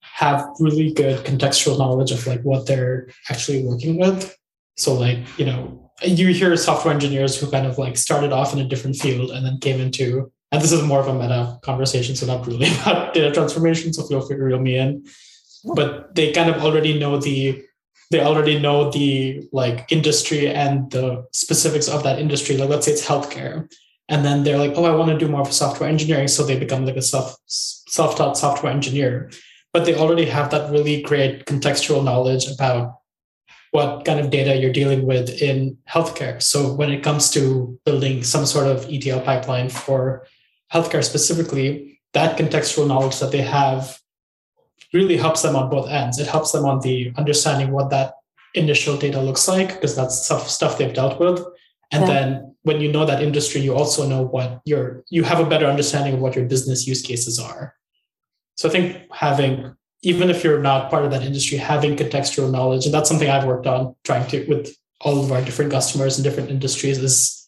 have 0.00 0.48
really 0.58 0.92
good 0.92 1.24
contextual 1.24 1.78
knowledge 1.78 2.10
of 2.10 2.26
like 2.26 2.40
what 2.42 2.66
they're 2.66 3.08
actually 3.28 3.64
working 3.64 3.98
with. 3.98 4.36
So 4.76 4.94
like, 4.94 5.18
you 5.38 5.44
know, 5.44 5.90
you 6.02 6.28
hear 6.28 6.56
software 6.56 6.92
engineers 6.92 7.38
who 7.38 7.50
kind 7.50 7.66
of 7.66 7.78
like 7.78 7.96
started 7.96 8.32
off 8.32 8.52
in 8.52 8.58
a 8.58 8.64
different 8.64 8.96
field 8.96 9.30
and 9.30 9.44
then 9.44 9.58
came 9.60 9.80
into 9.80 10.32
and 10.52 10.62
this 10.62 10.72
is 10.72 10.82
more 10.82 11.00
of 11.00 11.08
a 11.08 11.14
meta 11.14 11.58
conversation, 11.62 12.14
so 12.14 12.26
not 12.26 12.46
really 12.46 12.68
about 12.82 13.14
data 13.14 13.32
transformation. 13.32 13.92
So 13.92 14.06
feel 14.06 14.20
free 14.20 14.36
to 14.36 14.42
reel 14.42 14.60
me 14.60 14.76
in. 14.76 15.04
But 15.74 16.14
they 16.14 16.32
kind 16.32 16.48
of 16.48 16.62
already 16.62 16.98
know 16.98 17.18
the 17.18 17.62
they 18.10 18.20
already 18.20 18.58
know 18.58 18.90
the 18.90 19.48
like 19.52 19.90
industry 19.90 20.48
and 20.48 20.88
the 20.92 21.26
specifics 21.32 21.88
of 21.88 22.04
that 22.04 22.20
industry. 22.20 22.56
Like 22.56 22.68
let's 22.68 22.86
say 22.86 22.92
it's 22.92 23.04
healthcare, 23.04 23.68
and 24.08 24.24
then 24.24 24.44
they're 24.44 24.58
like, 24.58 24.72
oh, 24.76 24.84
I 24.84 24.94
want 24.94 25.10
to 25.10 25.18
do 25.18 25.30
more 25.30 25.40
of 25.40 25.52
software 25.52 25.88
engineering, 25.88 26.28
so 26.28 26.44
they 26.44 26.58
become 26.58 26.86
like 26.86 26.96
a 26.96 27.02
self 27.02 27.36
self 27.46 28.16
taught 28.16 28.38
software 28.38 28.72
engineer. 28.72 29.30
But 29.72 29.84
they 29.84 29.96
already 29.96 30.26
have 30.26 30.50
that 30.52 30.70
really 30.70 31.02
great 31.02 31.44
contextual 31.46 32.04
knowledge 32.04 32.46
about 32.48 33.00
what 33.72 34.04
kind 34.04 34.20
of 34.20 34.30
data 34.30 34.56
you're 34.56 34.72
dealing 34.72 35.04
with 35.04 35.28
in 35.42 35.76
healthcare. 35.90 36.40
So 36.40 36.72
when 36.72 36.90
it 36.90 37.02
comes 37.02 37.30
to 37.32 37.78
building 37.84 38.22
some 38.22 38.46
sort 38.46 38.68
of 38.68 38.86
ETL 38.88 39.20
pipeline 39.20 39.68
for 39.68 40.26
healthcare 40.72 41.04
specifically, 41.04 42.00
that 42.12 42.38
contextual 42.38 42.86
knowledge 42.86 43.18
that 43.20 43.32
they 43.32 43.42
have 43.42 43.98
really 44.92 45.16
helps 45.16 45.42
them 45.42 45.56
on 45.56 45.70
both 45.70 45.88
ends. 45.88 46.18
It 46.18 46.26
helps 46.26 46.52
them 46.52 46.64
on 46.64 46.80
the 46.80 47.12
understanding 47.16 47.70
what 47.70 47.90
that 47.90 48.14
initial 48.54 48.96
data 48.96 49.20
looks 49.20 49.46
like, 49.48 49.68
because 49.74 49.94
that's 49.94 50.24
stuff, 50.24 50.48
stuff 50.48 50.78
they've 50.78 50.94
dealt 50.94 51.20
with. 51.20 51.44
And 51.92 52.06
yeah. 52.06 52.12
then 52.12 52.56
when 52.62 52.80
you 52.80 52.90
know 52.90 53.06
that 53.06 53.22
industry, 53.22 53.60
you 53.60 53.74
also 53.74 54.08
know 54.08 54.22
what 54.22 54.60
your 54.64 55.04
you 55.08 55.22
have 55.22 55.38
a 55.38 55.46
better 55.46 55.66
understanding 55.66 56.14
of 56.14 56.20
what 56.20 56.34
your 56.34 56.46
business 56.46 56.86
use 56.86 57.02
cases 57.02 57.38
are. 57.38 57.74
So 58.56 58.68
I 58.68 58.72
think 58.72 59.02
having, 59.12 59.76
even 60.02 60.30
if 60.30 60.42
you're 60.42 60.60
not 60.60 60.90
part 60.90 61.04
of 61.04 61.10
that 61.12 61.22
industry, 61.22 61.58
having 61.58 61.96
contextual 61.96 62.50
knowledge, 62.50 62.86
and 62.86 62.94
that's 62.94 63.08
something 63.08 63.28
I've 63.28 63.44
worked 63.44 63.66
on 63.66 63.94
trying 64.02 64.26
to 64.28 64.46
with 64.46 64.74
all 65.00 65.22
of 65.22 65.30
our 65.30 65.42
different 65.42 65.70
customers 65.70 66.16
and 66.16 66.24
different 66.24 66.50
industries 66.50 66.98
is 66.98 67.45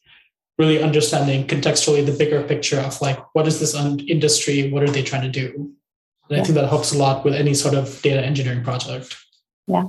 really 0.59 0.83
understanding 0.83 1.47
contextually 1.47 2.05
the 2.05 2.13
bigger 2.13 2.43
picture 2.43 2.81
of 2.81 3.01
like 3.01 3.19
what 3.35 3.47
is 3.47 3.61
this 3.61 3.75
industry? 3.75 4.71
What 4.71 4.83
are 4.83 4.91
they 4.91 5.03
trying 5.03 5.23
to 5.23 5.29
do? 5.29 5.53
And 5.57 6.37
yeah. 6.37 6.41
i 6.41 6.45
think 6.45 6.55
that 6.57 6.69
helps 6.69 6.93
a 6.93 6.99
lot 6.99 7.25
with 7.25 7.35
any 7.35 7.55
sort 7.55 7.75
of 7.75 8.01
data 8.03 8.25
engineering 8.25 8.65
project. 8.65 9.17
Yeah. 9.67 9.85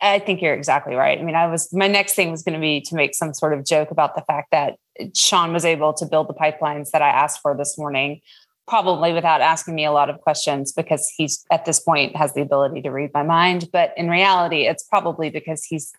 I 0.00 0.20
think 0.20 0.40
you're 0.40 0.54
exactly 0.54 0.94
right. 0.94 1.18
I 1.18 1.22
mean 1.22 1.34
i 1.34 1.46
was 1.46 1.72
my 1.72 1.88
next 1.88 2.14
thing 2.14 2.30
was 2.30 2.42
going 2.42 2.54
to 2.54 2.60
be 2.60 2.80
to 2.82 2.94
make 2.94 3.14
some 3.14 3.34
sort 3.34 3.52
of 3.52 3.64
joke 3.64 3.90
about 3.90 4.14
the 4.14 4.22
fact 4.22 4.50
that 4.52 4.78
sean 5.14 5.52
was 5.52 5.64
able 5.64 5.92
to 5.94 6.06
build 6.06 6.28
the 6.28 6.34
pipelines 6.34 6.90
that 6.90 7.02
i 7.02 7.08
asked 7.08 7.40
for 7.40 7.56
this 7.56 7.78
morning 7.78 8.20
probably 8.68 9.12
without 9.12 9.40
asking 9.40 9.74
me 9.74 9.84
a 9.84 9.92
lot 9.92 10.10
of 10.10 10.20
questions 10.20 10.72
because 10.72 11.10
he's 11.16 11.44
at 11.50 11.64
this 11.64 11.80
point 11.80 12.14
has 12.14 12.34
the 12.34 12.42
ability 12.42 12.82
to 12.82 12.90
read 12.90 13.10
my 13.14 13.22
mind. 13.22 13.68
But 13.72 13.92
in 13.96 14.08
reality 14.08 14.66
it's 14.66 14.84
probably 14.84 15.30
because 15.30 15.64
he's 15.64 15.92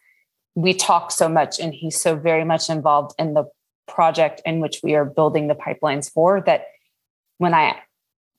we 0.55 0.73
talk 0.73 1.11
so 1.11 1.29
much 1.29 1.59
and 1.59 1.73
he's 1.73 1.99
so 1.99 2.15
very 2.15 2.43
much 2.43 2.69
involved 2.69 3.13
in 3.19 3.33
the 3.33 3.45
project 3.87 4.41
in 4.45 4.59
which 4.59 4.81
we 4.83 4.95
are 4.95 5.05
building 5.05 5.47
the 5.47 5.55
pipelines 5.55 6.11
for 6.11 6.41
that 6.41 6.65
when 7.37 7.53
i 7.53 7.75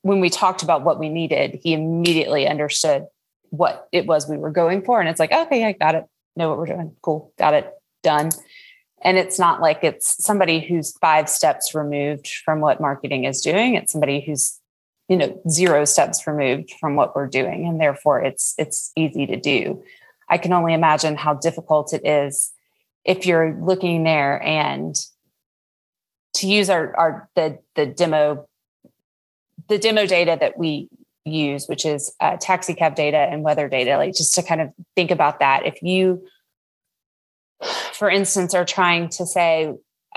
when 0.02 0.20
we 0.20 0.30
talked 0.30 0.62
about 0.62 0.84
what 0.84 0.98
we 0.98 1.08
needed 1.08 1.58
he 1.62 1.72
immediately 1.72 2.46
understood 2.46 3.06
what 3.50 3.88
it 3.92 4.06
was 4.06 4.28
we 4.28 4.38
were 4.38 4.50
going 4.50 4.82
for. 4.82 5.00
And 5.00 5.08
it's 5.08 5.20
like 5.20 5.32
okay 5.32 5.64
i 5.64 5.72
got 5.72 5.94
it. 5.94 6.04
Know 6.36 6.48
what 6.48 6.58
we're 6.58 6.66
doing. 6.66 6.96
Cool. 7.02 7.32
Got 7.38 7.54
it. 7.54 7.72
Done. 8.02 8.30
And 9.02 9.18
it's 9.18 9.38
not 9.38 9.60
like 9.60 9.82
it's 9.82 10.22
somebody 10.24 10.60
who's 10.60 10.96
five 10.98 11.28
steps 11.28 11.74
removed 11.74 12.28
from 12.44 12.60
what 12.60 12.80
marketing 12.80 13.24
is 13.24 13.40
doing. 13.40 13.74
It's 13.74 13.92
somebody 13.92 14.20
who's 14.20 14.58
you 15.08 15.16
know 15.16 15.40
zero 15.48 15.84
steps 15.84 16.26
removed 16.26 16.72
from 16.80 16.96
what 16.96 17.14
we're 17.14 17.26
doing. 17.26 17.66
And 17.66 17.80
therefore 17.80 18.22
it's 18.22 18.54
it's 18.58 18.92
easy 18.96 19.26
to 19.26 19.36
do 19.36 19.82
I 20.30 20.38
can 20.38 20.52
only 20.52 20.72
imagine 20.72 21.16
how 21.16 21.34
difficult 21.34 21.92
it 21.92 22.06
is 22.06 22.52
if 23.04 23.26
you're 23.26 23.58
looking 23.60 24.04
there 24.04 24.40
and 24.42 24.94
to 26.34 26.46
use 26.46 26.70
our, 26.70 26.96
our 26.96 27.28
the 27.34 27.58
the 27.74 27.86
demo 27.86 28.46
the 29.68 29.78
demo 29.78 30.06
data 30.06 30.36
that 30.40 30.56
we 30.56 30.88
use, 31.24 31.66
which 31.66 31.84
is 31.84 32.14
uh, 32.20 32.36
taxi 32.40 32.74
cab 32.74 32.94
data 32.94 33.18
and 33.18 33.42
weather 33.42 33.68
data, 33.68 33.96
like 33.96 34.14
just 34.14 34.34
to 34.34 34.42
kind 34.42 34.60
of 34.60 34.70
think 34.96 35.10
about 35.10 35.40
that. 35.40 35.66
If 35.66 35.82
you, 35.82 36.24
for 37.92 38.08
instance, 38.08 38.54
are 38.54 38.64
trying 38.64 39.08
to 39.10 39.26
say, 39.26 39.66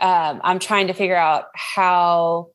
um, 0.02 0.42
I'm 0.44 0.60
trying 0.60 0.88
to 0.88 0.94
figure 0.94 1.16
out 1.16 1.46
how 1.56 2.50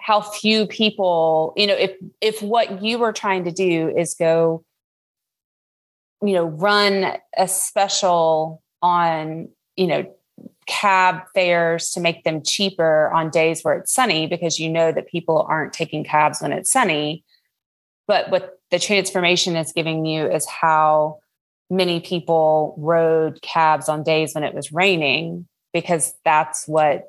how 0.00 0.20
few 0.20 0.66
people, 0.66 1.52
you 1.56 1.66
know, 1.66 1.74
if 1.74 1.92
if 2.20 2.42
what 2.42 2.82
you 2.82 2.98
were 2.98 3.12
trying 3.12 3.44
to 3.44 3.52
do 3.52 3.92
is 3.96 4.14
go 4.14 4.64
you 6.22 6.34
know 6.34 6.44
run 6.44 7.16
a 7.36 7.48
special 7.48 8.62
on 8.82 9.48
you 9.76 9.86
know 9.86 10.14
cab 10.66 11.22
fares 11.34 11.90
to 11.90 12.00
make 12.00 12.24
them 12.24 12.42
cheaper 12.42 13.10
on 13.10 13.30
days 13.30 13.62
where 13.62 13.74
it's 13.74 13.92
sunny 13.92 14.26
because 14.26 14.58
you 14.58 14.68
know 14.68 14.92
that 14.92 15.08
people 15.08 15.46
aren't 15.48 15.72
taking 15.72 16.04
cabs 16.04 16.40
when 16.40 16.52
it's 16.52 16.70
sunny. 16.70 17.24
But 18.06 18.30
what 18.30 18.58
the 18.70 18.78
transformation 18.78 19.56
is 19.56 19.72
giving 19.72 20.04
you 20.04 20.26
is 20.26 20.46
how 20.46 21.20
many 21.70 22.00
people 22.00 22.74
rode 22.78 23.40
cabs 23.42 23.88
on 23.88 24.02
days 24.02 24.34
when 24.34 24.44
it 24.44 24.54
was 24.54 24.72
raining 24.72 25.46
because 25.72 26.14
that's 26.24 26.68
what 26.68 27.08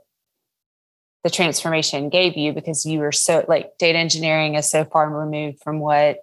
the 1.24 1.30
transformation 1.30 2.10
gave 2.10 2.38
you 2.38 2.54
because 2.54 2.86
you 2.86 3.00
were 3.00 3.12
so 3.12 3.46
like 3.48 3.78
data 3.78 3.98
engineering 3.98 4.56
is 4.56 4.70
so 4.70 4.86
far 4.86 5.10
removed 5.10 5.62
from 5.62 5.80
what 5.80 6.20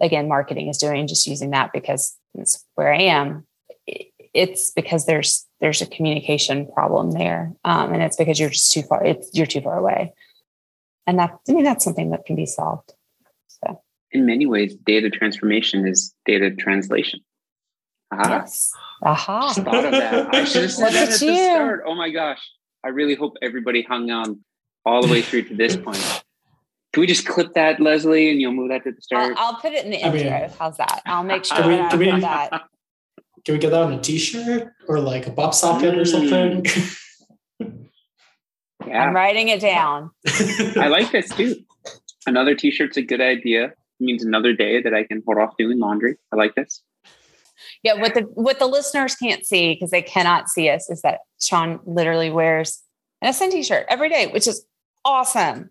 again 0.00 0.28
marketing 0.28 0.68
is 0.68 0.78
doing 0.78 1.06
just 1.06 1.26
using 1.26 1.50
that 1.50 1.72
because 1.72 2.16
it's 2.34 2.64
where 2.74 2.92
i 2.92 3.02
am 3.02 3.46
it's 4.36 4.70
because 4.70 5.06
there's 5.06 5.46
there's 5.60 5.80
a 5.80 5.86
communication 5.86 6.70
problem 6.72 7.12
there. 7.12 7.52
Um, 7.64 7.92
and 7.94 8.02
it's 8.02 8.16
because 8.16 8.38
you're 8.38 8.50
just 8.50 8.70
too 8.70 8.82
far 8.82 9.04
it's 9.04 9.30
you're 9.32 9.46
too 9.46 9.62
far 9.62 9.78
away. 9.78 10.12
And 11.06 11.18
that 11.18 11.38
i 11.48 11.52
mean 11.52 11.64
that's 11.64 11.84
something 11.84 12.10
that 12.10 12.26
can 12.26 12.36
be 12.36 12.46
solved. 12.46 12.92
So. 13.46 13.80
In 14.12 14.26
many 14.26 14.46
ways 14.46 14.74
data 14.74 15.10
transformation 15.10 15.86
is 15.86 16.14
data 16.26 16.54
translation. 16.54 17.20
Aha. 18.12 18.28
yes. 18.28 18.72
Aha. 19.02 19.52
Thought 19.54 19.84
of 19.86 19.92
that. 19.92 20.34
I 20.34 20.44
should 20.44 20.62
have 20.62 20.72
said 20.72 20.92
that 20.92 21.08
at 21.14 21.20
the 21.20 21.36
start. 21.36 21.84
Oh 21.86 21.94
my 21.94 22.10
gosh. 22.10 22.40
I 22.84 22.88
really 22.88 23.14
hope 23.14 23.36
everybody 23.42 23.82
hung 23.82 24.10
on 24.10 24.44
all 24.84 25.02
the 25.02 25.10
way 25.10 25.22
through 25.22 25.42
to 25.42 25.56
this 25.56 25.76
point 25.76 26.24
can 26.96 27.02
we 27.02 27.06
just 27.06 27.26
clip 27.26 27.52
that, 27.52 27.78
Leslie, 27.78 28.30
and 28.30 28.40
you'll 28.40 28.54
move 28.54 28.70
that 28.70 28.82
to 28.84 28.90
the 28.90 29.02
start? 29.02 29.36
I'll, 29.36 29.48
I'll 29.48 29.60
put 29.60 29.74
it 29.74 29.84
in 29.84 29.90
the 29.90 29.98
intro. 29.98 30.18
Mean, 30.18 30.50
How's 30.58 30.78
that? 30.78 31.02
I'll 31.04 31.24
make 31.24 31.44
sure 31.44 31.68
we, 31.68 31.76
that 31.76 31.98
we, 31.98 32.06
that. 32.06 32.50
Can 33.44 33.52
we 33.52 33.58
get 33.58 33.68
that 33.72 33.82
on 33.82 33.92
a 33.92 34.00
T-shirt 34.00 34.72
or 34.88 34.98
like 35.00 35.26
a 35.26 35.30
pop 35.30 35.52
socket 35.52 35.94
mm. 35.94 35.98
or 35.98 36.04
something? 36.06 36.64
yeah. 38.86 39.04
I'm 39.04 39.14
writing 39.14 39.48
it 39.48 39.60
down. 39.60 40.10
I 40.76 40.88
like 40.88 41.12
this 41.12 41.28
too. 41.28 41.56
Another 42.26 42.54
T-shirt's 42.54 42.96
a 42.96 43.02
good 43.02 43.20
idea. 43.20 43.66
It 43.66 43.74
means 44.00 44.24
another 44.24 44.54
day 44.54 44.80
that 44.80 44.94
I 44.94 45.04
can 45.04 45.22
hold 45.26 45.36
off 45.36 45.54
doing 45.58 45.78
laundry. 45.78 46.16
I 46.32 46.36
like 46.36 46.54
this. 46.54 46.80
Yeah, 47.82 48.00
what 48.00 48.14
the 48.14 48.22
what 48.22 48.58
the 48.58 48.66
listeners 48.66 49.16
can't 49.16 49.44
see 49.44 49.74
because 49.74 49.90
they 49.90 50.00
cannot 50.00 50.48
see 50.48 50.70
us 50.70 50.88
is 50.88 51.02
that 51.02 51.18
Sean 51.42 51.78
literally 51.84 52.30
wears 52.30 52.82
an 53.20 53.28
Ascend 53.28 53.52
t-shirt 53.52 53.84
every 53.90 54.08
day, 54.08 54.28
which 54.28 54.46
is 54.46 54.64
awesome. 55.04 55.68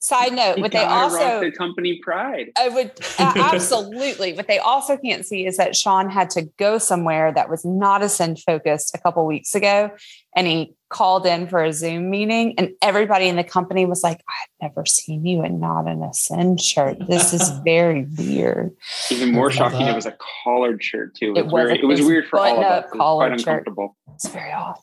Side 0.00 0.32
note, 0.32 0.58
what 0.58 0.72
they 0.72 0.84
also 0.84 1.40
the 1.40 1.50
company 1.50 1.98
pride. 2.02 2.50
I 2.56 2.68
would 2.68 2.92
uh, 3.18 3.32
absolutely. 3.36 4.32
What 4.32 4.46
they 4.46 4.58
also 4.58 4.96
can't 4.96 5.26
see 5.26 5.46
is 5.46 5.56
that 5.56 5.74
Sean 5.74 6.08
had 6.08 6.30
to 6.30 6.42
go 6.56 6.78
somewhere 6.78 7.32
that 7.32 7.50
was 7.50 7.64
not 7.64 8.02
Ascend 8.02 8.40
focused 8.40 8.94
a 8.94 8.98
couple 8.98 9.26
weeks 9.26 9.54
ago, 9.54 9.90
and 10.36 10.46
he 10.46 10.74
called 10.88 11.26
in 11.26 11.48
for 11.48 11.64
a 11.64 11.72
Zoom 11.72 12.10
meeting, 12.10 12.54
and 12.58 12.70
everybody 12.80 13.26
in 13.26 13.36
the 13.36 13.44
company 13.44 13.86
was 13.86 14.02
like, 14.02 14.20
"I've 14.28 14.68
never 14.68 14.86
seen 14.86 15.26
you 15.26 15.44
in 15.44 15.58
not 15.58 15.88
an 15.88 16.02
Ascend 16.02 16.60
shirt. 16.60 16.98
This 17.08 17.34
is 17.34 17.48
very 17.64 18.06
weird." 18.16 18.76
Even 19.10 19.32
more 19.32 19.50
shocking, 19.50 19.86
it 19.86 19.94
was 19.94 20.06
a 20.06 20.16
collared 20.44 20.82
shirt 20.82 21.14
too. 21.16 21.34
It, 21.34 21.40
it 21.40 21.44
was, 21.46 21.52
was 21.52 21.62
very, 21.62 21.78
it 21.80 21.84
was 21.86 22.02
weird 22.02 22.26
for 22.26 22.38
all 22.38 22.58
of 22.58 22.64
us. 22.64 22.84
It 22.84 22.98
was 22.98 23.16
quite 23.16 23.32
uncomfortable. 23.32 23.96
Shirt. 24.06 24.14
It's 24.14 24.28
very 24.28 24.52
odd. 24.52 24.78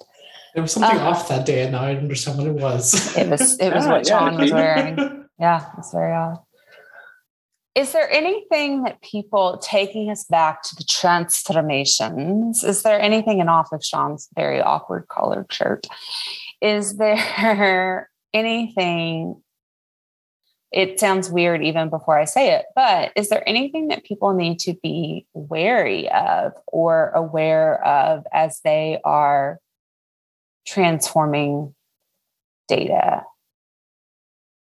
There 0.56 0.62
was 0.62 0.72
something 0.72 1.00
off 1.00 1.28
that 1.28 1.46
day, 1.46 1.64
and 1.64 1.74
now 1.74 1.84
I 1.84 1.98
understand 1.98 2.38
what 2.38 2.48
it 2.48 2.54
was. 2.54 3.18
It 3.18 3.28
was 3.30 3.60
it 3.60 3.74
was 3.74 3.86
what 3.88 4.08
Sean 4.08 4.38
was 4.38 4.52
wearing. 4.52 5.22
Yeah, 5.38 5.66
it's 5.78 5.92
very 5.92 6.14
odd. 6.14 6.40
Is 7.76 7.92
there 7.92 8.10
anything 8.10 8.84
that 8.84 9.02
people 9.02 9.58
taking 9.58 10.10
us 10.10 10.24
back 10.24 10.64
to 10.64 10.76
the 10.78 10.86
transformations? 10.86 12.64
Is 12.64 12.84
there 12.84 13.02
anything 13.02 13.40
in 13.40 13.50
off 13.50 13.74
of 13.74 13.84
Sean's 13.84 14.30
very 14.34 14.62
awkward 14.62 15.10
collared 15.10 15.52
shirt? 15.52 15.88
Is 16.62 16.96
there 16.96 18.10
anything? 18.34 19.44
It 20.72 21.02
sounds 21.02 21.30
weird 21.30 21.66
even 21.66 21.90
before 21.90 22.18
I 22.18 22.24
say 22.24 22.54
it, 22.54 22.68
but 22.74 23.12
is 23.18 23.28
there 23.28 23.44
anything 23.46 23.90
that 23.90 24.06
people 24.06 24.34
need 24.34 24.60
to 24.60 24.74
be 24.82 25.28
wary 25.34 26.10
of 26.12 26.54
or 26.68 27.10
aware 27.10 27.86
of 27.86 28.24
as 28.32 28.62
they 28.64 29.02
are 29.04 29.60
transforming 30.66 31.74
data 32.68 33.24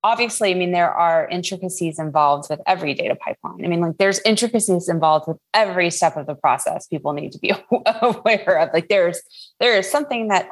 obviously, 0.03 0.51
I 0.51 0.53
mean, 0.55 0.71
there 0.71 0.91
are 0.91 1.27
intricacies 1.29 1.99
involved 1.99 2.49
with 2.49 2.59
every 2.65 2.93
data 2.93 3.15
pipeline. 3.15 3.63
I 3.63 3.67
mean, 3.67 3.81
like 3.81 3.97
there's 3.97 4.19
intricacies 4.25 4.89
involved 4.89 5.27
with 5.27 5.37
every 5.53 5.89
step 5.89 6.17
of 6.17 6.25
the 6.25 6.35
process 6.35 6.87
people 6.87 7.13
need 7.13 7.31
to 7.33 7.39
be 7.39 7.53
aware 8.01 8.59
of. 8.59 8.69
Like 8.73 8.89
there's 8.89 9.21
there 9.59 9.77
is 9.77 9.89
something 9.89 10.29
that 10.29 10.49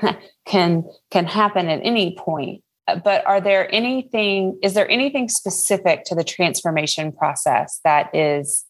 can 0.46 0.84
can 1.10 1.26
happen 1.26 1.68
at 1.68 1.80
any 1.82 2.16
point. 2.18 2.62
But 3.02 3.26
are 3.26 3.40
there 3.40 3.72
anything, 3.74 4.60
is 4.62 4.74
there 4.74 4.88
anything 4.88 5.28
specific 5.28 6.04
to 6.04 6.14
the 6.14 6.22
transformation 6.22 7.10
process 7.10 7.80
that 7.82 8.14
is 8.14 8.64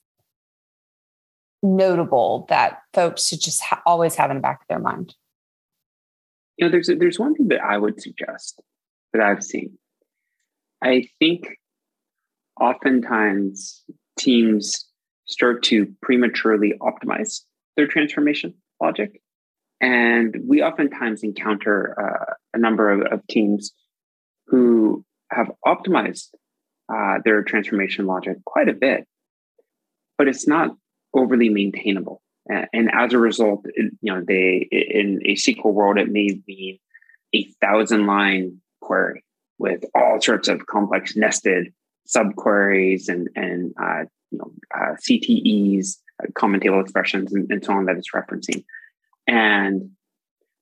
notable 1.62 2.47
that 2.49 2.79
folks 2.95 3.27
should 3.27 3.43
just 3.43 3.62
ha- 3.62 3.83
always 3.85 4.14
have 4.14 4.31
in 4.31 4.39
the 4.39 4.41
back 4.41 4.62
of 4.62 4.69
their 4.69 4.79
mind? 4.79 5.14
You 6.57 6.67
know, 6.67 6.71
there's 6.71 6.91
there's 6.99 7.19
one 7.19 7.35
thing 7.35 7.49
that 7.49 7.63
I 7.63 7.79
would 7.79 8.01
suggest 8.01 8.63
that 9.13 9.23
I've 9.23 9.43
seen 9.43 9.79
I 10.83 11.09
think 11.19 11.49
oftentimes 12.61 13.83
teams 14.19 14.87
start 15.27 15.63
to 15.65 15.93
prematurely 16.03 16.75
optimize 16.81 17.41
their 17.77 17.87
transformation 17.87 18.55
logic. 18.81 19.21
And 19.81 20.37
we 20.47 20.63
oftentimes 20.63 21.23
encounter 21.23 21.97
uh, 22.01 22.35
a 22.55 22.59
number 22.59 22.91
of, 22.91 23.13
of, 23.13 23.27
teams 23.27 23.73
who 24.47 25.05
have 25.31 25.51
optimized 25.67 26.29
uh, 26.93 27.19
their 27.25 27.43
transformation 27.43 28.07
logic 28.07 28.39
quite 28.47 28.69
a 28.69 28.73
bit, 28.73 29.07
but 30.17 30.29
it's 30.29 30.47
not 30.47 30.71
overly 31.13 31.51
maintainable. 31.51 32.23
And 32.49 32.90
as 32.92 33.12
a 33.12 33.18
result, 33.18 33.66
you 33.76 33.90
know, 34.03 34.22
they 34.26 34.68
in 34.70 35.20
a 35.24 35.34
SQL 35.34 35.72
world, 35.72 35.99
it 35.99 36.11
may 36.11 36.30
be 36.47 36.80
a 37.34 37.44
thousand 37.61 38.07
line 38.07 38.61
query 38.80 39.24
with 39.59 39.84
all 39.94 40.20
sorts 40.20 40.49
of 40.49 40.66
complex 40.66 41.16
nested 41.16 41.72
subqueries 42.07 43.09
and 43.09 43.28
and 43.34 43.74
uh, 43.80 44.05
you 44.30 44.38
know 44.38 44.53
uh, 44.74 44.94
CTEs, 44.94 45.97
uh, 46.22 46.26
common 46.34 46.61
table 46.61 46.80
expressions, 46.80 47.32
and, 47.32 47.51
and 47.51 47.64
so 47.64 47.72
on 47.72 47.86
that 47.86 47.97
it's 47.97 48.12
referencing. 48.14 48.64
And 49.26 49.90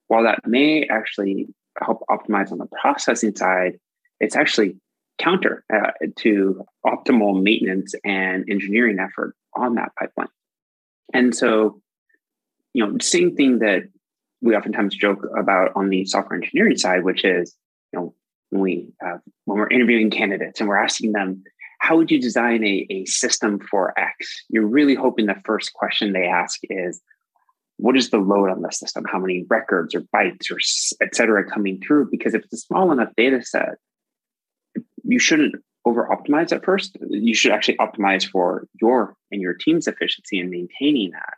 while 0.07 0.23
that 0.23 0.39
may 0.45 0.87
actually 0.87 1.47
help 1.81 2.03
optimize 2.09 2.51
on 2.51 2.57
the 2.57 2.67
processing 2.81 3.35
side, 3.35 3.79
it's 4.19 4.35
actually 4.35 4.77
counter 5.17 5.63
uh, 5.73 5.91
to 6.17 6.65
optimal 6.85 7.41
maintenance 7.41 7.93
and 8.03 8.45
engineering 8.49 8.97
effort 8.99 9.35
on 9.55 9.75
that 9.75 9.91
pipeline. 9.99 10.27
And 11.13 11.35
so, 11.35 11.81
you 12.73 12.85
know, 12.85 12.97
same 12.99 13.35
thing 13.35 13.59
that 13.59 13.83
we 14.41 14.55
oftentimes 14.55 14.95
joke 14.95 15.25
about 15.37 15.71
on 15.75 15.89
the 15.89 16.05
software 16.05 16.39
engineering 16.41 16.77
side, 16.77 17.03
which 17.03 17.23
is, 17.23 17.55
you 17.91 17.99
know, 17.99 18.15
when 18.49 18.61
we 18.61 18.87
uh, 19.05 19.17
when 19.45 19.59
we're 19.59 19.69
interviewing 19.69 20.09
candidates 20.09 20.59
and 20.59 20.69
we're 20.69 20.77
asking 20.77 21.13
them 21.13 21.43
how 21.79 21.97
would 21.97 22.09
you 22.09 22.19
design 22.19 22.63
a, 22.63 22.87
a 22.89 23.05
system 23.05 23.59
for 23.59 23.97
x? 23.99 24.43
You're 24.49 24.65
really 24.65 24.95
hoping 24.95 25.25
the 25.25 25.41
first 25.45 25.73
question 25.73 26.13
they 26.13 26.25
ask 26.25 26.59
is 26.63 27.01
what 27.77 27.97
is 27.97 28.09
the 28.09 28.17
load 28.17 28.49
on 28.49 28.61
the 28.61 28.71
system? 28.71 29.03
How 29.05 29.19
many 29.19 29.45
records 29.49 29.93
or 29.93 30.01
bytes 30.15 30.49
or 30.49 30.57
et 31.03 31.13
cetera 31.13 31.49
coming 31.49 31.81
through? 31.81 32.09
Because 32.09 32.33
if 32.33 32.43
it's 32.43 32.53
a 32.53 32.57
small 32.57 32.91
enough 32.91 33.09
data 33.17 33.43
set 33.43 33.75
you 35.05 35.19
shouldn't 35.19 35.55
over 35.85 36.07
optimize 36.07 36.51
at 36.51 36.65
first. 36.65 36.97
You 37.09 37.33
should 37.35 37.51
actually 37.51 37.77
optimize 37.77 38.27
for 38.27 38.67
your 38.81 39.15
and 39.31 39.41
your 39.41 39.53
team's 39.53 39.87
efficiency 39.87 40.39
in 40.39 40.49
maintaining 40.49 41.11
that. 41.11 41.35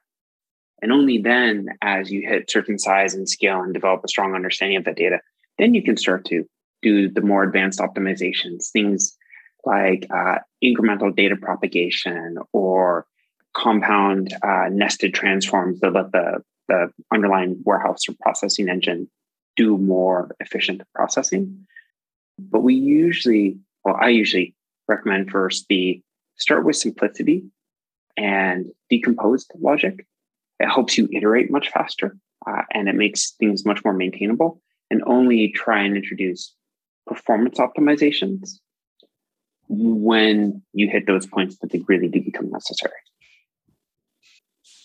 And 0.81 0.91
only 0.91 1.17
then 1.17 1.69
as 1.81 2.11
you 2.11 2.27
hit 2.27 2.49
certain 2.49 2.77
size 2.79 3.13
and 3.13 3.27
scale 3.27 3.61
and 3.61 3.73
develop 3.73 4.03
a 4.03 4.07
strong 4.07 4.35
understanding 4.35 4.77
of 4.77 4.85
the 4.85 4.93
data 4.93 5.19
then 5.57 5.73
you 5.73 5.83
can 5.83 5.97
start 5.97 6.25
to 6.25 6.45
do 6.81 7.09
the 7.09 7.21
more 7.21 7.43
advanced 7.43 7.79
optimizations, 7.79 8.69
things 8.71 9.17
like 9.65 10.07
uh, 10.13 10.37
incremental 10.63 11.13
data 11.15 11.35
propagation 11.35 12.37
or 12.53 13.05
compound 13.55 14.33
uh, 14.43 14.65
nested 14.71 15.13
transforms 15.13 15.79
that 15.79 15.93
let 15.93 16.11
the, 16.11 16.41
the 16.67 16.89
underlying 17.11 17.59
warehouse 17.65 18.07
or 18.07 18.13
processing 18.21 18.69
engine 18.69 19.09
do 19.55 19.77
more 19.77 20.35
efficient 20.39 20.81
processing. 20.93 21.65
But 22.37 22.59
we 22.59 22.75
usually, 22.75 23.57
well, 23.87 23.95
I 23.97 24.09
usually 24.09 24.53
recommend 24.89 25.31
first 25.31 25.65
the 25.69 26.01
start 26.35 26.65
with 26.65 26.75
simplicity 26.75 27.45
and 28.17 28.65
decomposed 28.89 29.49
logic. 29.61 30.05
It 30.59 30.67
helps 30.67 30.97
you 30.97 31.07
iterate 31.13 31.49
much 31.49 31.69
faster 31.69 32.17
uh, 32.45 32.63
and 32.73 32.89
it 32.89 32.95
makes 32.95 33.31
things 33.39 33.65
much 33.65 33.85
more 33.85 33.93
maintainable 33.93 34.61
and 34.91 35.01
only 35.05 35.53
try 35.53 35.83
and 35.83 35.95
introduce 35.95 36.53
performance 37.05 37.59
optimizations 37.59 38.59
when 39.69 40.61
you 40.73 40.89
hit 40.89 41.07
those 41.07 41.25
points 41.25 41.57
that 41.59 41.71
they 41.71 41.79
really 41.87 42.09
do 42.09 42.21
become 42.21 42.51
necessary. 42.51 42.91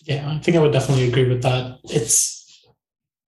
Yeah, 0.04 0.30
I 0.30 0.38
think 0.38 0.56
I 0.56 0.60
would 0.60 0.72
definitely 0.72 1.08
agree 1.08 1.28
with 1.28 1.42
that. 1.42 1.80
It's 1.84 2.64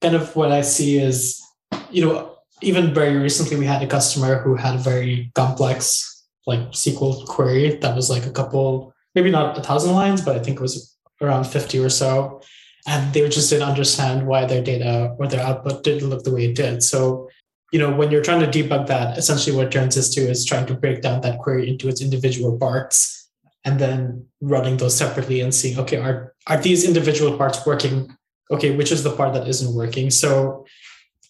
kind 0.01 0.15
of 0.15 0.37
what 0.37 0.53
I 0.53 0.61
see 0.61 0.99
is, 0.99 1.43
you 1.91 2.05
know, 2.05 2.34
even 2.65 2.95
very 2.95 3.17
recently 3.17 3.57
we 3.57 3.67
had 3.67 3.83
a 3.83 3.87
customer 3.87 4.39
who 4.39 4.57
had 4.57 4.75
a 4.75 4.79
very 4.79 5.31
complex 5.35 6.25
like 6.47 6.61
SQL 6.73 7.27
query 7.27 7.77
that 7.77 7.95
was 7.95 8.11
like 8.11 8.27
a 8.27 8.31
couple, 8.31 8.93
maybe 9.15 9.31
not 9.31 9.57
a 9.57 9.63
thousand 9.63 9.95
lines, 9.95 10.21
but 10.21 10.37
I 10.37 10.41
think 10.41 10.59
it 10.59 10.63
was 10.63 10.97
around 11.23 11.45
50 11.45 11.79
or 11.79 11.89
so. 11.89 12.43
And 12.87 13.15
they 13.15 13.27
just 13.29 13.49
didn't 13.49 13.69
understand 13.69 14.27
why 14.27 14.45
their 14.45 14.63
data 14.63 15.15
or 15.19 15.27
their 15.27 15.41
output 15.41 15.83
didn't 15.85 16.11
look 16.11 16.25
the 16.25 16.35
way 16.35 16.47
it 16.47 16.55
did. 16.55 16.83
So 16.83 17.29
you 17.75 17.81
know, 17.81 17.93
when 17.93 18.13
you're 18.13 18.23
trying 18.23 18.39
to 18.39 18.47
debug 18.47 18.87
that, 18.87 19.19
essentially 19.19 19.57
what 19.57 19.73
turns 19.73 19.99
us 19.99 20.09
to 20.11 20.21
is 20.21 20.45
trying 20.45 20.67
to 20.67 20.75
break 20.75 21.03
down 21.03 21.23
that 21.23 21.41
query 21.41 21.69
into 21.69 21.89
its 21.89 22.01
individual 22.01 22.57
parts 22.57 23.29
and 23.65 23.81
then 23.81 24.27
running 24.41 24.77
those 24.77 24.97
separately 24.97 25.41
and 25.41 25.53
seeing, 25.53 25.77
okay, 25.81 25.97
are 25.97 26.35
are 26.47 26.61
these 26.61 26.87
individual 26.87 27.37
parts 27.37 27.67
working? 27.67 28.17
Okay, 28.53 28.77
which 28.77 28.93
is 28.93 29.03
the 29.03 29.11
part 29.17 29.35
that 29.35 29.49
isn't 29.49 29.75
working? 29.75 30.11
So 30.11 30.65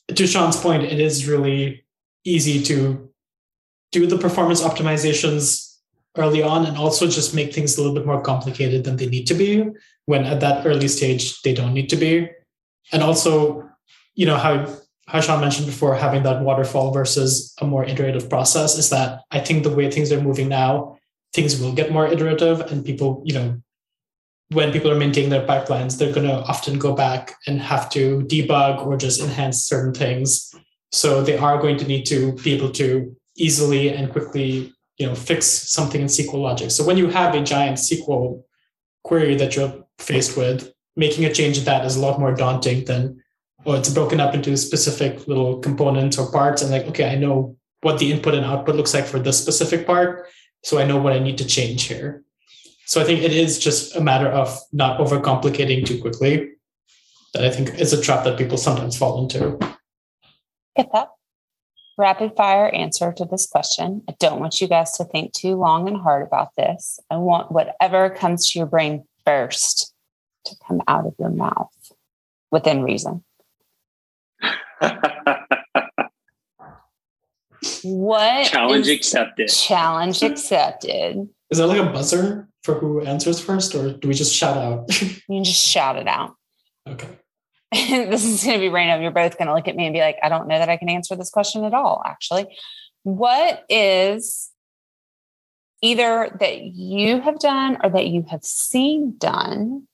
to 0.09 0.27
Sean's 0.27 0.57
point, 0.57 0.83
it 0.83 1.01
is 1.01 1.29
really 1.29 1.85
easy 2.25 2.63
to 2.65 3.11
do 3.93 4.07
the 4.07 4.19
performance 4.19 4.63
optimizations 4.63 5.79
early 6.17 6.43
on 6.43 6.67
and 6.67 6.77
also 6.77 7.07
just 7.07 7.35
make 7.35 7.53
things 7.53 7.77
a 7.77 7.81
little 7.81 7.95
bit 7.95 8.07
more 8.07 8.21
complicated 8.21 8.85
than 8.85 8.97
they 8.97 9.07
need 9.07 9.27
to 9.27 9.35
be 9.35 9.67
when 10.07 10.25
at 10.25 10.41
that 10.41 10.67
early 10.67 10.89
stage 10.89 11.41
they 11.43 11.55
don't 11.55 11.75
need 11.75 11.89
to 11.89 11.97
be. 11.97 12.29
And 12.93 13.03
also, 13.03 13.69
you 14.15 14.27
know, 14.27 14.37
how 14.37 14.67
how 15.07 15.21
Sean 15.21 15.41
mentioned 15.41 15.67
before, 15.67 15.95
having 15.95 16.23
that 16.23 16.41
waterfall 16.41 16.91
versus 16.93 17.55
a 17.61 17.67
more 17.67 17.85
iterative 17.85 18.31
process 18.31 18.79
is 18.79 18.89
that 18.89 19.23
I 19.31 19.41
think 19.41 19.63
the 19.63 19.75
way 19.75 19.91
things 19.91 20.11
are 20.11 20.21
moving 20.21 20.49
now, 20.49 20.99
things 21.35 21.61
will 21.61 21.73
get 21.73 21.93
more 21.93 22.07
iterative 22.07 22.61
and 22.61 22.85
people, 22.85 23.23
you 23.25 23.35
know, 23.35 23.61
when 24.51 24.73
people 24.73 24.91
are 24.91 24.97
maintaining 24.97 25.31
their 25.31 25.47
pipelines, 25.47 25.99
they're 25.99 26.13
going 26.13 26.29
to 26.29 26.43
often 26.45 26.79
go 26.79 26.95
back 26.95 27.35
and 27.47 27.61
have 27.61 27.89
to 27.91 28.21
debug 28.23 28.87
or 28.87 28.97
just 28.97 29.21
enhance 29.21 29.65
certain 29.65 29.95
things. 29.95 30.55
So 30.93 31.23
they 31.23 31.37
are 31.37 31.61
going 31.61 31.77
to 31.79 31.87
need 31.87 32.05
to 32.07 32.33
be 32.35 32.55
able 32.55 32.71
to 32.73 33.17
easily 33.37 33.91
and 33.91 34.13
quickly, 34.13 34.73
you 34.99 35.07
know, 35.07 35.15
fix 35.15 35.47
something 35.47 36.01
in 36.01 36.07
SQL 36.07 36.35
logic. 36.35 36.71
So 36.71 36.85
when 36.85 36.97
you 36.97 37.09
have 37.09 37.35
a 37.35 37.43
giant 37.43 37.79
SQL 37.79 38.43
query 39.03 39.35
that 39.37 39.57
you're 39.57 39.85
faced 39.99 40.37
with, 40.37 40.73
making 40.97 41.25
a 41.25 41.33
change 41.33 41.59
in 41.59 41.65
that 41.65 41.85
is 41.85 41.97
a 41.97 42.01
lot 42.01 42.21
more 42.21 42.35
daunting 42.35 42.85
than 42.85 43.21
or 43.65 43.77
it's 43.77 43.89
broken 43.89 44.21
up 44.21 44.35
into 44.35 44.57
specific 44.57 45.27
little 45.27 45.59
components 45.59 46.19
or 46.19 46.31
parts 46.31 46.63
and 46.63 46.71
like 46.71 46.87
okay 46.87 47.11
i 47.11 47.15
know 47.15 47.57
what 47.81 47.99
the 47.99 48.13
input 48.13 48.35
and 48.35 48.45
output 48.45 48.77
looks 48.77 48.95
like 48.95 49.07
for 49.07 49.19
this 49.19 49.41
specific 49.41 49.87
part 49.87 50.27
so 50.63 50.79
i 50.79 50.85
know 50.85 50.97
what 50.97 51.13
i 51.13 51.19
need 51.19 51.39
to 51.39 51.47
change 51.47 51.85
here 51.85 52.24
so 52.87 53.01
i 53.01 53.05
think 53.05 53.23
it 53.23 53.33
is 53.33 53.59
just 53.59 53.95
a 53.97 54.01
matter 54.01 54.29
of 54.29 54.59
not 54.73 54.99
overcomplicating 54.99 55.85
too 55.87 56.01
quickly 56.01 56.51
that 57.33 57.45
i 57.45 57.51
think 57.51 57.79
is 57.79 57.93
a 57.93 58.01
trap 58.01 58.25
that 58.25 58.39
people 58.39 58.57
sometimes 58.57 58.97
fall 58.97 59.23
into 59.23 59.59
get 60.77 60.91
that 60.93 61.09
rapid 61.97 62.35
fire 62.37 62.69
answer 62.71 63.13
to 63.13 63.25
this 63.25 63.47
question 63.47 64.03
i 64.09 64.15
don't 64.19 64.41
want 64.41 64.61
you 64.61 64.69
guys 64.69 64.93
to 64.93 65.05
think 65.05 65.33
too 65.33 65.55
long 65.55 65.89
and 65.89 65.97
hard 65.97 66.27
about 66.27 66.55
this 66.57 66.99
i 67.11 67.17
want 67.17 67.53
whatever 67.53 68.11
comes 68.11 68.51
to 68.51 68.59
your 68.59 68.67
brain 68.67 69.05
first 69.25 69.93
to 70.45 70.55
come 70.67 70.83
out 70.89 71.07
of 71.07 71.15
your 71.19 71.31
mouth 71.31 71.71
within 72.51 72.83
reason 72.83 73.25
what 77.83 78.47
challenge 78.47 78.89
accepted? 78.89 79.49
Challenge 79.49 80.23
accepted. 80.23 81.29
Is 81.55 81.59
that 81.59 81.69
like 81.69 81.81
a 81.81 81.93
buzzer 81.93 82.49
for 82.65 82.75
who 82.75 83.03
answers 83.03 83.39
first, 83.39 83.77
or 83.77 83.93
do 83.93 84.09
we 84.09 84.15
just 84.15 84.35
shout 84.35 84.57
out? 84.57 85.01
you 85.01 85.21
can 85.29 85.45
just 85.45 85.65
shout 85.65 85.95
it 85.95 86.09
out. 86.09 86.35
Okay. 86.85 87.07
this 87.73 88.25
is 88.25 88.43
going 88.43 88.59
to 88.59 88.61
be 88.61 88.71
random. 88.71 89.03
You're 89.03 89.13
both 89.13 89.39
going 89.39 89.47
to 89.47 89.55
look 89.55 89.69
at 89.69 89.77
me 89.77 89.87
and 89.87 89.95
be 89.95 90.01
like, 90.01 90.17
I 90.21 90.29
don't 90.29 90.49
know 90.49 90.59
that 90.59 90.69
I 90.69 90.77
can 90.77 90.89
answer 90.89 91.15
this 91.15 91.31
question 91.31 91.63
at 91.63 91.73
all, 91.73 92.03
actually. 92.05 92.47
What 93.05 93.63
is 93.69 94.51
either 95.81 96.37
that 96.41 96.61
you 96.61 97.21
have 97.21 97.39
done 97.39 97.79
or 97.85 97.91
that 97.91 98.09
you 98.09 98.25
have 98.31 98.43
seen 98.43 99.15
done 99.17 99.87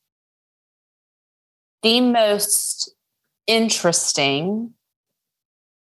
the 1.82 2.00
most 2.00 2.94
interesting 3.46 4.72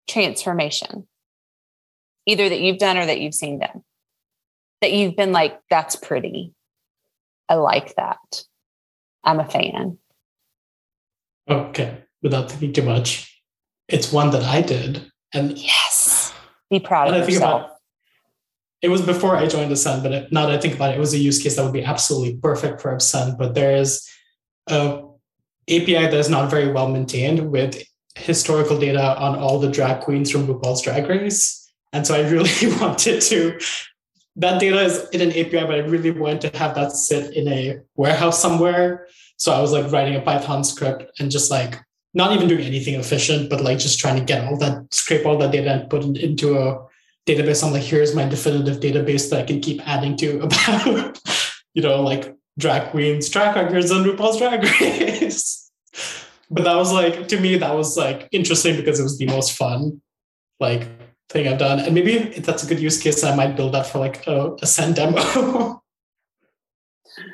transformation, 0.09 1.09
either 2.27 2.51
that 2.51 2.61
you've 2.61 2.77
done 2.77 2.99
or 2.99 3.07
that 3.07 3.21
you've 3.21 3.33
seen 3.33 3.61
done, 3.61 3.83
that 4.81 4.93
you've 4.93 5.17
been 5.17 5.33
like, 5.33 5.61
that's 5.71 5.97
pretty. 5.97 6.53
I 7.49 7.55
like 7.55 7.95
that. 7.97 8.45
I'm 9.23 9.41
a 9.41 9.45
fan. 9.45 9.99
Okay, 11.49 11.99
without 12.23 12.51
thinking 12.51 12.73
too 12.73 12.83
much, 12.83 13.43
it's 13.89 14.13
one 14.13 14.31
that 14.31 14.43
I 14.43 14.63
did, 14.63 15.11
and 15.35 15.59
yes, 15.59 16.33
be 16.71 16.81
proud 16.81 17.13
of 17.13 17.29
yourself. 17.29 17.71
it 18.81 18.89
was 18.89 19.03
before 19.03 19.37
I 19.37 19.47
joined 19.47 19.71
Ascend, 19.71 20.03
but 20.03 20.33
now 20.33 20.47
that 20.47 20.55
I 20.55 20.61
think 20.61 20.75
about 20.75 20.93
it, 20.93 20.97
it 20.97 21.01
was 21.01 21.13
a 21.13 21.19
use 21.19 21.43
case 21.43 21.57
that 21.57 21.63
would 21.63 21.73
be 21.73 21.85
absolutely 21.85 22.37
perfect 22.39 22.81
for 22.81 22.95
Ascend. 22.95 23.37
But 23.39 23.55
there 23.55 23.77
is 23.77 24.09
a 24.69 25.03
API 25.69 26.07
that 26.07 26.15
is 26.15 26.31
not 26.31 26.51
very 26.51 26.73
well 26.73 26.89
maintained 26.89 27.51
with 27.51 27.83
historical 28.15 28.79
data 28.79 29.19
on 29.19 29.39
all 29.39 29.59
the 29.59 29.71
drag 29.71 30.01
queens 30.01 30.31
from 30.31 30.47
RuPaul's 30.47 30.83
Drag 30.83 31.07
Race, 31.07 31.71
and 31.93 32.07
so 32.07 32.15
I 32.15 32.29
really 32.29 32.51
wanted 32.81 33.21
to. 33.21 33.59
That 34.37 34.61
data 34.61 34.81
is 34.81 35.09
in 35.11 35.21
an 35.21 35.31
API, 35.31 35.65
but 35.67 35.77
I 35.77 35.79
really 35.79 36.11
wanted 36.11 36.53
to 36.53 36.59
have 36.59 36.75
that 36.75 36.93
sit 36.93 37.35
in 37.35 37.47
a 37.49 37.81
warehouse 37.95 38.41
somewhere 38.41 39.07
so 39.37 39.53
I 39.53 39.61
was 39.61 39.73
like 39.73 39.91
writing 39.91 40.17
a 40.17 40.21
Python 40.21 40.65
script 40.65 41.11
and 41.19 41.31
just 41.31 41.51
like 41.51 41.81
not 42.15 42.33
even 42.33 42.49
doing 42.49 42.65
anything 42.65 42.95
efficient, 42.95 43.51
but 43.51 43.61
like 43.61 43.79
just 43.79 43.99
trying 43.99 44.17
to 44.17 44.25
get 44.25 44.45
all 44.45 44.57
that, 44.59 44.87
scrape 44.93 45.27
all 45.27 45.37
that 45.39 45.53
data 45.53 45.73
and 45.73 45.91
put 45.91 46.05
it 46.05 46.17
into 46.19 46.57
a 46.57 46.87
database. 47.27 47.65
I'm 47.65 47.73
like, 47.73 47.83
here's 47.83 48.15
my 48.15 48.29
definitive 48.29 48.79
database 48.79 49.31
that 49.31 49.41
I 49.41 49.43
can 49.45 49.61
keep 49.61 49.87
adding 49.87 50.17
to 50.19 50.41
about, 50.41 51.19
you 51.75 51.83
know, 51.83 52.01
like 52.03 52.35
drag 52.59 52.91
queens, 52.91 53.29
track 53.29 53.57
records, 53.57 53.91
and 53.91 54.07
RuPaul's 54.07 54.39
Drag 54.39 54.63
Race. 54.63 55.71
but 56.51 56.65
that 56.65 56.77
was 56.77 56.93
like, 56.93 57.27
to 57.29 57.41
me, 57.41 57.57
that 57.57 57.75
was 57.75 57.97
like 57.97 58.29
interesting 58.31 58.77
because 58.77 59.01
it 59.01 59.03
was 59.03 59.19
the 59.19 59.27
most 59.27 59.57
fun, 59.57 60.01
like 60.61 60.89
thing 61.31 61.49
I've 61.49 61.59
done. 61.59 61.81
And 61.81 61.95
maybe 61.95 62.15
if 62.15 62.45
that's 62.45 62.63
a 62.65 62.67
good 62.67 62.81
use 62.81 63.03
case, 63.03 63.25
I 63.25 63.35
might 63.35 63.57
build 63.57 63.75
that 63.75 63.87
for 63.87 63.99
like 63.99 64.27
a, 64.27 64.55
Ascend 64.63 64.97
demo. 64.97 65.21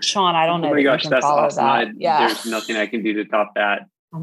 Sean, 0.02 0.34
I 0.34 0.46
don't 0.46 0.60
know. 0.60 0.70
Oh 0.70 0.74
my 0.74 0.82
gosh, 0.82 1.06
that's 1.06 1.24
awesome. 1.24 1.64
That. 1.64 1.88
I, 1.88 1.92
yeah. 1.96 2.26
There's 2.26 2.46
nothing 2.46 2.76
I 2.76 2.86
can 2.86 3.02
do 3.02 3.14
to 3.14 3.24
top 3.24 3.52
that. 3.54 3.86
I 4.12 4.18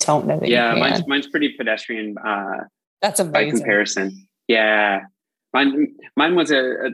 don't 0.00 0.26
know. 0.26 0.40
yeah, 0.42 0.74
mine's, 0.74 1.06
mine's 1.06 1.26
pretty 1.26 1.50
pedestrian. 1.56 2.16
Uh, 2.18 2.64
that's 3.00 3.20
amazing. 3.20 3.32
By 3.32 3.50
comparison. 3.50 4.28
Yeah. 4.48 5.02
Mine, 5.52 5.94
mine 6.16 6.34
was 6.34 6.50
a, 6.50 6.58
a 6.58 6.90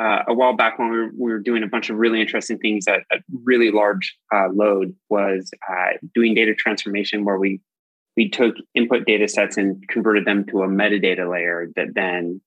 uh, 0.00 0.22
a 0.28 0.34
while 0.34 0.54
back 0.54 0.78
when 0.78 0.90
we 0.90 0.96
were, 0.96 1.10
we 1.18 1.32
were, 1.32 1.38
doing 1.38 1.62
a 1.62 1.66
bunch 1.66 1.90
of 1.90 1.96
really 1.96 2.20
interesting 2.20 2.58
things 2.58 2.86
at 2.86 3.00
a 3.10 3.18
really 3.42 3.70
large 3.70 4.16
uh, 4.32 4.48
load 4.52 4.94
was 5.08 5.50
uh, 5.68 5.90
doing 6.14 6.34
data 6.34 6.54
transformation 6.54 7.24
where 7.24 7.38
we 7.38 7.60
we 8.18 8.28
took 8.28 8.56
input 8.74 9.06
data 9.06 9.28
sets 9.28 9.56
and 9.56 9.86
converted 9.86 10.24
them 10.24 10.44
to 10.44 10.64
a 10.64 10.68
metadata 10.68 11.30
layer 11.30 11.68
that 11.76 11.94
then 11.94 12.40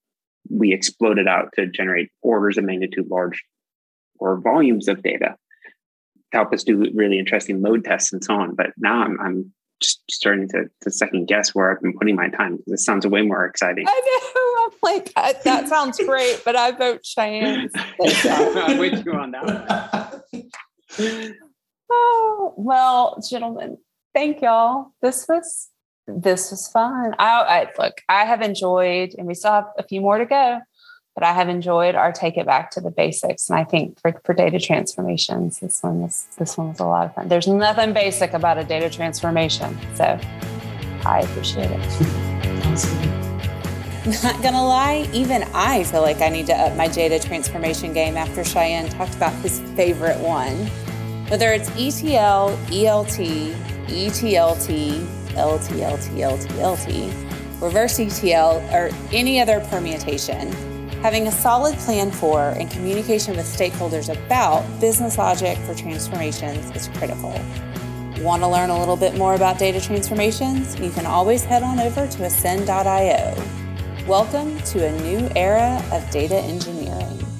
we 0.50 0.74
exploded 0.74 1.30
out 1.30 1.48
to 1.56 1.66
generate 1.66 2.10
orders 2.22 2.58
of 2.58 2.66
magnitude 2.66 3.08
large 3.10 3.42
or 4.20 4.42
volumes 4.42 4.90
of 4.90 5.02
data 5.02 5.38
to 6.34 6.38
help 6.38 6.52
us 6.52 6.66
do 6.66 6.86
really 6.94 7.18
interesting 7.18 7.62
load 7.62 7.86
tests 7.86 8.12
and 8.12 8.22
so 8.22 8.34
on. 8.34 8.54
But 8.54 8.72
now 8.78 9.02
I'm, 9.02 9.18
I'm 9.22 9.54
just 9.80 10.02
starting 10.12 10.50
to, 10.50 10.66
to 10.82 10.92
second 10.92 11.30
guess 11.30 11.56
where 11.56 11.72
I've 11.72 11.82
been 11.82 11.98
putting 11.98 12.18
my 12.18 12.28
time. 12.28 12.58
because 12.58 12.74
it 12.74 12.84
sounds 12.84 13.08
way 13.08 13.22
more 13.22 13.46
exciting. 13.46 13.86
I 13.88 14.02
know. 14.36 14.66
I'm 14.66 14.78
like, 14.84 15.14
that 15.46 15.70
sounds 15.70 15.98
great, 16.00 16.42
but 16.44 16.58
I 16.58 16.72
vote 16.72 17.06
Cheyenne. 17.06 17.70
I'm 17.78 18.78
with 18.78 19.06
you 19.06 19.14
on 19.14 19.32
that. 19.32 20.24
oh, 21.90 22.54
well, 22.58 23.24
gentlemen, 23.30 23.78
thank 24.14 24.42
y'all. 24.42 24.94
This 25.02 25.26
was 25.28 25.70
this 26.08 26.52
was 26.52 26.68
fun. 26.68 27.16
I, 27.20 27.28
I 27.28 27.68
look, 27.82 28.02
I 28.10 28.26
have 28.26 28.42
enjoyed, 28.42 29.16
and 29.18 29.28
we 29.28 29.34
still 29.34 29.52
have 29.52 29.68
a 29.78 29.84
few 29.84 30.02
more 30.02 30.18
to 30.18 30.26
go 30.26 30.62
but 31.16 31.24
I 31.24 31.34
have 31.34 31.50
enjoyed 31.50 31.96
our 31.96 32.12
take 32.12 32.38
it 32.38 32.46
back 32.46 32.72
to 32.72 32.82
the 32.82 32.92
basics. 32.92 33.50
And 33.50 33.60
I 33.60 33.64
think 33.64 34.00
for, 34.00 34.20
for 34.24 34.34
data 34.34 34.60
transformations, 34.60 35.60
this 35.60 35.84
one 35.84 36.02
was 36.02 36.28
this 36.38 36.58
one 36.58 36.70
was 36.70 36.80
a 36.80 36.86
lot 36.86 37.08
of 37.08 37.16
fun. 37.16 37.28
There's 37.28 37.48
nothing 37.48 37.94
basic 37.94 38.34
about 38.34 38.58
a 38.58 38.64
data 38.64 38.90
transformation. 38.90 39.78
So 39.96 40.20
I 41.06 41.20
appreciate 41.20 41.70
it. 41.72 41.80
Not 44.24 44.42
gonna 44.42 44.66
lie, 44.66 45.08
even 45.14 45.44
I 45.54 45.84
feel 45.84 46.02
like 46.02 46.22
I 46.22 46.30
need 46.30 46.48
to 46.48 46.56
up 46.56 46.76
my 46.76 46.88
data 46.88 47.20
transformation 47.20 47.94
game 47.94 48.18
after 48.18 48.44
Cheyenne 48.44 48.90
talked 48.90 49.16
about 49.16 49.34
his 49.44 49.60
favorite 49.76 50.20
one. 50.20 50.56
Whether 51.28 51.52
it's 51.52 51.70
ETL, 51.72 52.58
ELT, 52.72 53.71
ETLT, 53.92 55.06
LTLT, 55.36 56.10
LTLT, 56.18 57.62
reverse 57.62 58.00
ETL, 58.00 58.58
or 58.74 58.90
any 59.12 59.40
other 59.40 59.60
permutation, 59.70 60.52
Having 61.02 61.28
a 61.28 61.32
solid 61.32 61.76
plan 61.80 62.12
for 62.12 62.50
and 62.50 62.70
communication 62.70 63.36
with 63.36 63.48
stakeholders 63.48 64.08
about 64.08 64.64
business 64.80 65.18
logic 65.18 65.58
for 65.66 65.74
transformations 65.74 66.70
is 66.76 66.90
critical. 66.90 67.34
Want 68.20 68.44
to 68.44 68.48
learn 68.48 68.70
a 68.70 68.78
little 68.78 68.96
bit 68.96 69.18
more 69.18 69.34
about 69.34 69.58
data 69.58 69.82
transformations? 69.82 70.80
You 70.80 70.92
can 70.92 71.08
always 71.08 71.44
head 71.44 71.64
on 71.64 71.80
over 71.80 72.06
to 72.06 72.24
ascend.io. 72.24 73.44
Welcome 74.08 74.60
to 74.60 74.86
a 74.86 74.92
new 75.02 75.28
era 75.36 75.84
of 75.92 76.08
data 76.12 76.36
engineering. 76.36 77.31